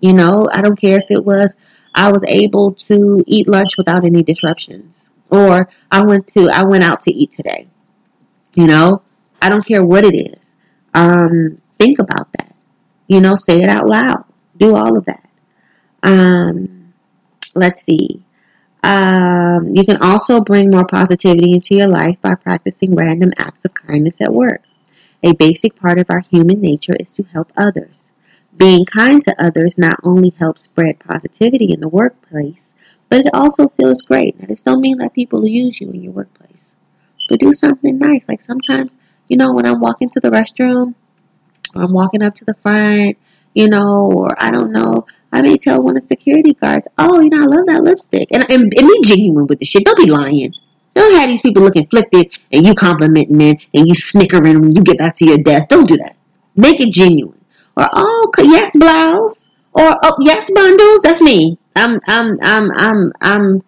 You 0.00 0.12
know, 0.12 0.46
I 0.52 0.62
don't 0.62 0.78
care 0.78 0.98
if 0.98 1.10
it 1.10 1.24
was 1.24 1.54
I 1.94 2.12
was 2.12 2.22
able 2.28 2.72
to 2.74 3.24
eat 3.26 3.48
lunch 3.48 3.76
without 3.76 4.04
any 4.04 4.22
disruptions. 4.22 5.08
Or 5.30 5.68
I 5.90 6.02
went 6.02 6.26
to 6.28 6.48
I 6.48 6.64
went 6.64 6.84
out 6.84 7.02
to 7.02 7.12
eat 7.12 7.32
today. 7.32 7.68
You 8.54 8.66
know? 8.66 9.02
I 9.42 9.48
don't 9.48 9.64
care 9.64 9.84
what 9.84 10.04
it 10.04 10.14
is. 10.14 10.38
Um, 10.92 11.59
think 11.80 11.98
about 11.98 12.30
that. 12.34 12.54
You 13.08 13.20
know, 13.20 13.34
say 13.34 13.62
it 13.62 13.68
out 13.68 13.88
loud. 13.88 14.24
Do 14.58 14.76
all 14.76 14.96
of 14.96 15.06
that. 15.06 15.28
Um, 16.02 16.92
let's 17.54 17.84
see. 17.84 18.22
Um, 18.84 19.74
you 19.74 19.84
can 19.84 19.96
also 20.00 20.40
bring 20.40 20.70
more 20.70 20.86
positivity 20.86 21.52
into 21.52 21.74
your 21.74 21.88
life 21.88 22.20
by 22.20 22.34
practicing 22.34 22.94
random 22.94 23.32
acts 23.38 23.64
of 23.64 23.74
kindness 23.74 24.20
at 24.20 24.32
work. 24.32 24.62
A 25.22 25.32
basic 25.34 25.76
part 25.76 25.98
of 25.98 26.06
our 26.10 26.20
human 26.30 26.60
nature 26.60 26.96
is 26.98 27.12
to 27.14 27.22
help 27.24 27.52
others. 27.56 27.96
Being 28.56 28.84
kind 28.84 29.22
to 29.22 29.34
others 29.42 29.76
not 29.78 29.96
only 30.02 30.30
helps 30.38 30.62
spread 30.62 30.98
positivity 30.98 31.72
in 31.72 31.80
the 31.80 31.88
workplace, 31.88 32.60
but 33.08 33.20
it 33.20 33.34
also 33.34 33.68
feels 33.68 34.02
great. 34.02 34.38
Now, 34.38 34.46
this 34.46 34.62
don't 34.62 34.80
mean 34.80 34.98
that 34.98 35.14
people 35.14 35.46
use 35.46 35.80
you 35.80 35.90
in 35.90 36.02
your 36.02 36.12
workplace, 36.12 36.74
but 37.28 37.40
do 37.40 37.52
something 37.52 37.98
nice. 37.98 38.24
Like 38.28 38.40
sometimes, 38.42 38.96
you 39.28 39.36
know, 39.36 39.52
when 39.52 39.66
I'm 39.66 39.80
walking 39.80 40.08
to 40.10 40.20
the 40.20 40.30
restroom, 40.30 40.94
I'm 41.76 41.92
walking 41.92 42.22
up 42.22 42.34
to 42.36 42.44
the 42.44 42.54
front, 42.54 43.16
you 43.54 43.68
know, 43.68 44.10
or 44.12 44.42
I 44.42 44.50
don't 44.50 44.72
know, 44.72 45.06
I 45.32 45.42
may 45.42 45.56
tell 45.56 45.82
one 45.82 45.96
of 45.96 46.02
the 46.02 46.08
security 46.08 46.54
guards, 46.54 46.88
"Oh, 46.98 47.20
you 47.20 47.30
know, 47.30 47.42
I 47.42 47.46
love 47.46 47.66
that 47.66 47.82
lipstick," 47.82 48.28
and 48.32 48.44
and, 48.50 48.62
and 48.62 48.72
be 48.72 49.00
genuine 49.04 49.46
with 49.46 49.60
the 49.60 49.64
shit. 49.64 49.84
Don't 49.84 49.98
be 49.98 50.10
lying. 50.10 50.52
Don't 50.94 51.14
have 51.14 51.28
these 51.28 51.40
people 51.40 51.62
looking 51.62 51.86
flippant 51.86 52.38
and 52.52 52.66
you 52.66 52.74
complimenting 52.74 53.38
them 53.38 53.56
and 53.72 53.86
you 53.86 53.94
snickering 53.94 54.60
when 54.60 54.74
you 54.74 54.82
get 54.82 54.98
back 54.98 55.14
to 55.16 55.24
your 55.24 55.38
desk. 55.38 55.68
Don't 55.68 55.86
do 55.86 55.96
that. 55.96 56.16
Make 56.56 56.80
it 56.80 56.92
genuine. 56.92 57.38
Or 57.76 57.88
oh 57.92 58.30
yes 58.38 58.76
blouse. 58.76 59.44
Or 59.72 59.96
oh 60.02 60.16
yes 60.20 60.50
bundles. 60.52 61.02
That's 61.02 61.22
me. 61.22 61.58
I'm 61.76 62.00
I'm 62.08 62.38
I'm 62.42 62.70
I'm 62.72 63.12
I'm 63.20 63.62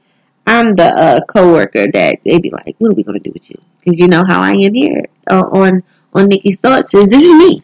I'm 0.47 0.73
the 0.73 0.85
uh, 0.85 1.21
coworker 1.33 1.87
that 1.93 2.19
they 2.25 2.39
be 2.39 2.51
like, 2.51 2.75
what 2.79 2.91
are 2.91 2.95
we 2.95 3.05
gonna 3.05 3.21
do 3.21 3.31
with 3.33 3.49
you? 3.49 3.57
Because 3.79 4.01
you 4.01 4.09
know 4.09 4.25
how 4.25 4.43
I 4.43 4.53
am 4.53 4.75
here 4.75 5.05
uh, 5.31 5.47
on 5.53 5.85
on 6.13 6.29
Nikki's 6.29 6.59
thoughts 6.59 6.93
is 6.93 7.07
this 7.07 7.23
is 7.23 7.35
me. 7.35 7.63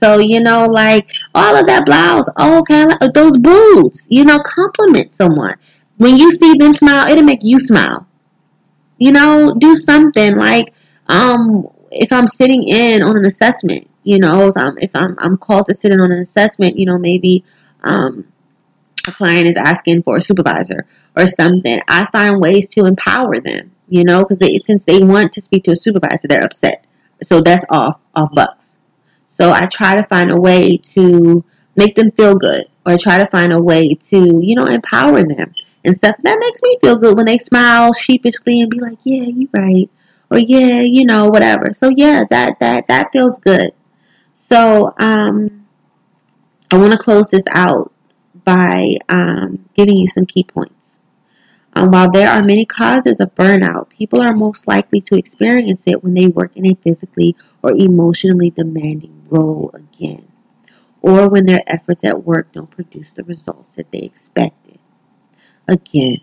So 0.00 0.18
you 0.18 0.40
know, 0.40 0.66
like 0.66 1.10
all 1.34 1.56
of 1.56 1.66
that 1.66 1.86
blouse. 1.86 2.28
Oh, 2.36 2.58
okay, 2.60 2.84
like 2.86 3.12
those 3.14 3.38
boots. 3.38 4.02
You 4.08 4.24
know, 4.24 4.38
compliment 4.40 5.12
someone 5.14 5.56
when 5.96 6.16
you 6.16 6.32
see 6.32 6.54
them 6.54 6.74
smile. 6.74 7.08
It'll 7.08 7.24
make 7.24 7.42
you 7.42 7.58
smile 7.58 8.06
you 8.98 9.12
know, 9.12 9.54
do 9.58 9.76
something 9.76 10.36
like 10.36 10.72
um 11.08 11.68
if 11.90 12.12
I'm 12.12 12.26
sitting 12.26 12.66
in 12.66 13.02
on 13.02 13.16
an 13.16 13.24
assessment, 13.26 13.88
you 14.02 14.18
know, 14.18 14.48
if 14.48 14.56
I'm 14.56 14.78
if 14.78 14.90
I'm 14.94 15.16
I'm 15.18 15.36
called 15.36 15.66
to 15.66 15.74
sit 15.74 15.92
in 15.92 16.00
on 16.00 16.12
an 16.12 16.18
assessment, 16.18 16.78
you 16.78 16.86
know, 16.86 16.98
maybe 16.98 17.44
um 17.82 18.26
a 19.06 19.12
client 19.12 19.46
is 19.46 19.56
asking 19.56 20.02
for 20.02 20.16
a 20.16 20.22
supervisor 20.22 20.86
or 21.14 21.26
something, 21.26 21.78
I 21.88 22.06
find 22.10 22.40
ways 22.40 22.66
to 22.68 22.86
empower 22.86 23.38
them, 23.40 23.72
you 23.88 24.04
know, 24.04 24.24
because 24.24 24.38
since 24.64 24.84
they 24.84 25.02
want 25.02 25.32
to 25.34 25.42
speak 25.42 25.64
to 25.64 25.72
a 25.72 25.76
supervisor, 25.76 26.26
they're 26.26 26.44
upset. 26.44 26.86
So 27.28 27.40
that's 27.40 27.64
off 27.70 28.00
off 28.14 28.30
bucks. 28.34 28.63
So 29.38 29.50
I 29.50 29.66
try 29.66 29.96
to 29.96 30.04
find 30.04 30.30
a 30.30 30.40
way 30.40 30.76
to 30.94 31.44
make 31.76 31.96
them 31.96 32.12
feel 32.12 32.34
good 32.34 32.66
or 32.86 32.92
I 32.92 32.96
try 32.96 33.18
to 33.18 33.26
find 33.26 33.52
a 33.52 33.60
way 33.60 33.94
to, 33.94 34.40
you 34.42 34.54
know, 34.54 34.64
empower 34.64 35.22
them 35.22 35.52
and 35.84 35.94
stuff. 35.94 36.16
That 36.22 36.38
makes 36.38 36.60
me 36.62 36.76
feel 36.80 36.96
good 36.96 37.16
when 37.16 37.26
they 37.26 37.38
smile 37.38 37.92
sheepishly 37.92 38.60
and 38.60 38.70
be 38.70 38.78
like, 38.78 38.98
"Yeah, 39.04 39.24
you're 39.24 39.48
right," 39.52 39.90
or 40.30 40.38
"Yeah, 40.38 40.80
you 40.80 41.04
know, 41.04 41.28
whatever." 41.28 41.72
So 41.74 41.90
yeah, 41.94 42.24
that 42.30 42.58
that 42.60 42.86
that 42.88 43.12
feels 43.12 43.38
good. 43.38 43.72
So 44.36 44.90
um, 44.98 45.66
I 46.70 46.78
want 46.78 46.92
to 46.92 46.98
close 46.98 47.28
this 47.28 47.44
out 47.50 47.92
by 48.44 48.96
um, 49.08 49.64
giving 49.74 49.96
you 49.96 50.08
some 50.08 50.26
key 50.26 50.44
points. 50.44 50.98
Um, 51.76 51.90
while 51.90 52.10
there 52.10 52.30
are 52.30 52.42
many 52.42 52.64
causes 52.64 53.18
of 53.18 53.34
burnout, 53.34 53.88
people 53.88 54.22
are 54.22 54.32
most 54.32 54.68
likely 54.68 55.00
to 55.02 55.16
experience 55.16 55.84
it 55.86 56.04
when 56.04 56.14
they 56.14 56.28
work 56.28 56.56
in 56.56 56.66
a 56.66 56.74
physically 56.74 57.34
or 57.62 57.72
emotionally 57.72 58.50
demanding 58.50 59.13
role 59.28 59.70
again, 59.74 60.26
or 61.02 61.28
when 61.28 61.46
their 61.46 61.62
efforts 61.66 62.04
at 62.04 62.24
work 62.24 62.52
don't 62.52 62.70
produce 62.70 63.12
the 63.12 63.24
results 63.24 63.68
that 63.76 63.90
they 63.90 64.00
expected. 64.00 64.78
Again, 65.68 66.18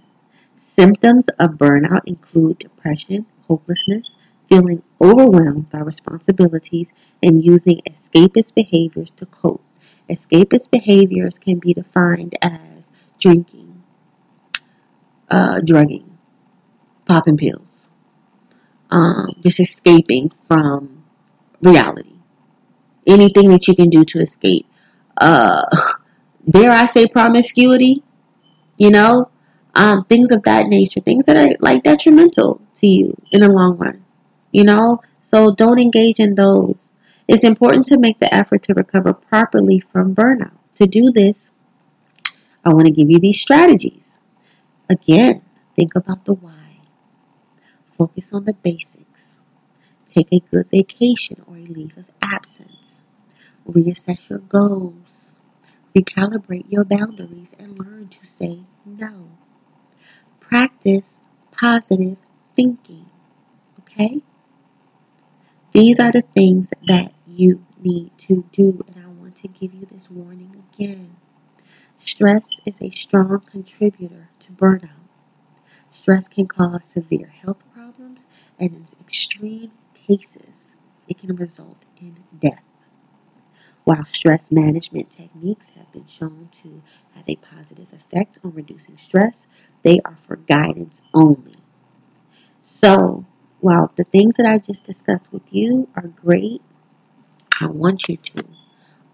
symptoms 0.58 1.28
of 1.40 1.52
burnout 1.52 2.02
include 2.06 2.60
depression, 2.60 3.26
hopelessness, 3.48 4.12
feeling 4.48 4.84
overwhelmed 5.02 5.70
by 5.70 5.80
responsibilities, 5.80 6.88
and 7.24 7.44
using 7.44 7.82
escapist 7.88 8.54
behaviors 8.54 9.12
to 9.12 9.26
cope. 9.26 9.64
Escapist 10.10 10.70
behaviors 10.70 11.38
can 11.38 11.60
be 11.60 11.74
defined 11.74 12.38
as 12.42 12.84
drinking, 13.20 13.84
uh, 15.30 15.62
drugging, 15.64 16.18
popping 17.06 17.38
pills, 17.38 17.88
um, 18.90 19.36
just 19.42 19.60
escaping 19.60 20.32
from 20.48 21.04
reality. 21.62 22.21
Anything 23.08 23.50
that 23.50 23.68
you 23.68 23.76
can 23.76 23.90
do 23.90 24.06
to 24.06 24.20
escape. 24.20 24.68
Uh, 25.18 25.64
dare 26.50 26.72
I 26.72 26.86
say 26.86 27.08
promiscuity? 27.08 28.04
You 28.78 28.92
know, 28.92 29.30
um, 29.76 30.06
things 30.06 30.32
of 30.32 30.44
that 30.44 30.68
nature, 30.68 31.00
things 31.02 31.26
that 31.26 31.38
are 31.38 31.56
like 31.60 31.84
detrimental 31.84 32.62
to 32.80 32.88
you 32.88 33.16
in 33.32 33.42
the 33.42 33.50
long 33.50 33.78
run. 33.78 34.04
You 34.52 34.64
know, 34.64 35.02
so 35.24 35.54
don't 35.56 35.80
engage 35.80 36.20
in 36.20 36.36
those. 36.36 36.84
It's 37.28 37.44
important 37.44 37.86
to 37.88 37.98
make 37.98 38.20
the 38.20 38.34
effort 38.34 38.64
to 38.64 38.74
recover 38.74 39.14
properly 39.14 39.80
from 39.80 40.14
burnout. 40.14 40.58
To 40.76 40.86
do 40.86 41.12
this, 41.12 41.52
I 42.66 42.74
want 42.74 42.88
to 42.88 42.92
give 42.92 43.10
you 43.10 43.20
these 43.20 43.40
strategies. 43.40 44.18
Again, 44.90 45.42
think 45.76 45.96
about 45.96 46.26
the 46.26 46.34
why. 46.34 46.80
Focus 47.98 48.34
on 48.34 48.44
the 48.44 48.54
basics. 48.54 49.38
Take 50.14 50.28
a 50.34 50.40
good 50.52 50.70
vacation 50.70 51.42
or 51.48 51.56
a 51.56 51.62
leave 51.62 51.98
of 51.98 52.06
absence. 52.22 52.81
Reassess 53.68 54.30
your 54.30 54.40
goals. 54.40 55.32
Recalibrate 55.96 56.66
your 56.70 56.84
boundaries 56.84 57.52
and 57.60 57.78
learn 57.78 58.10
to 58.10 58.26
say 58.26 58.62
no. 58.86 59.30
Practice 60.40 61.14
positive 61.52 62.18
thinking. 62.56 63.06
Okay? 63.80 64.22
These 65.74 66.00
are 66.00 66.12
the 66.12 66.22
things 66.22 66.70
that 66.88 67.14
you 67.28 67.64
need 67.80 68.12
to 68.28 68.44
do, 68.52 68.84
and 68.88 69.06
I 69.06 69.08
want 69.08 69.38
to 69.38 69.48
give 69.48 69.74
you 69.74 69.88
this 69.92 70.10
warning 70.10 70.64
again. 70.74 71.16
Stress 72.00 72.44
is 72.66 72.76
a 72.82 72.90
strong 72.90 73.42
contributor 73.42 74.30
to 74.42 74.52
burnout. 74.52 75.08
Stress 75.92 76.28
can 76.28 76.48
cause 76.48 76.84
severe 76.86 77.28
health 77.28 77.62
problems, 77.74 78.22
and 78.60 78.72
in 78.72 78.88
extreme 79.02 79.72
cases, 80.08 80.54
it 81.08 81.20
can 81.20 81.36
result 81.36 81.78
in 82.02 82.16
death. 82.40 82.64
While 83.92 84.06
stress 84.06 84.50
management 84.50 85.12
techniques 85.12 85.68
have 85.76 85.92
been 85.92 86.08
shown 86.08 86.48
to 86.64 86.82
have 87.14 87.28
a 87.28 87.36
positive 87.36 87.92
effect 87.92 88.38
on 88.42 88.54
reducing 88.54 88.96
stress, 88.96 89.46
they 89.84 90.00
are 90.06 90.16
for 90.16 90.38
guidance 90.38 91.02
only. 91.14 91.58
So, 92.64 93.26
while 93.60 93.92
the 93.98 94.06
things 94.06 94.38
that 94.38 94.46
I 94.46 94.60
just 94.60 94.86
discussed 94.86 95.34
with 95.34 95.54
you 95.54 95.90
are 95.94 96.08
great, 96.08 96.62
I 97.60 97.66
want 97.68 98.08
you 98.08 98.16
to 98.16 98.46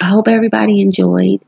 I 0.01 0.07
hope 0.07 0.27
everybody 0.27 0.81
enjoyed 0.81 1.43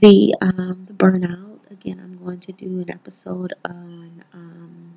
the 0.00 0.34
um, 0.42 0.86
the 0.88 0.94
burnout. 0.94 1.60
Again, 1.70 2.00
I'm 2.02 2.16
going 2.18 2.40
to 2.40 2.52
do 2.52 2.80
an 2.80 2.90
episode 2.90 3.54
on 3.64 4.24
um, 4.34 4.94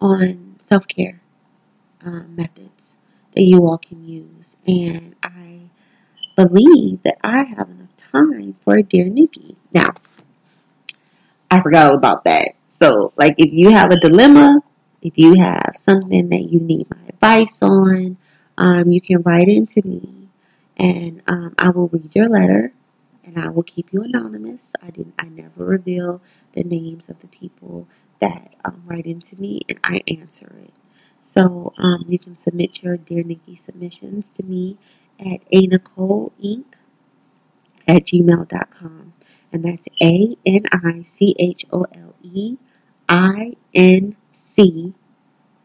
on 0.00 0.56
self 0.64 0.88
care 0.88 1.20
uh, 2.04 2.24
methods 2.28 2.96
that 3.36 3.42
you 3.44 3.60
all 3.60 3.78
can 3.78 4.04
use, 4.04 4.56
and 4.66 5.14
I 5.22 5.60
believe 6.36 7.02
that 7.04 7.18
I 7.22 7.44
have 7.44 7.70
enough 7.70 7.96
time 8.12 8.54
for 8.64 8.82
Dear 8.82 9.08
Nikki. 9.08 9.57
Now, 9.72 9.90
I 11.50 11.60
forgot 11.60 11.90
all 11.90 11.96
about 11.96 12.24
that. 12.24 12.52
So, 12.68 13.12
like, 13.16 13.34
if 13.38 13.52
you 13.52 13.70
have 13.70 13.90
a 13.90 13.96
dilemma, 13.96 14.60
if 15.02 15.18
you 15.18 15.34
have 15.34 15.72
something 15.82 16.28
that 16.28 16.42
you 16.42 16.60
need 16.60 16.88
my 16.90 17.00
advice 17.08 17.58
on, 17.62 18.16
um, 18.56 18.90
you 18.90 19.00
can 19.00 19.22
write 19.22 19.48
into 19.48 19.82
me, 19.84 20.28
and 20.76 21.22
um, 21.28 21.54
I 21.58 21.70
will 21.70 21.88
read 21.88 22.14
your 22.14 22.28
letter, 22.28 22.72
and 23.24 23.38
I 23.38 23.48
will 23.50 23.62
keep 23.62 23.92
you 23.92 24.02
anonymous. 24.02 24.60
I 24.82 24.90
didn't. 24.90 25.14
I 25.18 25.26
never 25.26 25.64
reveal 25.64 26.20
the 26.52 26.64
names 26.64 27.08
of 27.08 27.20
the 27.20 27.28
people 27.28 27.86
that 28.20 28.54
um, 28.64 28.82
write 28.86 29.06
into 29.06 29.40
me, 29.40 29.62
and 29.68 29.78
I 29.84 30.00
answer 30.08 30.52
it. 30.62 30.72
So 31.22 31.72
um, 31.78 32.04
you 32.08 32.18
can 32.18 32.36
submit 32.36 32.82
your 32.82 32.96
Dear 32.96 33.22
Nikki 33.22 33.56
submissions 33.56 34.30
to 34.30 34.42
me 34.42 34.76
at 35.20 35.40
a 35.52 35.66
Nichole 35.66 36.32
Inc. 36.42 36.64
at 37.86 38.04
gmail.com. 38.04 39.12
And 39.52 39.64
that's 39.64 39.86
A 40.02 40.36
N 40.44 40.64
I 40.72 41.04
C 41.16 41.34
H 41.38 41.64
O 41.72 41.84
L 41.94 42.14
E 42.22 42.56
I 43.08 43.54
N 43.74 44.16
C 44.34 44.94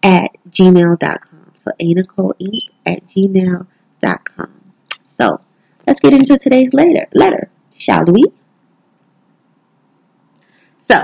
at 0.01 0.31
gmail.com. 0.49 1.51
So 1.55 1.71
a 1.79 1.93
Nichole 1.93 2.33
Inc. 2.41 2.69
at 2.85 3.07
gmail.com. 3.07 4.73
So 5.07 5.41
let's 5.87 5.99
get 5.99 6.13
into 6.13 6.37
today's 6.37 6.73
letter, 6.73 7.07
letter 7.13 7.49
shall 7.77 8.05
we? 8.05 8.23
So, 10.89 11.01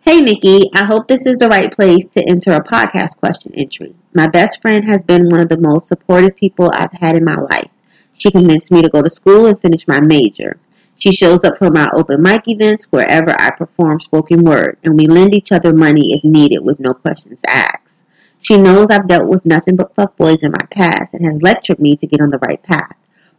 Hey 0.00 0.20
Nikki, 0.20 0.70
I 0.72 0.84
hope 0.84 1.08
this 1.08 1.26
is 1.26 1.36
the 1.36 1.48
right 1.48 1.72
place 1.72 2.06
to 2.10 2.22
enter 2.22 2.52
a 2.52 2.62
podcast 2.62 3.16
question 3.16 3.52
entry. 3.56 3.96
My 4.14 4.28
best 4.28 4.62
friend 4.62 4.86
has 4.86 5.02
been 5.02 5.28
one 5.28 5.40
of 5.40 5.48
the 5.48 5.58
most 5.58 5.88
supportive 5.88 6.36
people 6.36 6.70
I've 6.72 6.92
had 6.92 7.16
in 7.16 7.24
my 7.24 7.34
life. 7.34 7.70
She 8.12 8.30
convinced 8.30 8.70
me 8.70 8.82
to 8.82 8.88
go 8.88 9.02
to 9.02 9.10
school 9.10 9.46
and 9.46 9.60
finish 9.60 9.88
my 9.88 9.98
major. 9.98 10.58
She 10.98 11.12
shows 11.12 11.44
up 11.44 11.58
for 11.58 11.70
my 11.70 11.90
open 11.94 12.22
mic 12.22 12.48
events 12.48 12.86
wherever 12.90 13.30
I 13.38 13.50
perform 13.50 14.00
spoken 14.00 14.44
word, 14.44 14.78
and 14.82 14.96
we 14.96 15.06
lend 15.06 15.34
each 15.34 15.52
other 15.52 15.74
money 15.74 16.14
if 16.14 16.24
needed 16.24 16.60
with 16.60 16.80
no 16.80 16.94
questions 16.94 17.40
asked. 17.46 18.02
She 18.40 18.56
knows 18.56 18.88
I've 18.90 19.08
dealt 19.08 19.28
with 19.28 19.44
nothing 19.44 19.76
but 19.76 19.94
fuckboys 19.94 20.42
in 20.42 20.52
my 20.52 20.66
past 20.70 21.14
and 21.14 21.24
has 21.24 21.42
lectured 21.42 21.80
me 21.80 21.96
to 21.96 22.06
get 22.06 22.20
on 22.20 22.30
the 22.30 22.38
right 22.38 22.62
path. 22.62 22.96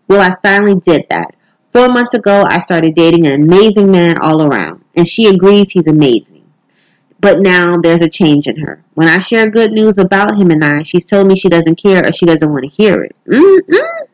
Well, 0.08 0.22
I 0.22 0.36
finally 0.42 0.80
did 0.80 1.06
that. 1.10 1.36
Four 1.72 1.90
months 1.90 2.14
ago, 2.14 2.44
I 2.48 2.60
started 2.60 2.96
dating 2.96 3.26
an 3.26 3.42
amazing 3.42 3.92
man 3.92 4.18
all 4.22 4.44
around, 4.44 4.84
and 4.96 5.08
she 5.08 5.28
agrees 5.28 5.72
he's 5.72 5.88
amazing. 5.88 6.46
But 7.20 7.40
now 7.40 7.78
there's 7.78 8.02
a 8.02 8.10
change 8.10 8.48
in 8.48 8.58
her. 8.58 8.84
When 8.94 9.08
I 9.08 9.20
share 9.20 9.50
good 9.50 9.72
news 9.72 9.98
about 9.98 10.38
him 10.38 10.52
and 10.52 10.64
I, 10.64 10.84
she's 10.84 11.06
told 11.06 11.28
me 11.28 11.36
she 11.36 11.50
doesn't 11.50 11.82
care 11.82 12.06
or 12.06 12.12
she 12.12 12.26
doesn't 12.26 12.52
want 12.52 12.66
to 12.66 12.70
hear 12.70 13.04
it. 13.04 13.16
Mm-mm. 13.28 14.07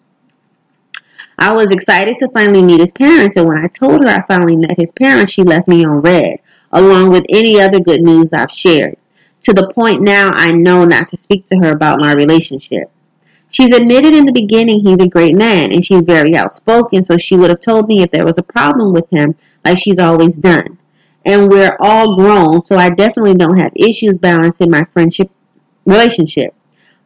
I 1.43 1.51
was 1.51 1.71
excited 1.71 2.17
to 2.19 2.29
finally 2.29 2.63
meet 2.63 2.79
his 2.79 2.93
parents, 2.93 3.35
and 3.35 3.45
when 3.45 3.57
I 3.57 3.67
told 3.67 4.01
her 4.01 4.07
I 4.07 4.25
finally 4.25 4.55
met 4.55 4.77
his 4.77 4.93
parents, 4.93 5.33
she 5.33 5.43
left 5.43 5.67
me 5.67 5.83
on 5.83 6.01
read, 6.01 6.39
along 6.71 7.09
with 7.09 7.25
any 7.29 7.59
other 7.59 7.81
good 7.81 8.01
news 8.01 8.31
I've 8.31 8.49
shared. 8.49 8.95
To 9.41 9.51
the 9.51 9.69
point 9.75 10.01
now 10.01 10.31
I 10.33 10.53
know 10.53 10.85
not 10.85 11.09
to 11.09 11.17
speak 11.17 11.49
to 11.49 11.57
her 11.57 11.73
about 11.73 11.99
my 11.99 12.13
relationship. 12.13 12.89
She's 13.49 13.75
admitted 13.75 14.15
in 14.15 14.23
the 14.23 14.31
beginning 14.31 14.85
he's 14.85 15.05
a 15.05 15.09
great 15.09 15.35
man, 15.35 15.73
and 15.73 15.83
she's 15.83 16.03
very 16.03 16.33
outspoken, 16.33 17.03
so 17.03 17.17
she 17.17 17.35
would 17.35 17.49
have 17.49 17.59
told 17.59 17.89
me 17.89 18.01
if 18.01 18.11
there 18.11 18.25
was 18.25 18.37
a 18.37 18.43
problem 18.43 18.93
with 18.93 19.09
him, 19.09 19.35
like 19.65 19.77
she's 19.77 19.99
always 19.99 20.37
done 20.37 20.77
and 21.25 21.49
we're 21.49 21.75
all 21.81 22.15
grown, 22.15 22.63
so 22.63 22.75
I 22.75 22.89
definitely 22.89 23.35
don't 23.35 23.59
have 23.59 23.71
issues 23.75 24.17
balancing 24.17 24.69
my 24.69 24.85
friendship 24.85 25.29
relationship. 25.85 26.53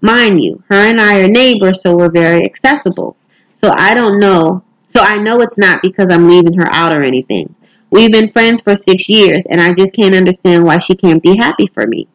Mind 0.02 0.44
you, 0.44 0.64
her 0.70 0.76
and 0.76 1.02
I 1.02 1.22
are 1.22 1.28
neighbors, 1.28 1.82
so 1.82 1.96
we're 1.96 2.12
very 2.12 2.44
accessible. 2.44 3.16
So 3.64 3.72
I 3.72 3.94
don't 3.94 4.20
know. 4.20 4.64
So 4.94 5.02
I 5.02 5.18
know 5.18 5.42
it's 5.42 5.58
not 5.58 5.82
because 5.82 6.08
I'm 6.10 6.30
leaving 6.30 6.54
her 6.54 6.68
out 6.72 6.96
or 6.96 7.04
anything. 7.04 7.54
We've 7.90 8.12
been 8.12 8.32
friends 8.32 8.62
for 8.62 8.76
six 8.76 9.08
years, 9.08 9.44
and 9.50 9.62
I 9.62 9.74
just 9.74 9.94
can't 9.94 10.16
understand 10.16 10.66
why 10.66 10.80
she 10.80 10.96
can't 10.96 11.24
be 11.24 11.38
happy 11.38 11.68
for 11.68 11.88
me. 11.88 12.08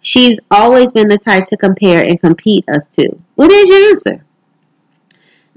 She's 0.00 0.38
always 0.50 0.92
been 0.92 1.08
the 1.08 1.18
type 1.18 1.46
to 1.46 1.56
compare 1.56 2.02
and 2.02 2.20
compete 2.20 2.64
us 2.68 2.86
two. 2.86 3.20
What 3.34 3.50
is 3.50 3.68
your 3.68 3.90
answer? 3.90 4.24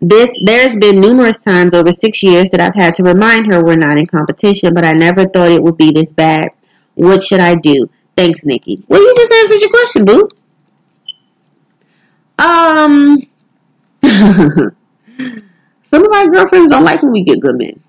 this 0.01 0.35
there's 0.43 0.75
been 0.75 0.99
numerous 0.99 1.37
times 1.37 1.75
over 1.75 1.93
six 1.93 2.23
years 2.23 2.49
that 2.49 2.59
I've 2.59 2.73
had 2.73 2.95
to 2.95 3.03
remind 3.03 3.53
her 3.53 3.63
we're 3.63 3.75
not 3.75 3.99
in 3.99 4.07
competition, 4.07 4.73
but 4.73 4.83
I 4.83 4.93
never 4.93 5.25
thought 5.25 5.51
it 5.51 5.61
would 5.61 5.77
be 5.77 5.91
this 5.91 6.11
bad. 6.11 6.49
What 6.95 7.23
should 7.23 7.39
I 7.39 7.55
do? 7.55 7.87
Thanks, 8.17 8.43
Nikki. 8.43 8.83
Well, 8.87 8.99
you 8.99 9.13
just 9.15 9.31
answered 9.31 9.61
your 9.61 9.69
question, 9.69 10.05
boo. 10.05 10.29
Um, 12.39 13.21
some 15.91 16.05
of 16.05 16.13
our 16.13 16.27
girlfriends 16.27 16.71
don't 16.71 16.83
like 16.83 17.03
when 17.03 17.11
we 17.11 17.23
get 17.23 17.39
good 17.39 17.57
men, 17.57 17.81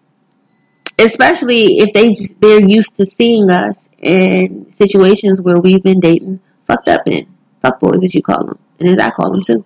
especially 0.98 1.78
if 1.78 1.92
they 1.92 2.14
they're 2.40 2.66
used 2.66 2.96
to 2.96 3.06
seeing 3.06 3.50
us 3.50 3.76
in 4.00 4.72
situations 4.76 5.40
where 5.40 5.58
we've 5.58 5.82
been 5.82 6.00
dating 6.00 6.40
fucked 6.66 6.88
up 6.88 7.02
in 7.06 7.26
fuck 7.60 7.78
boys, 7.78 8.02
as 8.02 8.14
you 8.14 8.22
call 8.22 8.44
them, 8.44 8.58
and 8.80 8.88
as 8.88 8.98
I 8.98 9.10
call 9.10 9.30
them 9.30 9.42
too. 9.42 9.64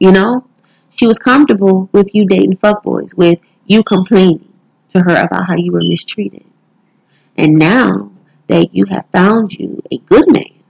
You 0.00 0.12
know, 0.12 0.44
she 0.90 1.06
was 1.06 1.18
comfortable 1.18 1.88
with 1.92 2.14
you 2.14 2.26
dating 2.26 2.56
fuck 2.56 2.82
boys, 2.82 3.14
with 3.14 3.38
you 3.66 3.82
complaining 3.82 4.52
to 4.92 5.02
her 5.02 5.16
about 5.16 5.46
how 5.46 5.56
you 5.56 5.72
were 5.72 5.82
mistreated, 5.82 6.44
and 7.36 7.54
now 7.54 8.10
that 8.48 8.74
you 8.74 8.86
have 8.86 9.06
found 9.12 9.52
you 9.52 9.80
a 9.92 9.98
good 9.98 10.30
man, 10.32 10.62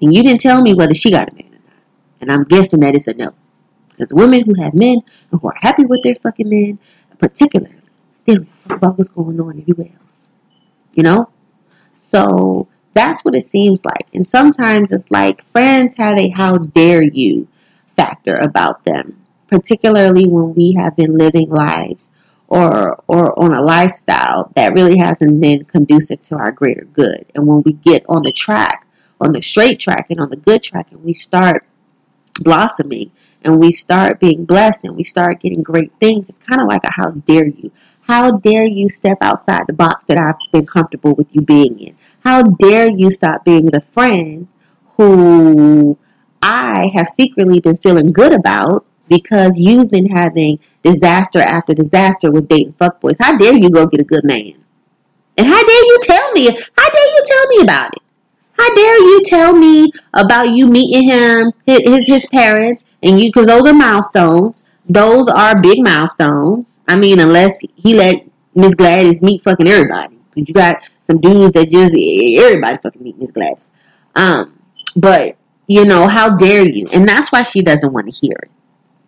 and 0.00 0.12
you 0.12 0.22
didn't 0.22 0.40
tell 0.42 0.60
me 0.60 0.74
whether 0.74 0.94
she 0.94 1.10
got 1.10 1.30
a 1.30 1.34
man 1.34 1.46
or 1.46 1.70
not, 1.70 1.82
and 2.20 2.32
I'm 2.32 2.44
guessing 2.44 2.80
that 2.80 2.94
it's 2.94 3.06
a 3.06 3.14
no. 3.14 3.32
Because 3.96 4.12
women 4.12 4.44
who 4.44 4.54
have 4.62 4.74
men 4.74 4.98
and 5.30 5.40
who 5.40 5.48
are 5.48 5.56
happy 5.60 5.84
with 5.84 6.02
their 6.02 6.14
fucking 6.14 6.48
men, 6.48 6.78
particularly, 7.18 7.76
they 8.24 8.34
don't 8.34 8.48
fuck 8.48 8.76
about 8.76 8.98
what's 8.98 9.10
going 9.10 9.40
on 9.40 9.58
anywhere 9.58 9.92
else. 9.92 10.28
You 10.94 11.02
know? 11.02 11.28
So 11.96 12.68
that's 12.94 13.24
what 13.24 13.34
it 13.34 13.46
seems 13.46 13.84
like. 13.84 14.08
And 14.14 14.28
sometimes 14.28 14.92
it's 14.92 15.10
like 15.10 15.44
friends 15.46 15.94
have 15.96 16.18
a 16.18 16.28
how 16.28 16.58
dare 16.58 17.02
you 17.02 17.48
factor 17.96 18.34
about 18.34 18.84
them, 18.84 19.24
particularly 19.48 20.26
when 20.26 20.54
we 20.54 20.76
have 20.78 20.96
been 20.96 21.16
living 21.16 21.50
lives 21.50 22.06
or 22.48 23.02
or 23.08 23.38
on 23.42 23.54
a 23.54 23.62
lifestyle 23.62 24.52
that 24.56 24.74
really 24.74 24.98
hasn't 24.98 25.40
been 25.40 25.64
conducive 25.64 26.22
to 26.22 26.36
our 26.36 26.52
greater 26.52 26.84
good. 26.84 27.24
And 27.34 27.46
when 27.46 27.62
we 27.62 27.72
get 27.72 28.04
on 28.08 28.22
the 28.22 28.32
track, 28.32 28.86
on 29.20 29.32
the 29.32 29.40
straight 29.40 29.80
track 29.80 30.08
and 30.10 30.20
on 30.20 30.28
the 30.28 30.36
good 30.36 30.62
track 30.62 30.88
and 30.90 31.02
we 31.02 31.14
start 31.14 31.64
blossoming 32.40 33.10
and 33.42 33.58
we 33.58 33.72
start 33.72 34.20
being 34.20 34.44
blessed 34.44 34.80
and 34.84 34.96
we 34.96 35.04
start 35.04 35.40
getting 35.40 35.62
great 35.62 35.92
things, 36.00 36.28
it's 36.28 36.38
kind 36.38 36.60
of 36.60 36.68
like 36.68 36.84
a 36.84 36.92
how 36.92 37.10
dare 37.10 37.46
you. 37.46 37.70
How 38.02 38.32
dare 38.32 38.66
you 38.66 38.88
step 38.88 39.18
outside 39.20 39.62
the 39.66 39.72
box 39.72 40.04
that 40.08 40.18
I've 40.18 40.34
been 40.52 40.66
comfortable 40.66 41.14
with 41.14 41.34
you 41.34 41.40
being 41.40 41.78
in? 41.78 41.96
How 42.24 42.42
dare 42.42 42.88
you 42.88 43.10
stop 43.10 43.44
being 43.44 43.66
the 43.66 43.80
friend 43.92 44.48
who 44.96 45.96
I 46.42 46.90
have 46.94 47.08
secretly 47.08 47.60
been 47.60 47.76
feeling 47.76 48.12
good 48.12 48.32
about 48.32 48.84
because 49.08 49.56
you've 49.56 49.88
been 49.88 50.06
having 50.06 50.58
disaster 50.82 51.40
after 51.40 51.74
disaster 51.74 52.30
with 52.30 52.48
dating 52.48 52.74
fuckboys? 52.74 53.16
How 53.20 53.36
dare 53.36 53.54
you 53.54 53.70
go 53.70 53.86
get 53.86 54.00
a 54.00 54.04
good 54.04 54.24
man? 54.24 54.54
And 55.38 55.46
how 55.46 55.64
dare 55.64 55.84
you 55.84 55.98
tell 56.02 56.32
me? 56.32 56.46
How 56.46 56.90
dare 56.90 57.06
you 57.06 57.22
tell 57.26 57.46
me 57.48 57.62
about 57.62 57.94
it? 57.96 58.01
How 58.58 58.74
dare 58.74 58.98
you 58.98 59.22
tell 59.24 59.56
me 59.56 59.90
about 60.14 60.50
you 60.50 60.66
meeting 60.66 61.04
him, 61.04 61.52
his 61.66 62.06
his, 62.06 62.26
parents, 62.26 62.84
and 63.02 63.20
you? 63.20 63.28
Because 63.28 63.46
those 63.46 63.66
are 63.66 63.72
milestones. 63.72 64.62
Those 64.88 65.28
are 65.28 65.60
big 65.60 65.82
milestones. 65.82 66.72
I 66.88 66.96
mean, 66.96 67.20
unless 67.20 67.60
he 67.76 67.94
let 67.94 68.24
Miss 68.54 68.74
Gladys 68.74 69.22
meet 69.22 69.42
fucking 69.42 69.66
everybody. 69.66 70.18
You 70.34 70.54
got 70.54 70.88
some 71.06 71.20
dudes 71.20 71.52
that 71.52 71.70
just 71.70 71.94
everybody 71.94 72.76
fucking 72.78 73.02
meet 73.02 73.18
Miss 73.18 73.30
Gladys. 73.30 73.64
Um, 74.14 74.58
but 74.96 75.36
you 75.66 75.84
know, 75.84 76.06
how 76.06 76.36
dare 76.36 76.68
you? 76.68 76.88
And 76.92 77.08
that's 77.08 77.32
why 77.32 77.42
she 77.42 77.62
doesn't 77.62 77.92
want 77.92 78.12
to 78.12 78.26
hear 78.26 78.36
it. 78.42 78.50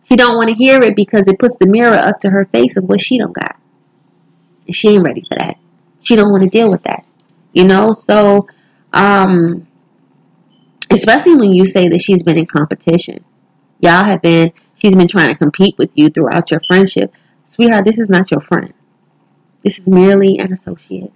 She 0.04 0.16
don't 0.16 0.36
want 0.36 0.50
to 0.50 0.54
hear 0.54 0.82
it 0.82 0.96
because 0.96 1.26
it 1.28 1.38
puts 1.38 1.56
the 1.56 1.66
mirror 1.66 1.96
up 1.96 2.20
to 2.20 2.30
her 2.30 2.44
face 2.46 2.76
of 2.76 2.84
what 2.84 3.00
she 3.00 3.18
don't 3.18 3.32
got. 3.32 3.56
And 4.66 4.74
she 4.74 4.90
ain't 4.90 5.02
ready 5.02 5.22
for 5.22 5.38
that. 5.38 5.58
She 6.02 6.16
don't 6.16 6.30
want 6.30 6.44
to 6.44 6.50
deal 6.50 6.70
with 6.70 6.82
that. 6.84 7.04
You 7.52 7.64
know, 7.64 7.92
so 7.92 8.46
um 8.94 9.66
especially 10.90 11.34
when 11.34 11.52
you 11.52 11.66
say 11.66 11.88
that 11.88 12.00
she's 12.00 12.22
been 12.22 12.38
in 12.38 12.46
competition. 12.46 13.24
Y'all 13.80 14.04
have 14.04 14.22
been 14.22 14.52
she's 14.76 14.94
been 14.94 15.08
trying 15.08 15.28
to 15.28 15.34
compete 15.34 15.76
with 15.78 15.90
you 15.94 16.08
throughout 16.08 16.50
your 16.50 16.60
friendship. 16.66 17.12
Sweetheart, 17.46 17.84
this 17.84 17.98
is 17.98 18.08
not 18.08 18.30
your 18.30 18.40
friend. 18.40 18.72
This 19.62 19.78
is 19.78 19.86
merely 19.86 20.38
an 20.38 20.52
associate. 20.52 21.12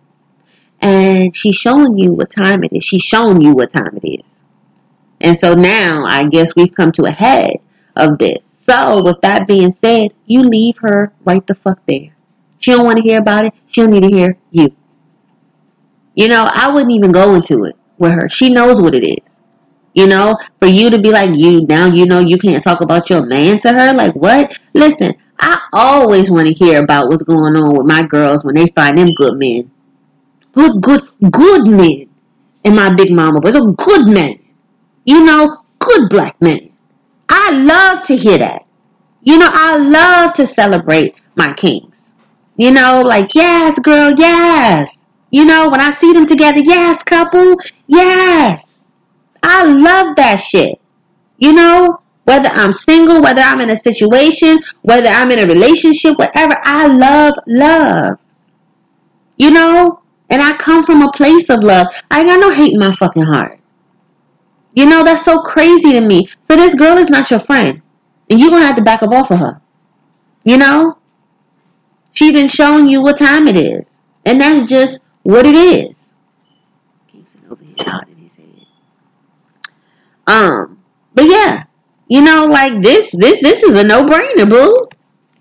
And 0.81 1.35
she's 1.35 1.57
showing 1.57 1.99
you 1.99 2.13
what 2.13 2.31
time 2.31 2.63
it 2.65 2.73
is. 2.73 2.85
She's 2.85 3.03
showing 3.03 3.43
you 3.43 3.53
what 3.53 3.71
time 3.71 3.99
it 4.03 4.07
is. 4.07 4.41
And 5.21 5.39
so 5.39 5.55
now 5.55 6.05
I 6.05 6.25
guess 6.25 6.55
we've 6.55 6.75
come 6.75 6.93
to 6.93 7.03
a 7.03 7.11
head 7.11 7.57
of 7.97 8.19
this. 8.19 8.39
So 8.69 9.03
with 9.03 9.21
that 9.23 9.49
being 9.49 9.73
said, 9.73 10.13
you 10.27 10.43
leave 10.43 10.79
her 10.79 11.13
right 11.25 11.45
the 11.47 11.55
fuck 11.55 11.81
there. 11.87 12.17
She 12.59 12.71
don't 12.73 12.85
want 12.85 12.99
to 12.99 13.03
hear 13.03 13.21
about 13.21 13.47
it. 13.47 13.55
She 13.67 13.81
don't 13.81 13.91
need 13.91 14.03
to 14.03 14.09
hear 14.09 14.37
you. 14.51 14.75
You 16.19 16.27
know, 16.27 16.49
I 16.53 16.69
wouldn't 16.69 16.91
even 16.91 17.13
go 17.13 17.37
into 17.37 17.63
it 17.63 17.77
with 17.97 18.11
her. 18.11 18.29
She 18.29 18.53
knows 18.53 18.81
what 18.81 18.97
it 18.97 19.07
is. 19.07 19.25
You 19.95 20.09
know, 20.09 20.37
for 20.59 20.67
you 20.67 20.91
to 20.91 20.99
be 20.99 21.13
like 21.13 21.37
you 21.37 21.65
now, 21.65 21.87
you 21.87 22.07
know 22.07 22.19
you 22.19 22.39
can't 22.39 22.61
talk 22.61 22.81
about 22.81 23.09
your 23.09 23.25
man 23.25 23.61
to 23.61 23.73
her. 23.73 23.93
Like 23.93 24.17
what? 24.17 24.59
Listen, 24.75 25.15
I 25.39 25.61
always 25.73 26.29
want 26.29 26.49
to 26.49 26.53
hear 26.53 26.83
about 26.83 27.07
what's 27.07 27.23
going 27.23 27.55
on 27.55 27.73
with 27.73 27.87
my 27.87 28.03
girls 28.03 28.45
when 28.45 28.57
they 28.57 28.67
find 28.67 28.99
them 28.99 29.13
good 29.15 29.39
men. 29.39 29.71
Good, 30.51 30.81
good, 30.83 31.03
good 31.31 31.69
men. 31.69 32.11
And 32.65 32.75
my 32.75 32.93
big 32.93 33.13
mama 33.13 33.39
was 33.39 33.55
a 33.55 33.61
oh, 33.61 33.71
good 33.75 34.13
man. 34.13 34.41
You 35.05 35.25
know, 35.25 35.63
good 35.79 36.11
black 36.11 36.35
men. 36.43 36.73
I 37.29 37.53
love 37.53 38.05
to 38.09 38.17
hear 38.17 38.39
that. 38.39 38.67
You 39.23 39.39
know, 39.39 39.51
I 39.53 39.77
love 39.77 40.35
to 40.35 40.49
celebrate 40.49 41.23
my 41.37 41.53
kings. 41.53 42.11
You 42.57 42.73
know, 42.73 43.05
like, 43.07 43.37
yes, 43.37 43.79
girl, 43.79 44.13
yes. 44.17 44.99
You 45.31 45.45
know, 45.45 45.69
when 45.69 45.81
I 45.81 45.91
see 45.91 46.13
them 46.13 46.27
together, 46.27 46.61
yes, 46.61 47.03
couple, 47.03 47.57
yes. 47.87 48.79
I 49.43 49.65
love 49.65 50.17
that 50.17 50.37
shit. 50.37 50.81
You 51.37 51.53
know, 51.53 52.01
whether 52.25 52.49
I'm 52.49 52.73
single, 52.73 53.23
whether 53.23 53.43
I'm 53.43 53.61
in 53.61 53.71
a 53.71 53.79
situation, 53.79 54.59
whether 54.83 55.09
I'm 55.09 55.31
in 55.31 55.39
a 55.39 55.47
relationship, 55.47 56.19
whatever, 56.19 56.57
I 56.63 56.89
love 56.89 57.35
love. 57.47 58.19
You 59.37 59.51
know, 59.51 60.03
and 60.31 60.43
I 60.43 60.57
come 60.57 60.85
from 60.85 61.03
a 61.03 61.13
place 61.13 61.49
of 61.49 61.63
love. 61.63 61.87
I 62.11 62.25
got 62.25 62.41
no 62.41 62.51
hate 62.51 62.73
in 62.73 62.81
my 62.81 62.93
fucking 62.93 63.23
heart. 63.23 63.59
You 64.75 64.87
know, 64.87 65.05
that's 65.05 65.25
so 65.25 65.41
crazy 65.41 65.93
to 65.93 66.01
me. 66.01 66.29
So 66.49 66.57
this 66.57 66.75
girl 66.75 66.99
is 66.99 67.09
not 67.09 67.31
your 67.31 67.41
friend. 67.41 67.83
And 68.31 68.39
you're 68.39 68.51
going 68.51 68.63
to 68.63 68.67
have 68.67 68.77
to 68.77 68.83
back 68.83 69.03
up 69.03 69.11
off 69.11 69.31
of 69.31 69.39
her. 69.39 69.61
You 70.45 70.59
know? 70.59 70.99
She's 72.13 72.33
been 72.33 72.49
showing 72.49 72.89
you 72.89 73.01
what 73.01 73.17
time 73.17 73.49
it 73.49 73.57
is. 73.57 73.85
And 74.27 74.41
that's 74.41 74.69
just 74.69 75.01
what 75.29 75.45
it 75.45 75.55
is. 75.55 75.95
Kingston 77.07 77.43
over 77.51 77.63
here 77.63 77.75
nodding 77.87 78.17
his 78.17 78.33
head. 78.33 78.67
Um, 80.27 80.83
but 81.13 81.27
yeah, 81.27 81.65
you 82.09 82.23
know, 82.23 82.47
like 82.47 82.81
this, 82.81 83.13
this, 83.13 83.43
this 83.43 83.63
is 83.63 83.79
a 83.79 83.87
no-brainer, 83.87 84.49
boo. 84.49 84.89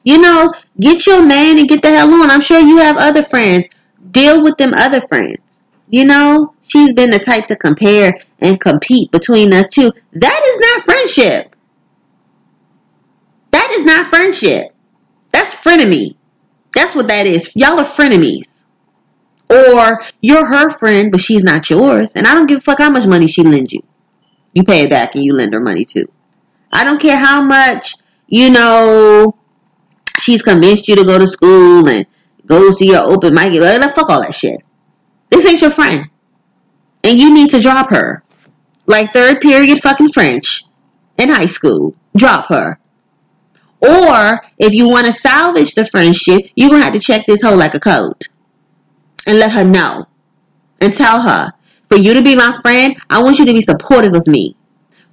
You 0.03 0.17
know, 0.17 0.53
get 0.77 1.07
your 1.07 1.25
man 1.25 1.57
and 1.57 1.69
get 1.69 1.81
the 1.81 1.89
hell 1.89 2.13
on. 2.13 2.29
I'm 2.29 2.41
sure 2.41 2.59
you 2.59 2.79
have 2.79 2.97
other 2.97 3.23
friends. 3.23 3.67
Deal 4.11 4.43
with 4.43 4.57
them 4.57 4.73
other 4.73 4.99
friends. 4.99 5.37
You 5.89 6.03
know, 6.03 6.53
she's 6.67 6.91
been 6.91 7.09
the 7.09 7.19
type 7.19 7.47
to 7.47 7.55
compare 7.55 8.13
and 8.39 8.59
compete 8.59 9.09
between 9.11 9.53
us 9.53 9.69
two. 9.69 9.93
That 10.11 10.41
is 10.47 10.59
not 10.59 10.83
friendship. 10.83 11.55
That 13.51 13.71
is 13.71 13.85
not 13.85 14.09
friendship. 14.09 14.75
That's 15.31 15.55
frenemy. 15.55 16.17
That's 16.75 16.93
what 16.93 17.07
that 17.07 17.25
is. 17.25 17.55
Y'all 17.55 17.79
are 17.79 17.85
frenemies. 17.85 18.56
Or 19.49 20.01
you're 20.21 20.45
her 20.45 20.69
friend, 20.69 21.11
but 21.11 21.21
she's 21.21 21.43
not 21.43 21.69
yours. 21.69 22.11
And 22.15 22.27
I 22.27 22.33
don't 22.33 22.47
give 22.47 22.59
a 22.59 22.61
fuck 22.61 22.79
how 22.79 22.89
much 22.89 23.07
money 23.07 23.27
she 23.27 23.43
lends 23.43 23.71
you. 23.71 23.81
You 24.53 24.63
pay 24.63 24.81
it 24.81 24.89
back 24.89 25.15
and 25.15 25.23
you 25.23 25.33
lend 25.33 25.53
her 25.53 25.59
money 25.59 25.85
too. 25.85 26.11
I 26.71 26.83
don't 26.83 27.01
care 27.01 27.17
how 27.17 27.41
much, 27.41 27.95
you 28.27 28.49
know, 28.49 29.37
she's 30.19 30.41
convinced 30.41 30.87
you 30.87 30.95
to 30.95 31.05
go 31.05 31.17
to 31.17 31.27
school 31.27 31.87
and 31.87 32.05
go 32.45 32.73
to 32.73 32.85
your 32.85 33.09
open 33.09 33.33
mic. 33.33 33.53
Like, 33.53 33.95
fuck 33.95 34.09
all 34.09 34.21
that 34.21 34.35
shit. 34.35 34.61
This 35.29 35.45
ain't 35.45 35.61
your 35.61 35.71
friend. 35.71 36.09
And 37.03 37.17
you 37.17 37.33
need 37.33 37.51
to 37.51 37.61
drop 37.61 37.89
her. 37.91 38.23
Like 38.85 39.13
third 39.13 39.41
period 39.41 39.79
fucking 39.79 40.09
French 40.09 40.63
in 41.17 41.29
high 41.29 41.45
school. 41.45 41.95
Drop 42.15 42.47
her. 42.49 42.79
Or 43.79 44.41
if 44.57 44.73
you 44.73 44.89
want 44.89 45.05
to 45.05 45.13
salvage 45.13 45.75
the 45.75 45.85
friendship, 45.85 46.49
you're 46.55 46.69
going 46.69 46.81
to 46.81 46.85
have 46.85 46.93
to 46.93 46.99
check 46.99 47.25
this 47.25 47.41
hoe 47.41 47.55
like 47.55 47.75
a 47.75 47.79
code. 47.79 48.27
And 49.27 49.37
let 49.37 49.51
her 49.51 49.63
know. 49.63 50.07
And 50.81 50.93
tell 50.93 51.21
her, 51.21 51.51
for 51.89 51.97
you 51.97 52.13
to 52.13 52.21
be 52.21 52.35
my 52.35 52.57
friend, 52.61 52.95
I 53.09 53.21
want 53.21 53.39
you 53.39 53.45
to 53.45 53.53
be 53.53 53.61
supportive 53.61 54.13
of 54.13 54.25
me. 54.25 54.55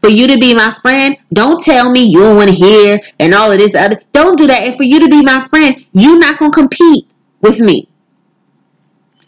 For 0.01 0.09
you 0.09 0.27
to 0.27 0.39
be 0.39 0.55
my 0.55 0.77
friend, 0.83 1.17
don't 1.33 1.63
tell 1.63 1.91
me 1.91 2.05
you 2.05 2.21
don't 2.21 2.37
want 2.37 2.51
to 2.51 2.55
hear 2.55 3.01
and 3.19 3.35
all 3.35 3.51
of 3.51 3.59
this 3.59 3.75
other. 3.75 4.01
Don't 4.13 4.37
do 4.37 4.47
that. 4.47 4.63
And 4.63 4.77
for 4.77 4.83
you 4.83 5.01
to 5.01 5.09
be 5.09 5.23
my 5.23 5.47
friend, 5.49 5.85
you're 5.93 6.19
not 6.19 6.39
going 6.39 6.53
to 6.53 6.59
compete 6.59 7.07
with 7.41 7.61
me. 7.61 7.89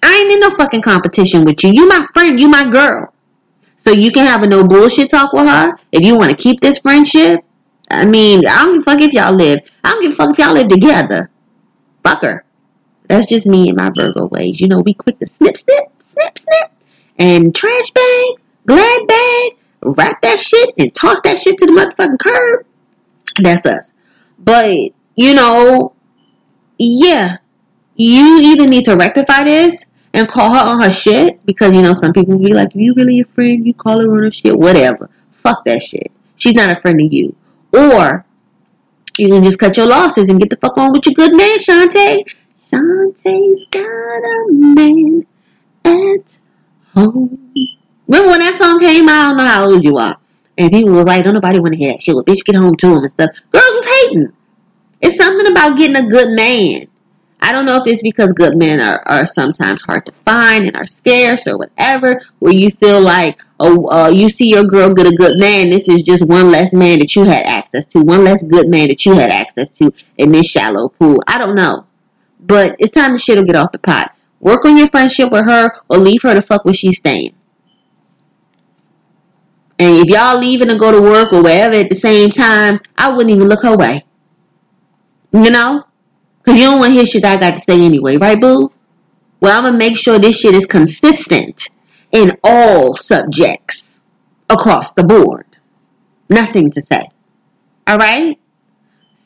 I 0.03 0.15
ain't 0.15 0.33
in 0.33 0.41
no 0.41 0.51
fucking 0.51 0.83
competition 0.83 1.45
with 1.45 1.65
you. 1.65 1.71
You 1.73 1.89
my 1.89 2.07
friend. 2.13 2.39
You 2.39 2.49
my 2.49 2.69
girl. 2.69 3.13
So 3.79 3.91
you 3.91 4.13
can 4.13 4.27
have 4.27 4.43
a 4.43 4.47
no 4.47 4.65
bullshit 4.65 5.11
talk 5.11 5.33
with 5.33 5.49
her. 5.49 5.79
If 5.93 6.05
you 6.05 6.17
want 6.17 6.31
to 6.31 6.37
keep 6.37 6.61
this 6.61 6.79
friendship, 6.79 7.45
I 7.91 8.05
mean, 8.05 8.47
I 8.47 8.65
don't 8.65 8.75
give 8.75 8.83
a 8.83 8.85
fuck 8.85 9.01
if 9.01 9.13
y'all 9.13 9.35
live. 9.35 9.61
I 9.83 9.91
don't 9.91 10.03
give 10.03 10.13
a 10.13 10.15
fuck 10.15 10.31
if 10.31 10.39
y'all 10.39 10.55
live 10.55 10.69
together. 10.69 11.31
Fuck 12.05 12.23
her. 12.23 12.46
That's 13.09 13.27
just 13.27 13.47
me 13.47 13.69
and 13.69 13.77
my 13.77 13.91
Virgo 13.91 14.27
ways. 14.27 14.61
You 14.61 14.69
know, 14.69 14.81
we 14.81 14.95
quick 14.95 15.19
to 15.21 15.27
snip, 15.27 15.57
snip, 15.57 15.93
snip, 16.03 16.39
snip, 16.39 16.71
and 17.19 17.55
trash 17.55 17.91
bag, 17.91 18.29
glad 18.67 19.07
bag, 19.07 19.53
wrap 19.83 20.21
that 20.23 20.41
shit 20.41 20.71
and 20.79 20.95
toss 20.95 21.21
that 21.23 21.39
shit 21.39 21.59
to 21.59 21.67
the 21.67 21.73
motherfucking 21.73 22.19
curb. 22.19 22.67
That's 23.41 23.67
us. 23.67 23.93
But, 24.39 24.73
you 25.15 25.35
know, 25.35 25.95
yeah, 26.79 27.39
you 27.95 28.39
either 28.41 28.67
need 28.67 28.85
to 28.85 28.97
rectify 28.97 29.45
this 29.45 29.87
and 30.13 30.29
call 30.29 30.53
her 30.53 30.59
on 30.59 30.81
her 30.83 30.91
shit 30.91 31.45
because, 31.47 31.75
you 31.75 31.83
know, 31.83 31.95
some 31.95 32.13
people 32.13 32.39
be 32.39 32.55
like, 32.55 32.69
if 32.75 32.77
you 32.77 32.95
really 32.95 33.21
a 33.21 33.25
friend, 33.25 33.67
you 33.67 33.75
call 33.75 34.01
her 34.01 34.11
on 34.11 34.23
her 34.25 34.31
shit, 34.31 34.57
whatever. 34.57 35.11
Fuck 35.31 35.65
that 35.65 35.83
shit. 35.83 36.11
She's 36.37 36.55
not 36.55 36.77
a 36.77 36.81
friend 36.81 37.01
of 37.01 37.13
you. 37.13 37.35
Or 37.73 38.25
you 39.19 39.29
can 39.29 39.43
just 39.43 39.59
cut 39.59 39.77
your 39.77 39.87
losses 39.87 40.29
and 40.29 40.39
get 40.39 40.51
the 40.51 40.57
fuck 40.57 40.77
on 40.77 40.93
with 40.93 41.07
your 41.07 41.15
good 41.15 41.35
man, 41.37 41.59
Shantae. 41.59 42.23
Shantae's 42.77 43.67
got 43.71 43.83
a 43.83 44.47
man 44.51 45.27
at 45.85 46.33
home. 46.95 47.55
Remember 48.07 48.31
when 48.31 48.41
that 48.41 48.57
song 48.57 48.79
came 48.81 49.09
out? 49.09 49.13
I 49.13 49.29
don't 49.29 49.37
know 49.39 49.47
how 49.47 49.71
old 49.71 49.85
you 49.85 49.97
are. 49.97 50.17
And 50.59 50.73
people 50.73 50.93
were 50.93 51.05
like, 51.05 51.25
don't 51.25 51.35
nobody 51.35 51.59
want 51.59 51.75
to 51.75 51.79
hear 51.79 51.93
that 51.93 52.03
shit. 52.03 52.15
Well, 52.15 52.25
bitch, 52.25 52.45
get 52.45 52.55
home 52.55 52.77
to 52.77 52.87
him 52.87 53.03
and 53.03 53.11
stuff. 53.11 53.31
Girls 53.51 53.65
was 53.65 53.85
hating. 53.85 54.33
It's 55.01 55.17
something 55.17 55.51
about 55.51 55.77
getting 55.77 55.97
a 55.97 56.09
good 56.09 56.35
man. 56.35 56.89
I 57.41 57.53
don't 57.53 57.67
know 57.67 57.77
if 57.77 57.87
it's 57.87 58.03
because 58.03 58.33
good 58.33 58.57
men 58.57 58.81
are, 58.81 59.03
are 59.07 59.27
sometimes 59.27 59.83
hard 59.83 60.07
to 60.07 60.13
find 60.25 60.67
and 60.67 60.75
are 60.75 60.87
scarce 60.87 61.47
or 61.47 61.59
whatever, 61.59 62.23
where 62.39 62.55
you 62.55 62.71
feel 62.71 63.03
like, 63.03 63.39
oh, 63.61 63.87
uh, 63.89 64.09
you 64.09 64.31
see 64.31 64.49
your 64.49 64.65
girl 64.65 64.95
get 64.95 65.07
a 65.07 65.15
good 65.15 65.39
man. 65.39 65.69
This 65.69 65.89
is 65.89 66.03
just 66.03 66.27
one 66.27 66.51
less 66.51 66.73
man 66.73 66.99
that 67.01 67.15
you 67.15 67.25
had 67.25 67.45
access 67.45 67.85
to, 67.87 68.01
one 68.01 68.25
less 68.25 68.43
good 68.43 68.69
man 68.69 68.89
that 68.89 69.05
you 69.05 69.15
had 69.15 69.31
access 69.31 69.69
to 69.71 69.93
in 70.17 70.33
this 70.33 70.47
shallow 70.47 70.89
pool. 70.89 71.23
I 71.27 71.39
don't 71.39 71.55
know. 71.55 71.87
But 72.47 72.77
it's 72.79 72.93
time 72.93 73.13
the 73.13 73.19
shit 73.19 73.37
will 73.37 73.45
get 73.45 73.57
off 73.57 73.73
the 73.73 73.79
pot. 73.79 74.15
Work 74.41 74.65
on 74.65 74.77
your 74.77 74.89
friendship 74.89 75.31
with 75.33 75.47
her 75.47 75.71
or 75.89 75.99
leave 75.99 76.23
her 76.23 76.35
to 76.35 76.43
fuck 76.43 76.65
where 76.65 76.75
she's 76.75 76.99
staying. 76.99 77.35
And 79.79 79.97
if 79.97 80.07
y'all 80.07 80.39
leaving 80.39 80.69
to 80.69 80.77
go 80.77 80.91
to 80.91 81.01
work 81.01 81.33
or 81.33 81.43
wherever 81.43 81.75
at 81.75 81.91
the 81.91 81.97
same 81.97 82.31
time, 82.31 82.79
I 82.97 83.11
wouldn't 83.11 83.35
even 83.35 83.49
look 83.49 83.63
her 83.63 83.77
way. 83.77 84.05
You 85.33 85.51
know? 85.51 85.85
Because 86.39 86.59
you 86.59 86.67
don't 86.67 86.79
want 86.79 86.91
to 86.91 86.95
hear 86.95 87.07
shit 87.07 87.25
I 87.25 87.37
got 87.37 87.57
to 87.57 87.63
say 87.63 87.85
anyway, 87.85 88.17
right, 88.17 88.41
boo? 88.41 88.73
Well, 89.41 89.57
I'm 89.57 89.65
going 89.65 89.75
to 89.75 89.79
make 89.79 89.99
sure 89.99 90.19
this 90.19 90.39
shit 90.39 90.55
is 90.55 90.65
consistent 90.65 91.69
in 92.13 92.33
all 92.43 92.97
subjects 92.97 94.01
across 94.49 94.93
the 94.93 95.05
board. 95.05 95.45
Nothing 96.31 96.71
to 96.71 96.81
say. 96.81 97.03
All 97.87 97.99
right? 97.99 98.39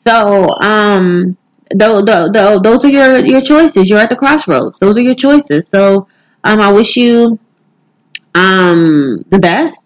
So, 0.05 0.49
um, 0.61 1.37
th- 1.77 2.05
th- 2.05 2.33
th- 2.33 2.61
those 2.63 2.85
are 2.85 2.89
your, 2.89 3.25
your 3.25 3.41
choices. 3.41 3.89
You're 3.89 3.99
at 3.99 4.09
the 4.09 4.15
crossroads. 4.15 4.79
Those 4.79 4.97
are 4.97 5.01
your 5.01 5.15
choices. 5.15 5.67
So, 5.67 6.07
um, 6.43 6.59
I 6.59 6.71
wish 6.71 6.97
you, 6.97 7.39
um, 8.35 9.23
the 9.29 9.39
best, 9.39 9.85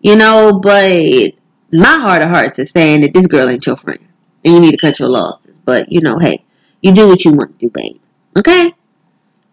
you 0.00 0.16
know, 0.16 0.60
but 0.62 1.32
my 1.72 1.98
heart 1.98 2.22
of 2.22 2.28
hearts 2.28 2.58
is 2.58 2.70
saying 2.70 3.02
that 3.02 3.14
this 3.14 3.26
girl 3.26 3.48
ain't 3.48 3.66
your 3.66 3.76
friend 3.76 4.06
and 4.44 4.54
you 4.54 4.60
need 4.60 4.72
to 4.72 4.76
cut 4.76 4.98
your 4.98 5.08
losses. 5.08 5.56
But, 5.64 5.90
you 5.90 6.00
know, 6.00 6.18
hey, 6.18 6.44
you 6.82 6.92
do 6.92 7.08
what 7.08 7.24
you 7.24 7.32
want 7.32 7.58
to 7.58 7.66
do, 7.66 7.70
babe. 7.70 8.00
Okay? 8.36 8.74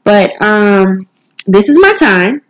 But 0.03 0.31
um 0.41 1.07
this 1.45 1.69
is 1.69 1.77
my 1.79 1.93
time. 1.93 2.41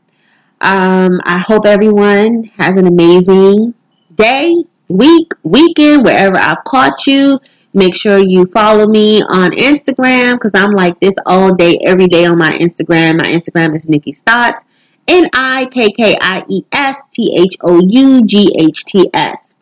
Um 0.62 1.20
I 1.24 1.38
hope 1.40 1.66
everyone 1.66 2.46
has 2.58 2.76
an 2.76 2.88
amazing 2.88 3.74
day, 4.16 4.56
week, 4.88 5.34
weekend, 5.44 6.06
wherever 6.06 6.38
I've 6.38 6.64
caught 6.64 7.06
you. 7.08 7.40
Make 7.74 7.96
sure 7.96 8.18
you 8.18 8.46
follow 8.48 8.88
me 8.88 9.22
on 9.22 9.52
Instagram 9.52 10.34
because 10.34 10.52
I'm 10.56 10.72
like 10.72 11.00
this 11.00 11.14
all 11.26 11.54
day, 11.54 11.80
every 11.86 12.08
day 12.08 12.26
on 12.26 12.38
my 12.38 12.50
Instagram. 12.52 13.20
My 13.20 13.28
Instagram 13.28 13.76
is 13.76 13.88
Nikki's 13.88 14.20
Thoughts. 14.20 14.64
N 15.08 15.28
I 15.34 15.68
K 15.72 15.92
K 15.92 16.18
I 16.20 16.44
E 16.48 16.64
S 16.72 17.04
T 17.12 17.36
H 17.38 17.58
O 17.62 17.80
U 17.80 18.26
G 18.26 18.52
H 18.60 18.86
T 18.86 19.10
S. 19.14 19.54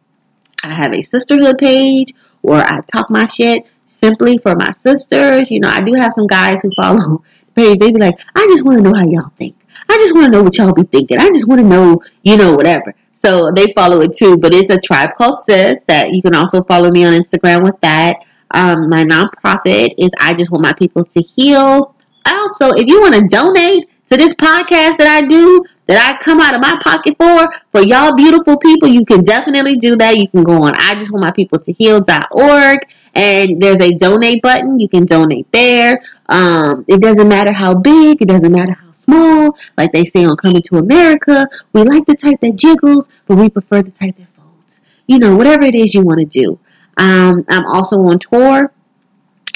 I 0.63 0.73
have 0.73 0.93
a 0.93 1.01
sisterhood 1.01 1.57
page 1.57 2.13
where 2.41 2.63
I 2.63 2.79
talk 2.81 3.09
my 3.09 3.25
shit 3.25 3.67
simply 3.85 4.37
for 4.37 4.55
my 4.55 4.73
sisters. 4.79 5.51
You 5.51 5.59
know, 5.59 5.69
I 5.69 5.81
do 5.81 5.93
have 5.95 6.13
some 6.13 6.27
guys 6.27 6.61
who 6.61 6.71
follow 6.75 7.23
the 7.45 7.51
page. 7.55 7.79
They 7.79 7.91
be 7.91 7.99
like, 7.99 8.15
I 8.35 8.47
just 8.51 8.63
want 8.63 8.77
to 8.77 8.83
know 8.89 8.97
how 8.97 9.05
y'all 9.05 9.31
think. 9.37 9.55
I 9.89 9.97
just 9.97 10.13
want 10.13 10.25
to 10.25 10.31
know 10.31 10.43
what 10.43 10.57
y'all 10.57 10.73
be 10.73 10.83
thinking. 10.83 11.19
I 11.19 11.29
just 11.29 11.47
want 11.47 11.61
to 11.61 11.67
know, 11.67 12.01
you 12.23 12.37
know, 12.37 12.53
whatever. 12.53 12.93
So 13.27 13.51
they 13.51 13.73
follow 13.75 13.99
it 13.99 14.13
too. 14.13 14.37
But 14.37 14.53
it's 14.53 14.71
a 14.71 14.79
tribe 14.79 15.09
called 15.17 15.41
Sis 15.41 15.81
that 15.87 16.13
you 16.13 16.21
can 16.21 16.33
also 16.33 16.63
follow 16.63 16.89
me 16.89 17.03
on 17.03 17.11
Instagram 17.11 17.61
with 17.61 17.77
that. 17.81 18.15
Um, 18.51 18.89
my 18.89 19.03
nonprofit 19.03 19.95
is 19.97 20.09
I 20.17 20.33
just 20.33 20.49
want 20.49 20.63
my 20.63 20.71
people 20.71 21.03
to 21.03 21.21
heal. 21.21 21.93
Also, 22.25 22.71
if 22.71 22.87
you 22.87 23.01
want 23.01 23.15
to 23.15 23.27
donate 23.27 23.89
to 24.09 24.15
this 24.15 24.33
podcast 24.35 24.95
that 24.99 25.07
I 25.07 25.27
do, 25.27 25.61
that 25.87 25.97
I 25.97 26.23
come 26.23 26.39
out 26.39 26.55
of 26.55 26.61
my 26.61 26.77
pocket 26.81 27.17
for, 27.17 27.53
for 27.71 27.85
y'all 27.85 28.15
beautiful 28.15 28.57
people, 28.57 28.87
you 28.87 29.03
can 29.03 29.23
definitely 29.23 29.75
do 29.75 29.97
that. 29.97 30.17
You 30.17 30.29
can 30.29 30.43
go 30.43 30.63
on 30.63 30.71
I 30.75 30.95
just 30.95 31.11
want 31.11 31.23
my 31.25 31.31
people 31.31 31.59
to 31.59 31.71
heal.org 31.73 32.79
and 33.13 33.61
there's 33.61 33.81
a 33.81 33.93
donate 33.93 34.41
button. 34.41 34.79
You 34.79 34.87
can 34.87 35.05
donate 35.05 35.51
there. 35.51 36.01
Um, 36.27 36.85
it 36.87 37.01
doesn't 37.01 37.27
matter 37.27 37.51
how 37.51 37.73
big, 37.75 38.21
it 38.21 38.29
doesn't 38.29 38.51
matter 38.53 38.71
how 38.71 38.86
small. 39.07 39.57
Like 39.77 39.91
they 39.91 40.05
say 40.05 40.25
on 40.25 40.37
Coming 40.37 40.61
to 40.63 40.77
America, 40.77 41.47
we 41.73 41.83
like 41.83 42.05
the 42.05 42.15
type 42.15 42.39
that 42.41 42.55
jiggles, 42.55 43.07
but 43.25 43.37
we 43.37 43.49
prefer 43.49 43.81
the 43.81 43.91
type 43.91 44.17
that 44.17 44.27
folds. 44.35 44.81
You 45.07 45.19
know, 45.19 45.35
whatever 45.35 45.63
it 45.63 45.75
is 45.75 45.93
you 45.93 46.01
want 46.01 46.19
to 46.19 46.25
do. 46.25 46.59
Um, 46.97 47.45
I'm 47.49 47.65
also 47.65 47.99
on 48.01 48.19
tour. 48.19 48.71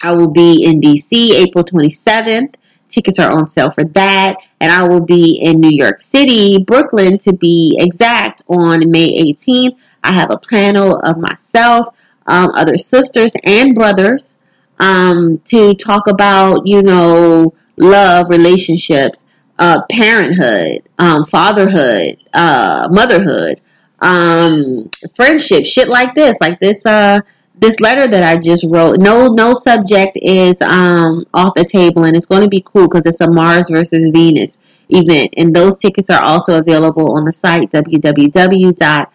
I 0.03 0.11
will 0.13 0.31
be 0.31 0.63
in 0.65 0.81
DC 0.81 1.31
April 1.31 1.63
27th. 1.63 2.55
Tickets 2.89 3.19
are 3.19 3.31
on 3.31 3.49
sale 3.49 3.71
for 3.71 3.83
that. 3.85 4.35
And 4.59 4.71
I 4.71 4.87
will 4.87 5.01
be 5.01 5.39
in 5.41 5.59
New 5.59 5.71
York 5.71 6.01
City, 6.01 6.63
Brooklyn 6.63 7.17
to 7.19 7.33
be 7.33 7.77
exact, 7.79 8.41
on 8.47 8.89
May 8.89 9.33
18th. 9.33 9.77
I 10.03 10.11
have 10.11 10.31
a 10.31 10.37
panel 10.37 10.97
of 10.97 11.17
myself, 11.17 11.95
um, 12.27 12.51
other 12.55 12.77
sisters 12.77 13.31
and 13.43 13.75
brothers 13.75 14.33
um, 14.79 15.37
to 15.49 15.73
talk 15.75 16.07
about, 16.07 16.65
you 16.65 16.81
know, 16.81 17.53
love, 17.77 18.27
relationships, 18.29 19.23
uh, 19.61 19.79
parenthood, 19.91 20.81
um, 20.97 21.23
fatherhood, 21.23 22.17
uh, 22.33 22.89
motherhood, 22.91 23.61
um, 24.01 24.89
friendship, 25.15 25.67
shit 25.67 25.87
like 25.87 26.15
this, 26.15 26.35
like 26.41 26.59
this, 26.59 26.83
uh, 26.83 27.19
this 27.53 27.79
letter 27.79 28.07
that 28.07 28.23
I 28.23 28.37
just 28.41 28.65
wrote. 28.67 28.99
No, 28.99 29.27
no 29.27 29.53
subject 29.53 30.17
is 30.19 30.59
um, 30.61 31.27
off 31.31 31.53
the 31.53 31.63
table, 31.63 32.05
and 32.05 32.17
it's 32.17 32.25
going 32.25 32.41
to 32.41 32.47
be 32.47 32.63
cool 32.65 32.87
because 32.87 33.05
it's 33.05 33.21
a 33.21 33.29
Mars 33.29 33.69
versus 33.69 34.09
Venus 34.11 34.57
event, 34.89 35.35
and 35.37 35.55
those 35.55 35.77
tickets 35.77 36.09
are 36.09 36.23
also 36.23 36.57
available 36.57 37.15
on 37.15 37.25
the 37.25 37.31
site 37.31 37.69
www.I 37.69 39.05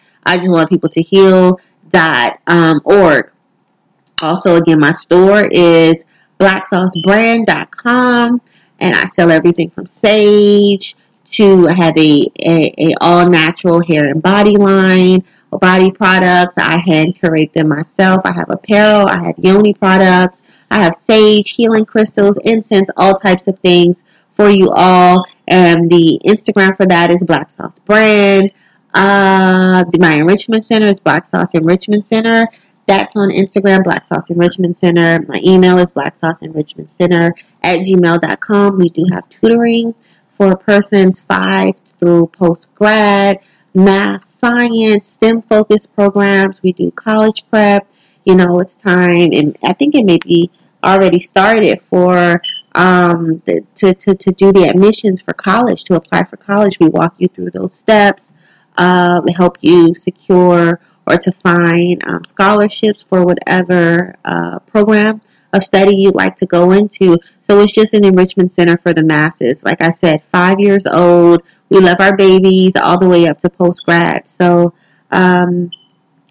Also, 4.22 4.55
again, 4.55 4.78
my 4.78 4.92
store 4.92 5.49
is 5.51 6.05
blacksaucebrand.com, 6.38 8.40
and 8.81 8.95
I 8.95 9.07
sell 9.07 9.31
everything 9.31 9.70
from 9.70 9.87
sage 9.87 10.97
to 11.33 11.66
have 11.66 11.97
a, 11.97 12.31
a, 12.41 12.74
a 12.79 12.95
all 13.01 13.29
natural 13.29 13.85
hair 13.85 14.05
and 14.09 14.22
body 14.22 14.57
line 14.57 15.24
body 15.59 15.91
products. 15.91 16.55
I 16.59 16.79
hand 16.79 17.16
curate 17.16 17.53
them 17.53 17.68
myself. 17.68 18.22
I 18.24 18.33
have 18.33 18.51
apparel. 18.51 19.09
I 19.09 19.24
have 19.24 19.39
yoni 19.39 19.74
products. 19.74 20.39
I 20.70 20.83
have 20.83 20.95
sage, 20.95 21.51
healing 21.51 21.85
crystals, 21.85 22.37
incense, 22.45 22.89
all 22.97 23.14
types 23.14 23.47
of 23.47 23.59
things 23.61 24.03
for 24.31 24.49
you 24.49 24.68
all. 24.70 25.24
And 25.47 25.89
the 25.91 26.20
Instagram 26.24 26.77
for 26.77 26.87
that 26.87 27.11
is 27.11 27.22
Black 27.22 27.51
Sauce 27.51 27.79
Brand. 27.85 28.51
Uh, 28.93 29.85
my 29.99 30.14
enrichment 30.14 30.66
center 30.66 30.89
is 30.89 30.99
Black 31.01 31.27
Sauce 31.27 31.55
Enrichment 31.55 32.07
Center. 32.07 32.49
That's 32.87 33.16
on 33.16 33.30
Instagram, 33.30 33.82
Black 33.82 34.07
Sauce 34.07 34.30
Enrichment 34.30 34.76
Center. 34.76 35.24
My 35.26 35.41
email 35.45 35.78
is 35.78 35.91
Black 35.91 36.16
Sauce 36.18 36.43
Enrichment 36.43 36.89
Center 36.91 37.34
at 37.62 37.80
gmail.com. 37.80 38.78
We 38.78 38.89
do 38.91 39.05
have 39.12 39.28
tutoring 39.28 39.95
for 40.28 40.57
persons 40.57 41.20
five 41.22 41.74
through 41.99 42.28
post 42.28 42.68
grad 42.74 43.41
math, 43.74 44.24
science, 44.24 45.12
STEM 45.12 45.43
focused 45.43 45.95
programs. 45.95 46.62
We 46.62 46.72
do 46.72 46.91
college 46.93 47.45
prep. 47.51 47.89
You 48.24 48.34
know, 48.34 48.59
it's 48.61 48.74
time, 48.74 49.30
and 49.32 49.57
I 49.62 49.72
think 49.72 49.95
it 49.95 50.05
may 50.05 50.18
be 50.18 50.51
already 50.82 51.20
started 51.20 51.80
for 51.82 52.41
um, 52.74 53.41
the, 53.45 53.64
to, 53.76 53.95
to, 53.95 54.14
to 54.14 54.30
do 54.32 54.53
the 54.53 54.68
admissions 54.68 55.22
for 55.22 55.32
college, 55.32 55.84
to 55.84 55.95
apply 55.95 56.24
for 56.24 56.37
college. 56.37 56.76
We 56.80 56.89
walk 56.89 57.14
you 57.18 57.28
through 57.28 57.51
those 57.53 57.74
steps, 57.74 58.32
um, 58.76 59.28
help 59.28 59.59
you 59.61 59.95
secure 59.95 60.80
or 61.07 61.16
to 61.16 61.32
find 61.32 62.02
um, 62.07 62.24
scholarships 62.24 63.02
for 63.02 63.24
whatever 63.24 64.14
uh, 64.24 64.59
program 64.61 65.20
of 65.52 65.62
study 65.62 65.94
you'd 65.96 66.14
like 66.14 66.36
to 66.36 66.46
go 66.46 66.72
into. 66.72 67.18
So 67.46 67.61
it's 67.61 67.72
just 67.72 67.94
an 67.94 68.04
enrichment 68.04 68.52
center 68.52 68.76
for 68.78 68.92
the 68.92 69.02
masses. 69.02 69.62
Like 69.62 69.80
I 69.80 69.90
said, 69.90 70.24
five 70.24 70.59
years 70.59 70.84
old 70.86 71.42
we 71.68 71.80
love 71.80 71.96
our 72.00 72.16
babies 72.16 72.74
all 72.80 72.98
the 72.98 73.09
way 73.09 73.26
up 73.26 73.38
to 73.40 73.50
post 73.50 73.84
grad. 73.84 74.28
So, 74.28 74.72
um, 75.11 75.70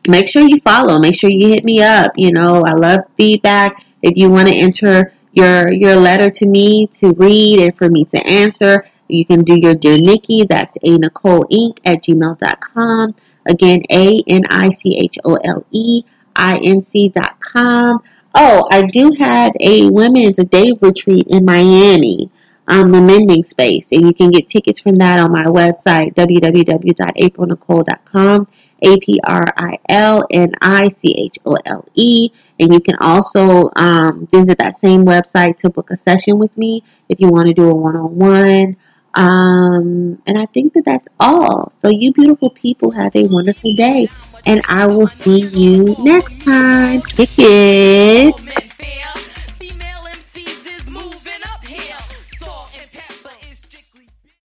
make 0.07 0.27
sure 0.27 0.47
you 0.47 0.59
follow. 0.59 0.99
Make 0.99 1.15
sure 1.15 1.29
you 1.29 1.49
hit 1.49 1.63
me 1.63 1.81
up. 1.81 2.11
You 2.15 2.31
know, 2.31 2.63
I 2.65 2.71
love 2.71 3.01
feedback. 3.17 3.85
If 4.01 4.15
you 4.15 4.29
want 4.29 4.47
to 4.47 4.55
enter 4.55 5.13
your 5.33 5.71
your 5.71 5.95
letter 5.95 6.29
to 6.29 6.45
me 6.45 6.87
to 6.87 7.11
read 7.13 7.59
and 7.59 7.77
for 7.77 7.89
me 7.89 8.05
to 8.05 8.27
answer, 8.27 8.85
you 9.07 9.25
can 9.25 9.43
do 9.43 9.55
your 9.59 9.75
Dear 9.75 9.97
Nikki. 9.97 10.45
That's 10.45 10.75
a 10.77 10.97
Nichole 10.97 11.45
Inc. 11.51 11.79
at 11.85 12.03
gmail.com. 12.03 13.15
Again, 13.45 13.83
A 13.91 14.19
N 14.27 14.41
I 14.49 14.71
C 14.71 14.97
H 14.97 15.19
O 15.23 15.35
L 15.35 15.63
E 15.71 16.01
I 16.35 16.59
N 16.63 16.81
C.com. 16.81 18.01
Oh, 18.33 18.67
I 18.69 18.81
do 18.83 19.11
have 19.17 19.53
a 19.61 19.89
women's 19.89 20.39
a 20.39 20.43
day 20.43 20.73
retreat 20.81 21.27
in 21.29 21.45
Miami, 21.45 22.29
um, 22.67 22.91
the 22.91 22.99
Mending 23.01 23.45
Space, 23.45 23.87
and 23.93 24.05
you 24.05 24.13
can 24.13 24.29
get 24.29 24.49
tickets 24.49 24.81
from 24.81 24.97
that 24.97 25.19
on 25.19 25.31
my 25.31 25.45
website 25.45 26.13
www.aprilnichole.com. 26.15 28.47
A 28.81 28.97
P 28.97 29.21
R 29.25 29.45
I 29.57 29.77
L 29.87 30.21
N 30.31 30.51
I 30.61 30.89
C 30.89 31.15
H 31.17 31.37
O 31.45 31.55
L 31.65 31.85
E. 31.95 32.29
And 32.59 32.73
you 32.73 32.81
can 32.81 32.95
also 32.99 33.71
um, 33.75 34.27
visit 34.27 34.57
that 34.59 34.77
same 34.77 35.05
website 35.05 35.57
to 35.59 35.69
book 35.69 35.91
a 35.91 35.97
session 35.97 36.39
with 36.39 36.57
me 36.57 36.83
if 37.07 37.21
you 37.21 37.29
want 37.29 37.47
to 37.47 37.53
do 37.53 37.69
a 37.69 37.73
one 37.73 37.95
on 37.95 38.13
one. 38.15 38.75
Um, 39.15 40.21
and 40.27 40.37
I 40.37 40.45
think 40.45 40.73
that 40.73 40.85
that's 40.85 41.07
all. 41.19 41.71
So, 41.81 41.89
you 41.89 42.11
beautiful 42.13 42.49
people 42.49 42.91
have 42.91 43.15
a 43.15 43.23
wonderful 43.23 43.73
day. 43.75 44.09
And 44.45 44.61
I 44.67 44.85
will 44.85 45.07
see 45.07 45.47
you 45.47 45.95
next 45.99 46.41
time. 46.43 47.01
Kick 47.01 47.29
it. 47.37 48.64